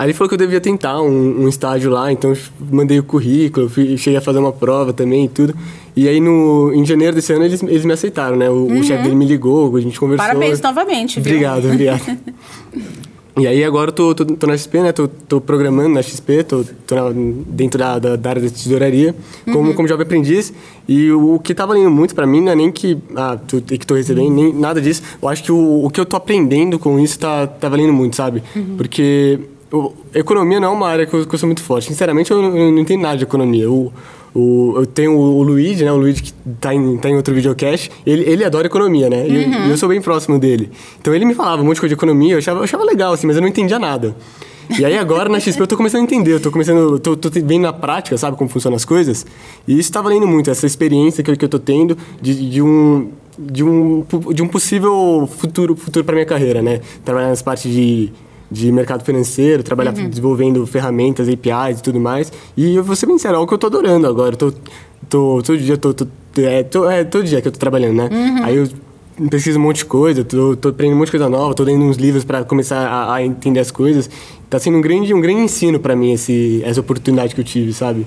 Aí 0.00 0.06
ele 0.06 0.14
falou 0.14 0.30
que 0.30 0.34
eu 0.34 0.38
devia 0.38 0.62
tentar 0.62 0.98
um, 1.02 1.42
um 1.44 1.46
estágio 1.46 1.90
lá, 1.90 2.10
então 2.10 2.30
eu 2.30 2.36
mandei 2.72 2.98
o 2.98 3.02
currículo, 3.02 3.68
fui, 3.68 3.98
cheguei 3.98 4.16
a 4.16 4.22
fazer 4.22 4.38
uma 4.38 4.50
prova 4.50 4.94
também 4.94 5.26
e 5.26 5.28
tudo. 5.28 5.54
E 5.94 6.08
aí, 6.08 6.20
no, 6.20 6.72
em 6.72 6.86
janeiro 6.86 7.14
desse 7.14 7.30
ano, 7.34 7.44
eles, 7.44 7.62
eles 7.62 7.84
me 7.84 7.92
aceitaram, 7.92 8.34
né? 8.34 8.48
O, 8.48 8.64
o 8.78 8.82
chefe 8.82 9.02
dele 9.02 9.14
me 9.14 9.26
ligou, 9.26 9.76
a 9.76 9.80
gente 9.80 10.00
conversou. 10.00 10.26
Parabéns 10.26 10.58
novamente, 10.62 11.20
viu? 11.20 11.32
Obrigado, 11.32 11.66
obrigado. 11.66 12.00
E 13.38 13.46
aí 13.46 13.64
agora 13.64 13.88
eu 13.90 13.92
tô, 13.94 14.14
tô, 14.14 14.24
tô 14.26 14.46
na 14.46 14.54
XP, 14.56 14.80
né? 14.80 14.92
Tô, 14.92 15.06
tô 15.08 15.40
programando 15.40 15.88
na 15.90 16.02
XP, 16.02 16.42
tô, 16.42 16.64
tô 16.86 16.94
na- 16.94 17.10
dentro 17.46 17.78
da, 17.78 17.98
da, 17.98 18.16
da 18.16 18.30
área 18.30 18.42
da 18.42 18.50
tesouraria, 18.50 19.14
como, 19.44 19.72
como 19.72 19.88
jovem 19.88 20.04
aprendiz. 20.04 20.52
E 20.86 21.10
o, 21.10 21.34
o 21.36 21.38
que 21.38 21.54
tá 21.54 21.64
valendo 21.64 21.90
muito 21.90 22.14
pra 22.14 22.26
mim 22.26 22.40
não 22.42 22.52
é 22.52 22.56
nem 22.56 22.70
que, 22.72 22.98
ah, 23.16 23.38
tu, 23.46 23.62
que 23.62 23.86
tô 23.86 23.94
recebendo, 23.94 24.30
nem 24.34 24.52
nada 24.52 24.78
disso. 24.80 25.02
Eu 25.22 25.28
acho 25.28 25.42
que 25.44 25.52
o, 25.52 25.84
o 25.84 25.88
que 25.88 25.98
eu 26.00 26.04
tô 26.04 26.16
aprendendo 26.16 26.78
com 26.78 26.98
isso 26.98 27.18
tá, 27.18 27.46
tá 27.46 27.68
valendo 27.68 27.92
muito, 27.94 28.14
sabe? 28.16 28.42
Porque 28.76 29.38
o- 29.72 29.92
economia 30.14 30.58
não 30.60 30.68
é 30.68 30.70
uma 30.72 30.88
área 30.88 31.06
que 31.06 31.14
eu, 31.14 31.26
que 31.26 31.34
eu 31.34 31.38
sou 31.38 31.46
muito 31.46 31.62
forte. 31.62 31.88
Sinceramente, 31.88 32.30
eu, 32.30 32.40
não- 32.42 32.56
eu 32.56 32.72
não 32.72 32.78
entendo 32.78 33.00
nada 33.02 33.16
de 33.16 33.24
economia. 33.24 33.70
O, 33.70 33.92
o, 34.34 34.74
eu 34.76 34.86
tenho 34.86 35.16
o, 35.16 35.42
Luigi, 35.42 35.84
né? 35.84 35.92
O 35.92 35.96
Luigi 35.96 36.22
que 36.22 36.32
tá 36.60 36.74
em, 36.74 36.96
tá 36.98 37.08
em 37.10 37.16
outro 37.16 37.34
videocast. 37.34 37.90
Ele, 38.06 38.22
ele 38.28 38.44
adora 38.44 38.66
economia, 38.66 39.08
né? 39.10 39.26
E 39.28 39.34
eu- 39.36 39.50
E 39.66 39.70
eu 39.70 39.76
sou 39.76 39.88
bem 39.88 40.00
próximo 40.00 40.38
dele. 40.38 40.70
Então 41.00 41.14
ele 41.14 41.24
me 41.24 41.34
falava 41.34 41.62
um 41.62 41.64
monte 41.64 41.74
de 41.76 41.80
coisa 41.80 41.94
de 41.94 41.98
economia, 41.98 42.34
eu 42.34 42.38
achava, 42.38 42.60
eu 42.60 42.64
achava 42.64 42.84
legal, 42.84 43.12
assim, 43.12 43.26
mas 43.26 43.36
eu 43.36 43.42
não 43.42 43.48
entendia 43.48 43.78
nada. 43.78 44.14
E 44.78 44.84
aí 44.84 44.96
agora 44.96 45.28
na 45.28 45.40
XP 45.40 45.60
eu 45.60 45.66
tô 45.66 45.76
começando 45.76 46.02
a 46.02 46.04
entender, 46.04 46.32
eu 46.34 46.38
tô 46.40 46.48
começando, 46.52 46.78
eu 46.78 46.98
tô, 47.00 47.16
tô 47.16 47.28
vendo 47.28 47.62
na 47.62 47.72
prática, 47.72 48.16
sabe, 48.16 48.36
como 48.36 48.48
funcionam 48.48 48.76
as 48.76 48.84
coisas. 48.84 49.26
E 49.66 49.76
isso 49.76 49.90
tá 49.90 50.00
valendo 50.00 50.28
muito, 50.28 50.48
essa 50.48 50.64
experiência 50.64 51.24
que 51.24 51.30
eu, 51.32 51.36
que 51.36 51.44
eu 51.44 51.48
tô 51.48 51.58
tendo 51.58 51.98
de, 52.22 52.48
de 52.48 52.62
um 52.62 53.08
de 53.36 53.64
um 53.64 54.04
de 54.32 54.42
um 54.42 54.46
possível 54.46 55.28
futuro 55.38 55.74
futuro 55.74 56.04
para 56.04 56.14
minha 56.14 56.26
carreira, 56.26 56.62
né? 56.62 56.80
Trabalhar 57.04 57.28
nas 57.30 57.42
partes 57.42 57.72
de 57.72 58.12
de 58.50 58.72
mercado 58.72 59.04
financeiro, 59.04 59.62
trabalhar 59.62 59.92
desenvolvendo 59.92 60.66
ferramentas, 60.66 61.28
APIs 61.28 61.78
e 61.78 61.82
tudo 61.82 62.00
mais. 62.00 62.32
E 62.56 62.74
eu 62.74 62.82
vou 62.84 62.96
ser 62.96 63.06
bem 63.06 63.16
é 63.22 63.28
algo 63.28 63.46
que 63.46 63.54
eu 63.54 63.58
tô 63.58 63.66
adorando 63.68 64.06
agora. 64.06 64.34
Eu 64.34 64.36
tô, 64.38 64.52
tô, 65.08 65.42
todo 65.42 65.58
dia, 65.58 65.76
tô, 65.76 65.94
tô, 65.94 66.06
é, 66.38 66.62
tô- 66.62 66.90
é, 66.90 67.04
todo 67.04 67.24
dia 67.24 67.40
que 67.40 67.48
eu 67.48 67.52
tô 67.52 67.58
trabalhando, 67.58 67.94
né? 67.96 68.08
Aí 68.42 68.56
eu 68.56 68.68
pesquiso 69.28 69.58
um 69.58 69.62
monte 69.62 69.78
de 69.78 69.84
coisa, 69.84 70.24
tô, 70.24 70.56
tô 70.56 70.70
aprendendo 70.70 70.96
um 70.96 70.98
monte 70.98 71.08
de 71.08 71.12
coisa 71.12 71.28
nova, 71.28 71.54
tô 71.54 71.62
lendo 71.62 71.84
uns 71.84 71.96
livros 71.96 72.24
para 72.24 72.42
começar 72.44 72.78
a, 72.88 73.14
a 73.16 73.24
entender 73.24 73.60
as 73.60 73.70
coisas. 73.70 74.08
Tá 74.48 74.58
sendo 74.58 74.78
um 74.78 74.80
grande, 74.80 75.12
um 75.14 75.20
grande 75.20 75.42
ensino 75.42 75.78
para 75.78 75.94
mim 75.94 76.12
esse, 76.12 76.60
essa 76.64 76.80
oportunidade 76.80 77.34
que 77.34 77.40
eu 77.40 77.44
tive, 77.44 77.72
sabe? 77.72 78.06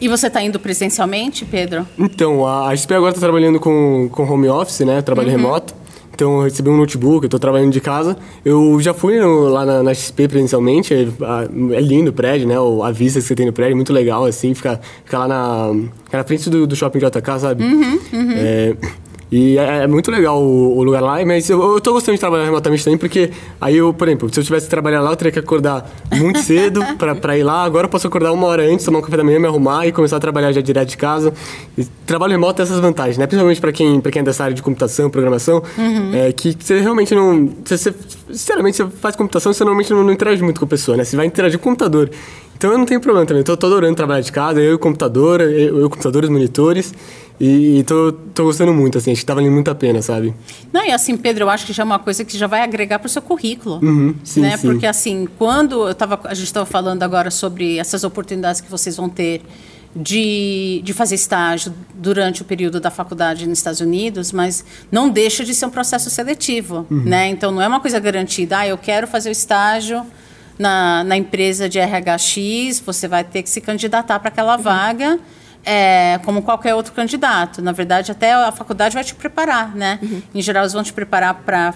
E 0.00 0.08
você 0.08 0.26
está 0.28 0.42
indo 0.42 0.58
presencialmente, 0.58 1.44
Pedro? 1.44 1.86
Então, 1.98 2.46
a, 2.46 2.68
a 2.70 2.76
XP 2.76 2.94
agora 2.94 3.12
tá 3.14 3.20
trabalhando 3.20 3.60
com, 3.60 4.08
com 4.10 4.24
home 4.24 4.48
office, 4.48 4.80
né? 4.80 5.00
Trabalho 5.02 5.28
remoto. 5.30 5.74
Então, 6.20 6.36
eu 6.36 6.42
recebi 6.44 6.68
um 6.68 6.76
notebook, 6.76 7.24
eu 7.24 7.30
tô 7.30 7.38
trabalhando 7.38 7.72
de 7.72 7.80
casa. 7.80 8.14
Eu 8.44 8.78
já 8.78 8.92
fui 8.92 9.18
no- 9.18 9.48
lá 9.48 9.64
na, 9.64 9.82
na 9.82 9.94
XP 9.94 10.28
presencialmente, 10.28 10.92
é, 10.92 11.08
é 11.74 11.80
lindo 11.80 12.10
o 12.10 12.12
prédio, 12.12 12.46
né? 12.46 12.56
A 12.86 12.90
vista 12.90 13.18
que 13.18 13.24
você 13.26 13.34
tem 13.34 13.46
no 13.46 13.54
prédio 13.54 13.72
é 13.72 13.74
muito 13.74 13.90
legal, 13.90 14.26
assim, 14.26 14.52
fica, 14.52 14.78
fica 15.02 15.18
lá 15.20 15.26
na, 15.26 15.72
na 16.12 16.22
frente 16.24 16.50
do, 16.50 16.66
do 16.66 16.76
shopping 16.76 16.98
JK, 16.98 17.38
sabe? 17.40 17.64
É, 18.36 18.76
e 19.32 19.56
é, 19.58 19.84
é 19.84 19.86
muito 19.86 20.10
legal 20.10 20.42
o, 20.42 20.76
o 20.78 20.82
lugar 20.82 21.00
lá, 21.00 21.24
mas 21.24 21.48
eu, 21.48 21.62
eu 21.74 21.80
tô 21.80 21.92
gostando 21.92 22.16
de 22.16 22.20
trabalhar 22.20 22.44
remotamente 22.46 22.82
também, 22.84 22.98
porque 22.98 23.30
aí 23.60 23.76
eu, 23.76 23.94
por 23.94 24.08
exemplo, 24.08 24.32
se 24.32 24.40
eu 24.40 24.44
tivesse 24.44 24.66
que 24.66 24.70
trabalhar 24.70 25.00
lá, 25.00 25.10
eu 25.12 25.16
teria 25.16 25.30
que 25.32 25.38
acordar 25.38 25.88
muito 26.16 26.40
cedo 26.40 26.82
pra, 26.98 27.14
pra 27.14 27.38
ir 27.38 27.42
lá. 27.44 27.62
Agora 27.64 27.84
eu 27.86 27.88
posso 27.88 28.06
acordar 28.06 28.32
uma 28.32 28.46
hora 28.46 28.62
antes, 28.64 28.84
tomar 28.84 28.98
um 28.98 29.02
café 29.02 29.16
da 29.16 29.24
manhã, 29.24 29.38
me 29.38 29.46
arrumar 29.46 29.86
e 29.86 29.92
começar 29.92 30.16
a 30.16 30.20
trabalhar 30.20 30.50
já 30.52 30.60
direto 30.60 30.88
de 30.88 30.96
casa. 30.96 31.32
E 31.78 31.84
trabalho 32.06 32.32
remoto 32.32 32.54
tem 32.54 32.64
essas 32.64 32.80
vantagens, 32.80 33.18
né? 33.18 33.26
Principalmente 33.26 33.60
pra 33.60 33.72
quem, 33.72 34.00
pra 34.00 34.10
quem 34.10 34.20
é 34.20 34.24
dessa 34.24 34.42
área 34.44 34.54
de 34.54 34.62
computação, 34.62 35.08
programação, 35.08 35.62
é, 36.12 36.32
que 36.32 36.56
você 36.58 36.80
realmente 36.80 37.14
não. 37.14 37.50
Você, 37.64 37.76
você- 37.78 37.94
sinceramente, 38.32 38.78
você 38.82 38.86
faz 39.00 39.14
computação, 39.14 39.52
você 39.52 39.62
normalmente 39.64 39.92
não, 39.92 40.02
não 40.02 40.12
interage 40.12 40.42
muito 40.42 40.58
com 40.58 40.64
a 40.64 40.68
pessoa, 40.68 40.96
né? 40.96 41.04
Você 41.04 41.16
vai 41.16 41.26
interagir 41.26 41.58
com 41.58 41.68
o 41.68 41.72
computador. 41.72 42.10
Então 42.60 42.72
eu 42.72 42.76
não 42.76 42.84
tenho 42.84 43.00
problema 43.00 43.24
também. 43.24 43.42
Tô, 43.42 43.56
tô 43.56 43.68
adorando 43.68 43.94
trabalhar 43.96 44.20
de 44.20 44.30
casa, 44.30 44.60
eu 44.60 44.72
e 44.72 44.74
o 44.74 44.78
computador, 44.78 45.40
eu, 45.40 45.80
eu 45.80 45.88
computadores, 45.88 46.28
monitores. 46.28 46.92
E, 47.40 47.78
e 47.78 47.84
tô, 47.84 48.12
tô 48.34 48.44
gostando 48.44 48.74
muito, 48.74 48.98
assim, 48.98 49.12
acho 49.12 49.22
que 49.22 49.26
tá 49.26 49.32
valendo 49.32 49.54
muito 49.54 49.70
a 49.70 49.74
pena, 49.74 50.02
sabe? 50.02 50.34
Não, 50.70 50.84
e 50.84 50.92
assim, 50.92 51.16
Pedro, 51.16 51.44
eu 51.44 51.48
acho 51.48 51.64
que 51.64 51.72
já 51.72 51.82
é 51.82 51.86
uma 51.86 51.98
coisa 51.98 52.22
que 52.22 52.36
já 52.36 52.46
vai 52.46 52.60
agregar 52.60 52.98
para 52.98 53.06
o 53.06 53.08
seu 53.08 53.22
currículo. 53.22 53.80
Uhum, 53.82 54.14
sim, 54.22 54.42
né? 54.42 54.58
sim. 54.58 54.66
Porque 54.72 54.84
assim, 54.84 55.26
quando 55.38 55.88
eu 55.88 55.94
tava, 55.94 56.20
a 56.24 56.34
gente 56.34 56.44
estava 56.48 56.66
falando 56.66 57.02
agora 57.02 57.30
sobre 57.30 57.78
essas 57.78 58.04
oportunidades 58.04 58.60
que 58.60 58.70
vocês 58.70 58.94
vão 58.94 59.08
ter 59.08 59.40
de, 59.96 60.82
de 60.84 60.92
fazer 60.92 61.14
estágio 61.14 61.72
durante 61.94 62.42
o 62.42 62.44
período 62.44 62.78
da 62.78 62.90
faculdade 62.90 63.48
nos 63.48 63.56
Estados 63.56 63.80
Unidos, 63.80 64.32
mas 64.32 64.62
não 64.92 65.08
deixa 65.08 65.42
de 65.42 65.54
ser 65.54 65.64
um 65.64 65.70
processo 65.70 66.10
seletivo, 66.10 66.86
Uhum. 66.90 67.04
né? 67.06 67.28
Então 67.30 67.50
não 67.50 67.62
é 67.62 67.66
uma 67.66 67.80
coisa 67.80 67.98
garantida. 67.98 68.58
Ah, 68.58 68.68
eu 68.68 68.76
quero 68.76 69.06
fazer 69.06 69.30
o 69.30 69.32
estágio 69.32 70.04
na, 70.60 71.02
na 71.04 71.16
empresa 71.16 71.68
de 71.68 71.80
RHX, 71.80 72.80
você 72.84 73.08
vai 73.08 73.24
ter 73.24 73.42
que 73.42 73.48
se 73.48 73.62
candidatar 73.62 74.20
para 74.20 74.28
aquela 74.28 74.58
vaga. 74.58 75.18
é, 75.64 76.18
como 76.24 76.42
qualquer 76.42 76.74
outro 76.74 76.92
candidato. 76.92 77.60
Na 77.60 77.72
verdade, 77.72 78.10
até 78.10 78.32
a 78.32 78.52
faculdade 78.52 78.94
vai 78.94 79.04
te 79.04 79.14
preparar, 79.14 79.74
né? 79.74 79.98
Em 80.34 80.40
geral, 80.40 80.62
eles 80.62 80.72
vão 80.72 80.82
te 80.82 80.92
preparar 80.92 81.34
para 81.34 81.74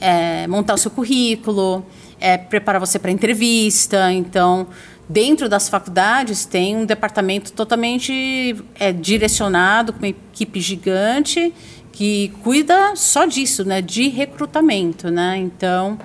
é, 0.00 0.46
montar 0.46 0.74
o 0.74 0.78
seu 0.78 0.90
currículo, 0.90 1.84
é, 2.20 2.36
preparar 2.36 2.80
você 2.80 2.98
para 2.98 3.10
entrevista. 3.10 4.12
Então, 4.12 4.66
dentro 5.08 5.48
das 5.48 5.68
faculdades 5.68 6.44
tem 6.44 6.76
um 6.76 6.84
departamento 6.84 7.52
totalmente 7.52 8.56
é, 8.78 8.92
direcionado, 8.92 9.92
com 9.92 10.00
uma 10.00 10.08
equipe 10.08 10.60
gigante 10.60 11.52
que 11.90 12.32
cuida 12.42 12.96
só 12.96 13.26
disso, 13.26 13.64
né? 13.64 13.80
De 13.80 14.08
recrutamento, 14.08 15.10
né? 15.10 15.38
Então, 15.38 15.98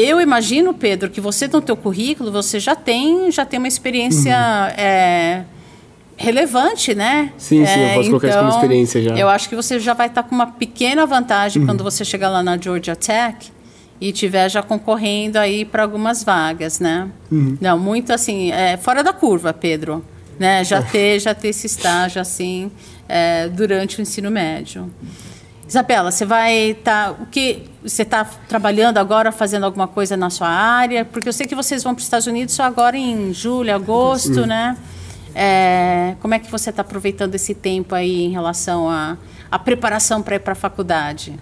é, 0.00 0.06
eu 0.06 0.20
imagino, 0.20 0.72
Pedro, 0.72 1.10
que 1.10 1.20
você 1.20 1.48
no 1.48 1.60
teu 1.60 1.76
currículo 1.76 2.30
você 2.30 2.58
já 2.60 2.74
tem 2.74 3.30
já 3.30 3.44
tem 3.44 3.58
uma 3.58 3.68
experiência 3.68 4.34
é, 4.76 5.44
relevante, 6.16 6.94
né? 6.94 7.22
Uhum. 7.22 7.38
Sim, 7.38 7.66
sim, 7.66 7.80
eu 7.80 7.86
É, 7.86 7.94
posso 7.94 8.08
colocar 8.08 8.28
isso 8.28 8.38
como 8.38 8.50
experiência 8.50 9.02
já. 9.02 9.14
Eu 9.16 9.28
acho 9.28 9.48
que 9.48 9.56
você 9.56 9.78
já 9.78 9.94
vai 9.94 10.06
estar 10.06 10.22
com 10.22 10.34
uma 10.34 10.46
pequena 10.46 11.04
vantagem 11.06 11.64
quando 11.66 11.82
você 11.82 12.04
chegar 12.04 12.28
lá 12.28 12.42
na 12.42 12.56
Georgia 12.56 12.94
Tech 12.96 13.50
e 14.00 14.12
tiver 14.12 14.48
já 14.48 14.62
concorrendo 14.62 15.38
aí 15.38 15.64
para 15.64 15.82
algumas 15.82 16.24
vagas, 16.24 16.80
né? 16.80 17.08
Não, 17.60 17.78
muito 17.78 18.12
assim, 18.12 18.50
é, 18.50 18.76
fora 18.76 19.02
da 19.02 19.12
curva, 19.12 19.52
Pedro, 19.52 20.04
né? 20.38 20.64
Já 20.64 20.80
ter 20.82 21.20
já 21.20 21.34
ter 21.34 21.48
esse 21.48 21.66
estágio 21.66 22.20
assim 22.20 22.70
é, 23.08 23.48
durante 23.48 23.98
o 23.98 24.02
ensino 24.02 24.30
médio. 24.30 24.90
Isabela, 25.68 26.10
você 26.10 26.24
vai 26.24 26.70
estar. 26.70 27.12
o 27.12 27.26
que 27.26 27.62
você 27.82 28.02
está 28.02 28.24
trabalhando 28.24 28.98
agora, 28.98 29.32
fazendo 29.32 29.64
alguma 29.64 29.88
coisa 29.88 30.16
na 30.16 30.30
sua 30.30 30.48
área? 30.48 31.04
Porque 31.04 31.28
eu 31.28 31.32
sei 31.32 31.46
que 31.46 31.54
vocês 31.54 31.82
vão 31.82 31.94
para 31.94 32.00
os 32.00 32.06
Estados 32.06 32.26
Unidos 32.26 32.54
só 32.54 32.62
agora 32.62 32.96
em 32.96 33.32
julho, 33.32 33.74
agosto, 33.74 34.46
né? 34.46 34.76
É, 35.34 36.14
como 36.20 36.34
é 36.34 36.38
que 36.38 36.50
você 36.50 36.70
está 36.70 36.82
aproveitando 36.82 37.34
esse 37.34 37.54
tempo 37.54 37.94
aí 37.94 38.22
em 38.24 38.30
relação 38.30 38.88
à 38.88 39.16
à 39.52 39.58
preparação 39.58 40.22
para 40.22 40.36
ir 40.36 40.38
para 40.38 40.52
a 40.52 40.56
faculdade? 40.56 41.38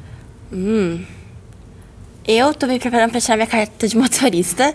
Eu 2.33 2.55
tô 2.55 2.67
me 2.69 2.79
preparando 2.79 3.11
pra 3.11 3.21
tirar 3.21 3.37
minha 3.37 3.47
carta 3.47 3.89
de 3.89 3.97
motorista 3.99 4.73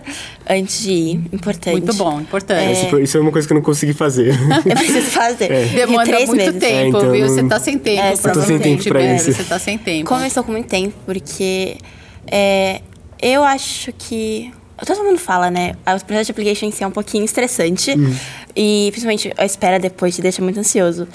antes 0.48 0.82
de 0.82 0.90
ir. 0.90 1.20
Importante. 1.32 1.72
Muito 1.72 1.94
bom, 1.94 2.20
importante. 2.20 2.72
Isso, 2.72 2.90
foi- 2.90 3.02
isso 3.04 3.16
é 3.16 3.20
uma 3.20 3.32
coisa 3.32 3.46
que 3.48 3.52
eu 3.52 3.56
não 3.56 3.62
consegui 3.62 3.94
fazer. 3.94 4.34
Eu 4.66 4.74
preciso 4.76 5.10
fazer. 5.10 5.48
Demanda 5.74 6.04
três 6.04 6.28
muito 6.28 6.44
meses. 6.44 6.60
tempo, 6.60 6.74
É, 6.76 6.88
então, 6.88 7.12
viu? 7.12 7.28
Você 7.28 7.40
está 7.40 7.58
sem 7.58 7.78
tempo, 7.78 8.00
É, 8.02 8.06
eu 8.08 8.10
tô 8.10 8.16
sem 8.16 8.32
provavelmente, 8.32 8.82
tempo 8.84 8.88
pra 8.90 9.14
isso. 9.14 9.32
Você 9.32 9.42
está 9.42 9.58
sem 9.58 9.78
tempo. 9.78 10.14
Estou 10.26 10.44
com 10.44 10.52
muito 10.52 10.68
tempo, 10.68 10.94
porque 11.06 11.78
é, 12.26 12.80
eu 13.22 13.42
acho 13.42 13.92
que. 13.96 14.52
Todo 14.86 15.02
mundo 15.04 15.16
fala, 15.18 15.50
né? 15.50 15.72
O 15.86 16.04
processo 16.04 16.26
de 16.26 16.32
application 16.32 16.66
em 16.66 16.70
si 16.70 16.84
é 16.84 16.86
um 16.86 16.90
pouquinho 16.90 17.24
estressante. 17.24 17.94
E 18.56 18.88
principalmente 18.90 19.32
a 19.36 19.44
espera 19.44 19.78
depois 19.78 20.16
te 20.16 20.22
deixa 20.22 20.40
muito 20.40 20.58
ansioso. 20.58 21.06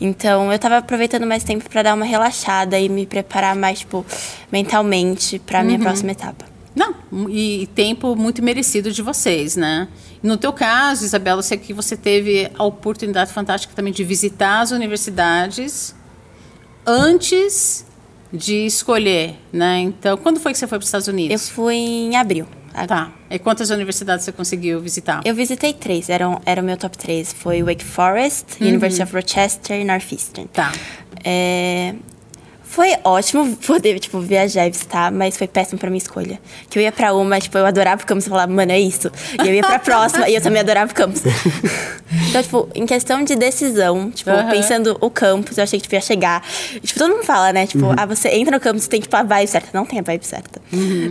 Então 0.00 0.52
eu 0.52 0.58
tava 0.58 0.78
aproveitando 0.78 1.24
mais 1.26 1.44
tempo 1.44 1.68
pra 1.70 1.82
dar 1.82 1.94
uma 1.94 2.04
relaxada 2.04 2.78
e 2.78 2.88
me 2.88 3.06
preparar 3.06 3.54
mais, 3.54 3.78
tipo, 3.80 4.04
mentalmente 4.50 5.38
pra 5.38 5.62
minha 5.62 5.78
próxima 5.78 6.10
etapa. 6.10 6.44
Não, 6.74 6.94
e, 7.28 7.68
tempo 7.74 8.14
muito 8.14 8.42
merecido 8.42 8.92
de 8.92 9.02
vocês, 9.02 9.56
né? 9.56 9.88
No 10.22 10.36
teu 10.36 10.52
caso, 10.52 11.04
Isabela, 11.04 11.38
eu 11.40 11.42
sei 11.42 11.58
que 11.58 11.72
você 11.72 11.96
teve 11.96 12.50
a 12.56 12.64
oportunidade 12.64 13.32
fantástica 13.32 13.72
também 13.74 13.92
de 13.92 14.04
visitar 14.04 14.60
as 14.60 14.70
universidades 14.70 15.94
antes 16.86 17.84
de 18.32 18.66
escolher, 18.66 19.36
né? 19.52 19.80
Então, 19.80 20.16
quando 20.16 20.38
foi 20.38 20.52
que 20.52 20.58
você 20.58 20.66
foi 20.66 20.78
para 20.78 20.84
os 20.84 20.88
Estados 20.88 21.08
Eu 21.08 21.14
Unidos? 21.14 21.48
fui 21.48 21.74
em 21.74 22.16
abril. 22.16 22.46
Tá. 22.86 23.12
E 23.30 23.38
quantas 23.38 23.70
universidades 23.70 24.24
você 24.24 24.32
conseguiu 24.32 24.80
visitar? 24.80 25.22
Eu 25.24 25.34
visitei 25.34 25.72
três, 25.72 26.08
eram, 26.08 26.40
era 26.44 26.60
o 26.60 26.64
meu 26.64 26.76
top 26.76 26.96
três. 26.96 27.32
Foi 27.32 27.62
Wake 27.62 27.84
Forest, 27.84 28.62
University 28.62 29.02
of 29.02 29.14
Rochester 29.14 29.80
e 29.80 29.84
Northeastern. 29.84 30.48
Tá. 30.52 30.72
É, 31.24 31.94
Foi 32.68 32.94
ótimo 33.02 33.56
poder, 33.56 33.98
tipo, 33.98 34.20
viajar 34.20 34.66
e 34.66 34.70
visitar, 34.70 35.10
mas 35.10 35.36
foi 35.36 35.48
péssimo 35.48 35.78
pra 35.78 35.88
minha 35.88 35.98
escolha. 35.98 36.38
Que 36.68 36.78
eu 36.78 36.82
ia 36.82 36.92
pra 36.92 37.14
uma, 37.14 37.40
tipo, 37.40 37.56
eu 37.56 37.64
adorava 37.64 38.02
o 38.02 38.06
campus 38.06 38.26
e 38.26 38.28
falava, 38.28 38.52
mano, 38.52 38.70
é 38.70 38.78
isso. 38.78 39.10
E 39.42 39.48
eu 39.48 39.54
ia 39.54 39.62
pra 39.62 39.78
próxima 39.78 40.28
e 40.28 40.34
eu 40.34 40.40
também 40.42 40.60
adorava 40.60 40.92
o 40.92 40.94
campus. 40.94 41.22
então, 42.28 42.42
tipo, 42.42 42.68
em 42.74 42.84
questão 42.84 43.24
de 43.24 43.34
decisão, 43.36 44.10
tipo, 44.10 44.30
Aham. 44.30 44.50
pensando 44.50 44.98
o 45.00 45.10
campus, 45.10 45.56
eu 45.56 45.64
achei 45.64 45.78
que 45.78 45.84
tipo, 45.84 45.94
ia 45.94 46.00
chegar. 46.00 46.44
Tipo, 46.82 46.98
todo 46.98 47.14
mundo 47.14 47.24
fala, 47.24 47.52
né? 47.54 47.66
Tipo, 47.66 47.86
ah, 47.96 48.04
você 48.04 48.28
entra 48.28 48.54
no 48.54 48.60
campus 48.60 48.84
e 48.84 48.88
tem, 48.90 49.00
tipo, 49.00 49.16
a 49.16 49.22
vibe 49.22 49.48
certa. 49.48 49.68
Não 49.72 49.86
tem 49.86 49.98
a 50.00 50.02
vibe 50.02 50.26
certa. 50.26 50.60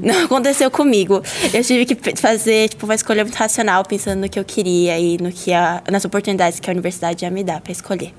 Não 0.04 0.26
aconteceu 0.26 0.70
comigo. 0.70 1.24
Eu 1.52 1.64
tive 1.64 1.86
que 1.86 2.16
fazer, 2.16 2.70
tipo, 2.70 2.86
uma 2.86 2.96
escolha 2.96 3.24
muito 3.24 3.36
racional, 3.36 3.84
pensando 3.84 4.20
no 4.20 4.30
que 4.30 4.40
eu 4.40 4.46
queria 4.46 5.00
e 5.00 5.18
no 5.18 5.32
que 5.32 5.52
a, 5.52 5.82
nas 5.92 6.06
oportunidades 6.06 6.60
que 6.60 6.70
a 6.70 6.74
universidade 6.74 7.26
ia 7.26 7.32
me 7.32 7.44
dar 7.44 7.62
pra 7.62 7.72
escolher. 7.72 8.14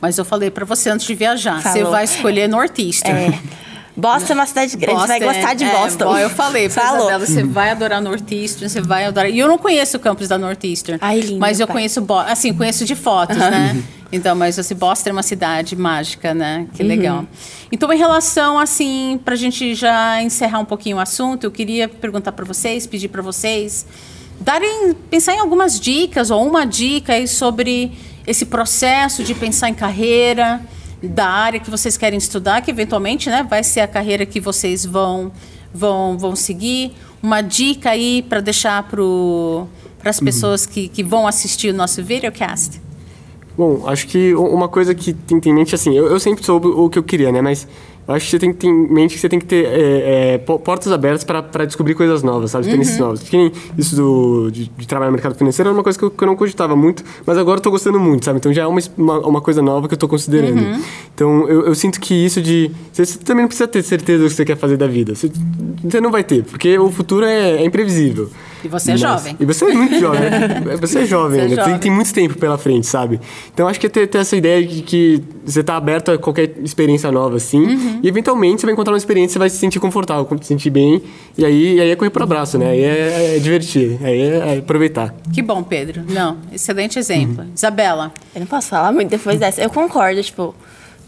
Mas 0.00 0.18
eu 0.18 0.24
falei 0.24 0.50
pra 0.50 0.64
você 0.64 0.90
antes 0.90 1.06
de 1.06 1.14
viajar, 1.14 1.62
você 1.62 1.78
Falou. 1.78 1.90
vai 1.90 2.04
escolher 2.04 2.48
Northeastern. 2.48 3.34
É. 3.34 3.66
Boston 3.96 4.34
é 4.34 4.36
uma 4.36 4.46
cidade 4.46 4.76
grande, 4.76 5.00
você 5.00 5.06
vai 5.06 5.20
Boston, 5.20 5.34
gostar 5.34 5.54
de 5.54 5.64
é, 5.64 5.72
Boston. 5.72 6.04
bom, 6.04 6.18
eu 6.18 6.28
falei 6.28 6.68
pra 6.68 6.82
Falou. 6.82 7.00
Isabela, 7.08 7.26
você 7.26 7.42
vai 7.42 7.70
adorar 7.70 8.02
Northeastern, 8.02 8.68
você 8.68 8.80
vai 8.82 9.06
adorar. 9.06 9.30
E 9.30 9.38
eu 9.38 9.48
não 9.48 9.56
conheço 9.56 9.96
o 9.96 10.00
campus 10.00 10.28
da 10.28 10.36
Northeastern. 10.36 10.98
Ai, 11.02 11.20
lindo, 11.20 11.40
Mas 11.40 11.60
eu 11.60 11.66
pai. 11.66 11.76
conheço, 11.76 12.04
assim, 12.26 12.52
conheço 12.52 12.84
de 12.84 12.94
fotos, 12.94 13.36
né? 13.38 13.82
Então, 14.12 14.36
mas 14.36 14.56
assim, 14.56 14.76
Boston 14.76 15.10
é 15.10 15.12
uma 15.12 15.22
cidade 15.22 15.74
mágica, 15.74 16.32
né? 16.32 16.68
Que 16.74 16.82
legal. 16.84 17.26
Então, 17.72 17.92
em 17.92 17.98
relação, 17.98 18.56
assim, 18.56 19.20
pra 19.24 19.34
gente 19.34 19.74
já 19.74 20.22
encerrar 20.22 20.60
um 20.60 20.64
pouquinho 20.64 20.98
o 20.98 21.00
assunto, 21.00 21.42
eu 21.42 21.50
queria 21.50 21.88
perguntar 21.88 22.30
pra 22.30 22.44
vocês, 22.44 22.86
pedir 22.86 23.08
pra 23.08 23.20
vocês 23.20 23.84
darem, 24.40 24.94
pensar 25.10 25.34
em 25.34 25.40
algumas 25.40 25.80
dicas 25.80 26.30
ou 26.30 26.46
uma 26.46 26.64
dica 26.64 27.14
aí 27.14 27.26
sobre 27.26 27.92
esse 28.26 28.46
processo 28.46 29.22
de 29.22 29.34
pensar 29.34 29.68
em 29.68 29.74
carreira, 29.74 30.60
da 31.02 31.26
área 31.28 31.60
que 31.60 31.70
vocês 31.70 31.96
querem 31.96 32.18
estudar, 32.18 32.60
que 32.62 32.70
eventualmente, 32.70 33.28
né, 33.28 33.46
vai 33.48 33.62
ser 33.62 33.80
a 33.80 33.88
carreira 33.88 34.26
que 34.26 34.40
vocês 34.40 34.84
vão 34.84 35.30
vão 35.72 36.16
vão 36.18 36.34
seguir. 36.34 36.92
Uma 37.22 37.40
dica 37.40 37.90
aí 37.90 38.22
para 38.22 38.40
deixar 38.40 38.82
para 38.84 40.10
as 40.10 40.20
pessoas 40.20 40.64
que, 40.64 40.88
que 40.88 41.02
vão 41.02 41.26
assistir 41.26 41.70
o 41.70 41.74
nosso 41.74 42.02
videocast. 42.02 42.80
Bom, 43.56 43.88
acho 43.88 44.06
que 44.06 44.34
uma 44.34 44.68
coisa 44.68 44.94
que 44.94 45.14
tem 45.14 45.40
em 45.46 45.54
mente, 45.54 45.74
assim, 45.74 45.96
eu, 45.96 46.06
eu 46.08 46.20
sempre 46.20 46.44
soube 46.44 46.68
o 46.68 46.90
que 46.90 46.98
eu 46.98 47.02
queria, 47.02 47.32
né? 47.32 47.40
Mas 47.40 47.66
eu 48.08 48.14
acho 48.14 48.24
que 48.26 48.30
você 48.30 48.38
tem 48.38 48.52
que 48.52 48.58
ter 48.58 48.66
em 48.68 48.92
mente 48.92 49.14
que 49.14 49.20
você 49.20 49.28
tem 49.28 49.38
que 49.38 49.46
ter 49.46 49.64
é, 49.66 50.34
é, 50.34 50.38
po- 50.38 50.58
portas 50.58 50.92
abertas 50.92 51.24
para 51.24 51.64
descobrir 51.64 51.94
coisas 51.94 52.22
novas, 52.22 52.50
sabe? 52.52 52.64
Experiências 52.66 52.98
novas. 52.98 53.22
Que 53.22 53.36
nem 53.36 53.52
isso 53.76 53.96
do, 53.96 54.50
de, 54.50 54.70
de 54.76 54.86
trabalhar 54.86 55.10
no 55.10 55.14
mercado 55.16 55.34
financeiro 55.34 55.68
era 55.70 55.76
uma 55.76 55.82
coisa 55.82 55.98
que 55.98 56.04
eu, 56.04 56.10
que 56.10 56.22
eu 56.22 56.26
não 56.26 56.36
cogitava 56.36 56.76
muito, 56.76 57.02
mas 57.26 57.36
agora 57.36 57.58
eu 57.58 57.62
tô 57.62 57.70
gostando 57.70 57.98
muito, 57.98 58.24
sabe? 58.24 58.38
Então 58.38 58.52
já 58.52 58.62
é 58.62 58.66
uma, 58.66 58.80
uma, 58.96 59.18
uma 59.26 59.40
coisa 59.40 59.60
nova 59.60 59.88
que 59.88 59.94
eu 59.94 59.98
tô 59.98 60.06
considerando. 60.08 60.60
Então 61.14 61.48
eu, 61.48 61.66
eu 61.66 61.74
sinto 61.74 62.00
que 62.00 62.14
isso 62.14 62.40
de... 62.40 62.70
Você, 62.92 63.04
você 63.04 63.18
também 63.18 63.42
não 63.42 63.48
precisa 63.48 63.66
ter 63.66 63.82
certeza 63.82 64.22
do 64.24 64.28
que 64.28 64.34
você 64.36 64.44
quer 64.44 64.56
fazer 64.56 64.76
da 64.76 64.86
vida. 64.86 65.14
Você, 65.14 65.30
você 65.82 66.00
não 66.00 66.10
vai 66.10 66.22
ter, 66.22 66.44
porque 66.44 66.78
o 66.78 66.90
futuro 66.90 67.24
é, 67.24 67.62
é 67.62 67.64
imprevisível. 67.64 68.30
E 68.64 68.68
você 68.68 68.90
é 68.90 68.94
Mas- 68.94 69.00
jovem. 69.00 69.36
E 69.38 69.44
você 69.44 69.64
é 69.64 69.72
muito 69.74 69.98
jovem. 70.00 70.20
né? 70.30 70.62
Você 70.80 71.00
é 71.00 71.06
jovem 71.06 71.32
Você 71.32 71.38
é 71.38 71.42
ainda. 71.44 71.56
Tem- 71.56 71.64
jovem. 71.64 71.78
tem 71.80 71.90
muito 71.90 72.12
tempo 72.12 72.36
pela 72.38 72.56
frente, 72.58 72.86
sabe? 72.86 73.20
Então 73.52 73.68
acho 73.68 73.78
que 73.78 73.86
é 73.86 73.88
ter, 73.88 74.06
ter 74.06 74.18
essa 74.18 74.36
ideia 74.36 74.64
de 74.66 74.82
que 74.82 75.22
você 75.44 75.62
tá 75.62 75.76
aberto 75.76 76.10
a 76.10 76.18
qualquer 76.18 76.52
experiência 76.62 77.10
nova, 77.12 77.36
assim. 77.36 77.58
Uhum. 77.62 78.00
E 78.02 78.08
eventualmente 78.08 78.60
você 78.60 78.66
vai 78.66 78.72
encontrar 78.72 78.92
uma 78.92 78.98
experiência 78.98 79.34
você 79.34 79.38
vai 79.38 79.50
se 79.50 79.56
sentir 79.58 79.78
confortável, 79.78 80.26
se 80.40 80.46
sentir 80.48 80.70
bem. 80.70 81.02
E 81.38 81.44
aí, 81.44 81.74
e 81.76 81.80
aí 81.80 81.90
é 81.90 81.96
correr 81.96 82.10
pro 82.10 82.22
abraço, 82.24 82.58
né? 82.58 82.70
Aí 82.70 82.82
é, 82.82 83.36
é 83.36 83.38
divertir, 83.38 83.98
aí 84.02 84.20
é, 84.20 84.54
é 84.54 84.58
aproveitar. 84.58 85.14
Que 85.32 85.42
bom, 85.42 85.62
Pedro. 85.62 86.02
Não, 86.08 86.38
excelente 86.52 86.98
exemplo. 86.98 87.44
Isabela, 87.54 88.12
Eu 88.34 88.40
não 88.40 88.46
posso 88.46 88.68
falar 88.68 88.90
muito 88.92 89.10
depois 89.10 89.38
dessa. 89.38 89.60
Eu 89.62 89.70
concordo, 89.70 90.22
tipo, 90.22 90.54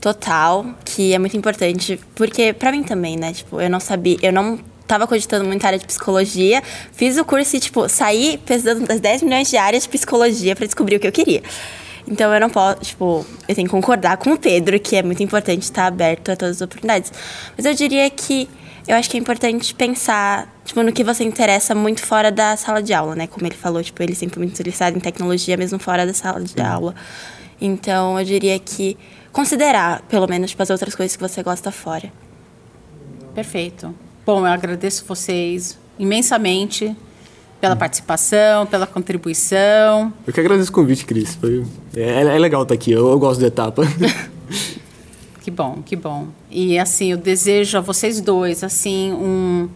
total, 0.00 0.64
que 0.84 1.12
é 1.12 1.18
muito 1.18 1.36
importante, 1.36 1.98
porque 2.14 2.52
pra 2.52 2.70
mim 2.70 2.82
também, 2.82 3.16
né? 3.16 3.32
Tipo, 3.32 3.60
eu 3.60 3.68
não 3.70 3.80
sabia, 3.80 4.16
eu 4.22 4.32
não 4.32 4.58
tava 4.88 5.06
cogitando 5.06 5.44
muito 5.44 5.62
a 5.64 5.68
área 5.68 5.78
de 5.78 5.86
psicologia, 5.86 6.62
fiz 6.92 7.18
o 7.18 7.24
curso 7.24 7.54
e, 7.54 7.60
tipo, 7.60 7.88
saí 7.88 8.40
pesquisando 8.44 8.86
das 8.86 8.98
10 8.98 9.22
milhões 9.22 9.48
de 9.48 9.56
áreas 9.56 9.84
de 9.84 9.88
psicologia 9.90 10.56
pra 10.56 10.64
descobrir 10.64 10.96
o 10.96 11.00
que 11.00 11.06
eu 11.06 11.12
queria. 11.12 11.42
Então 12.10 12.32
eu 12.32 12.40
não 12.40 12.48
posso, 12.48 12.80
tipo, 12.80 13.24
eu 13.46 13.54
tenho 13.54 13.68
que 13.68 13.70
concordar 13.70 14.16
com 14.16 14.32
o 14.32 14.38
Pedro, 14.38 14.80
que 14.80 14.96
é 14.96 15.02
muito 15.02 15.22
importante 15.22 15.62
estar 15.62 15.86
aberto 15.86 16.30
a 16.30 16.36
todas 16.36 16.56
as 16.56 16.62
oportunidades. 16.62 17.12
Mas 17.54 17.66
eu 17.66 17.74
diria 17.74 18.08
que 18.08 18.48
eu 18.86 18.96
acho 18.96 19.10
que 19.10 19.18
é 19.18 19.20
importante 19.20 19.74
pensar, 19.74 20.50
tipo, 20.64 20.82
no 20.82 20.90
que 20.90 21.04
você 21.04 21.22
interessa 21.22 21.74
muito 21.74 22.00
fora 22.00 22.32
da 22.32 22.56
sala 22.56 22.82
de 22.82 22.94
aula, 22.94 23.14
né? 23.14 23.26
Como 23.26 23.46
ele 23.46 23.54
falou, 23.54 23.82
tipo, 23.82 24.02
ele 24.02 24.14
sempre 24.14 24.36
foi 24.36 24.42
muito 24.44 24.54
interessado 24.54 24.96
em 24.96 25.00
tecnologia, 25.00 25.58
mesmo 25.58 25.78
fora 25.78 26.06
da 26.06 26.14
sala 26.14 26.40
de 26.40 26.58
aula. 26.62 26.94
Então, 27.60 28.18
eu 28.18 28.24
diria 28.24 28.58
que 28.58 28.96
considerar, 29.30 30.00
pelo 30.08 30.26
menos, 30.26 30.50
tipo, 30.50 30.62
as 30.62 30.70
outras 30.70 30.94
coisas 30.94 31.14
que 31.14 31.22
você 31.22 31.42
gosta 31.42 31.70
fora. 31.70 32.10
perfeito. 33.34 34.07
Bom, 34.28 34.40
eu 34.40 34.52
agradeço 34.52 35.06
vocês 35.08 35.78
imensamente 35.98 36.94
pela 37.62 37.74
participação, 37.74 38.66
pela 38.66 38.86
contribuição. 38.86 40.12
Eu 40.26 40.34
que 40.34 40.38
agradeço 40.38 40.70
o 40.70 40.74
convite, 40.74 41.06
Cris. 41.06 41.34
Foi, 41.34 41.64
é, 41.96 42.20
é 42.20 42.38
legal 42.38 42.62
estar 42.62 42.74
aqui, 42.74 42.92
eu, 42.92 43.08
eu 43.08 43.18
gosto 43.18 43.40
da 43.40 43.46
etapa. 43.46 43.84
Que 45.40 45.50
bom, 45.50 45.80
que 45.82 45.96
bom. 45.96 46.26
E 46.50 46.78
assim, 46.78 47.12
eu 47.12 47.16
desejo 47.16 47.78
a 47.78 47.80
vocês 47.80 48.20
dois 48.20 48.62
assim 48.62 49.14
um, 49.14 49.66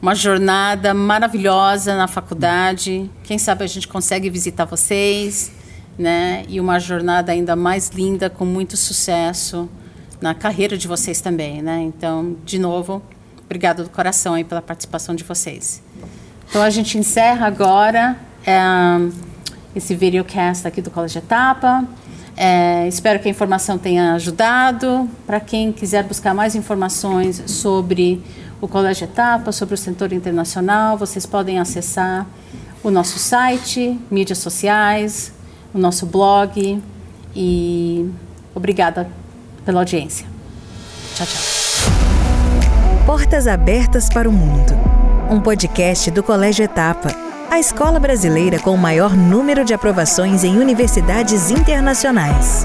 uma 0.00 0.14
jornada 0.14 0.94
maravilhosa 0.94 1.94
na 1.94 2.08
faculdade. 2.08 3.10
Quem 3.22 3.36
sabe 3.36 3.62
a 3.62 3.66
gente 3.66 3.86
consegue 3.86 4.30
visitar 4.30 4.64
vocês, 4.64 5.52
né? 5.98 6.44
E 6.48 6.58
uma 6.58 6.78
jornada 6.78 7.30
ainda 7.30 7.54
mais 7.54 7.90
linda 7.90 8.30
com 8.30 8.46
muito 8.46 8.74
sucesso 8.74 9.68
na 10.18 10.34
carreira 10.34 10.78
de 10.78 10.88
vocês 10.88 11.20
também, 11.20 11.60
né? 11.60 11.82
Então, 11.82 12.34
de 12.46 12.58
novo, 12.58 13.02
obrigado 13.44 13.84
do 13.84 13.90
coração 13.90 14.34
aí 14.34 14.44
pela 14.44 14.62
participação 14.62 15.14
de 15.14 15.24
vocês. 15.24 15.82
Então 16.48 16.62
a 16.62 16.70
gente 16.70 16.98
encerra 16.98 17.46
agora 17.46 18.16
é, 18.46 18.52
esse 19.74 19.94
videocast 19.94 20.66
aqui 20.66 20.82
do 20.82 20.90
Colégio 20.90 21.18
Etapa. 21.18 21.86
É, 22.36 22.86
espero 22.88 23.20
que 23.20 23.28
a 23.28 23.30
informação 23.30 23.78
tenha 23.78 24.14
ajudado. 24.14 25.08
Para 25.26 25.40
quem 25.40 25.72
quiser 25.72 26.04
buscar 26.04 26.34
mais 26.34 26.54
informações 26.54 27.42
sobre 27.46 28.22
o 28.60 28.68
Colégio 28.68 29.04
Etapa, 29.04 29.52
sobre 29.52 29.74
o 29.74 29.78
setor 29.78 30.12
internacional, 30.12 30.96
vocês 30.96 31.26
podem 31.26 31.58
acessar 31.58 32.26
o 32.82 32.90
nosso 32.90 33.18
site, 33.18 33.98
mídias 34.10 34.38
sociais, 34.38 35.32
o 35.74 35.78
nosso 35.78 36.06
blog. 36.06 36.82
E 37.34 38.10
obrigada 38.54 39.08
pela 39.64 39.80
audiência. 39.80 40.26
Tchau, 41.14 41.26
tchau. 41.26 41.61
Portas 43.06 43.48
Abertas 43.48 44.08
para 44.08 44.28
o 44.28 44.32
Mundo. 44.32 44.74
Um 45.28 45.40
podcast 45.40 46.08
do 46.12 46.22
Colégio 46.22 46.64
Etapa, 46.64 47.08
a 47.50 47.58
escola 47.58 47.98
brasileira 47.98 48.60
com 48.60 48.72
o 48.72 48.78
maior 48.78 49.16
número 49.16 49.64
de 49.64 49.74
aprovações 49.74 50.44
em 50.44 50.56
universidades 50.56 51.50
internacionais. 51.50 52.64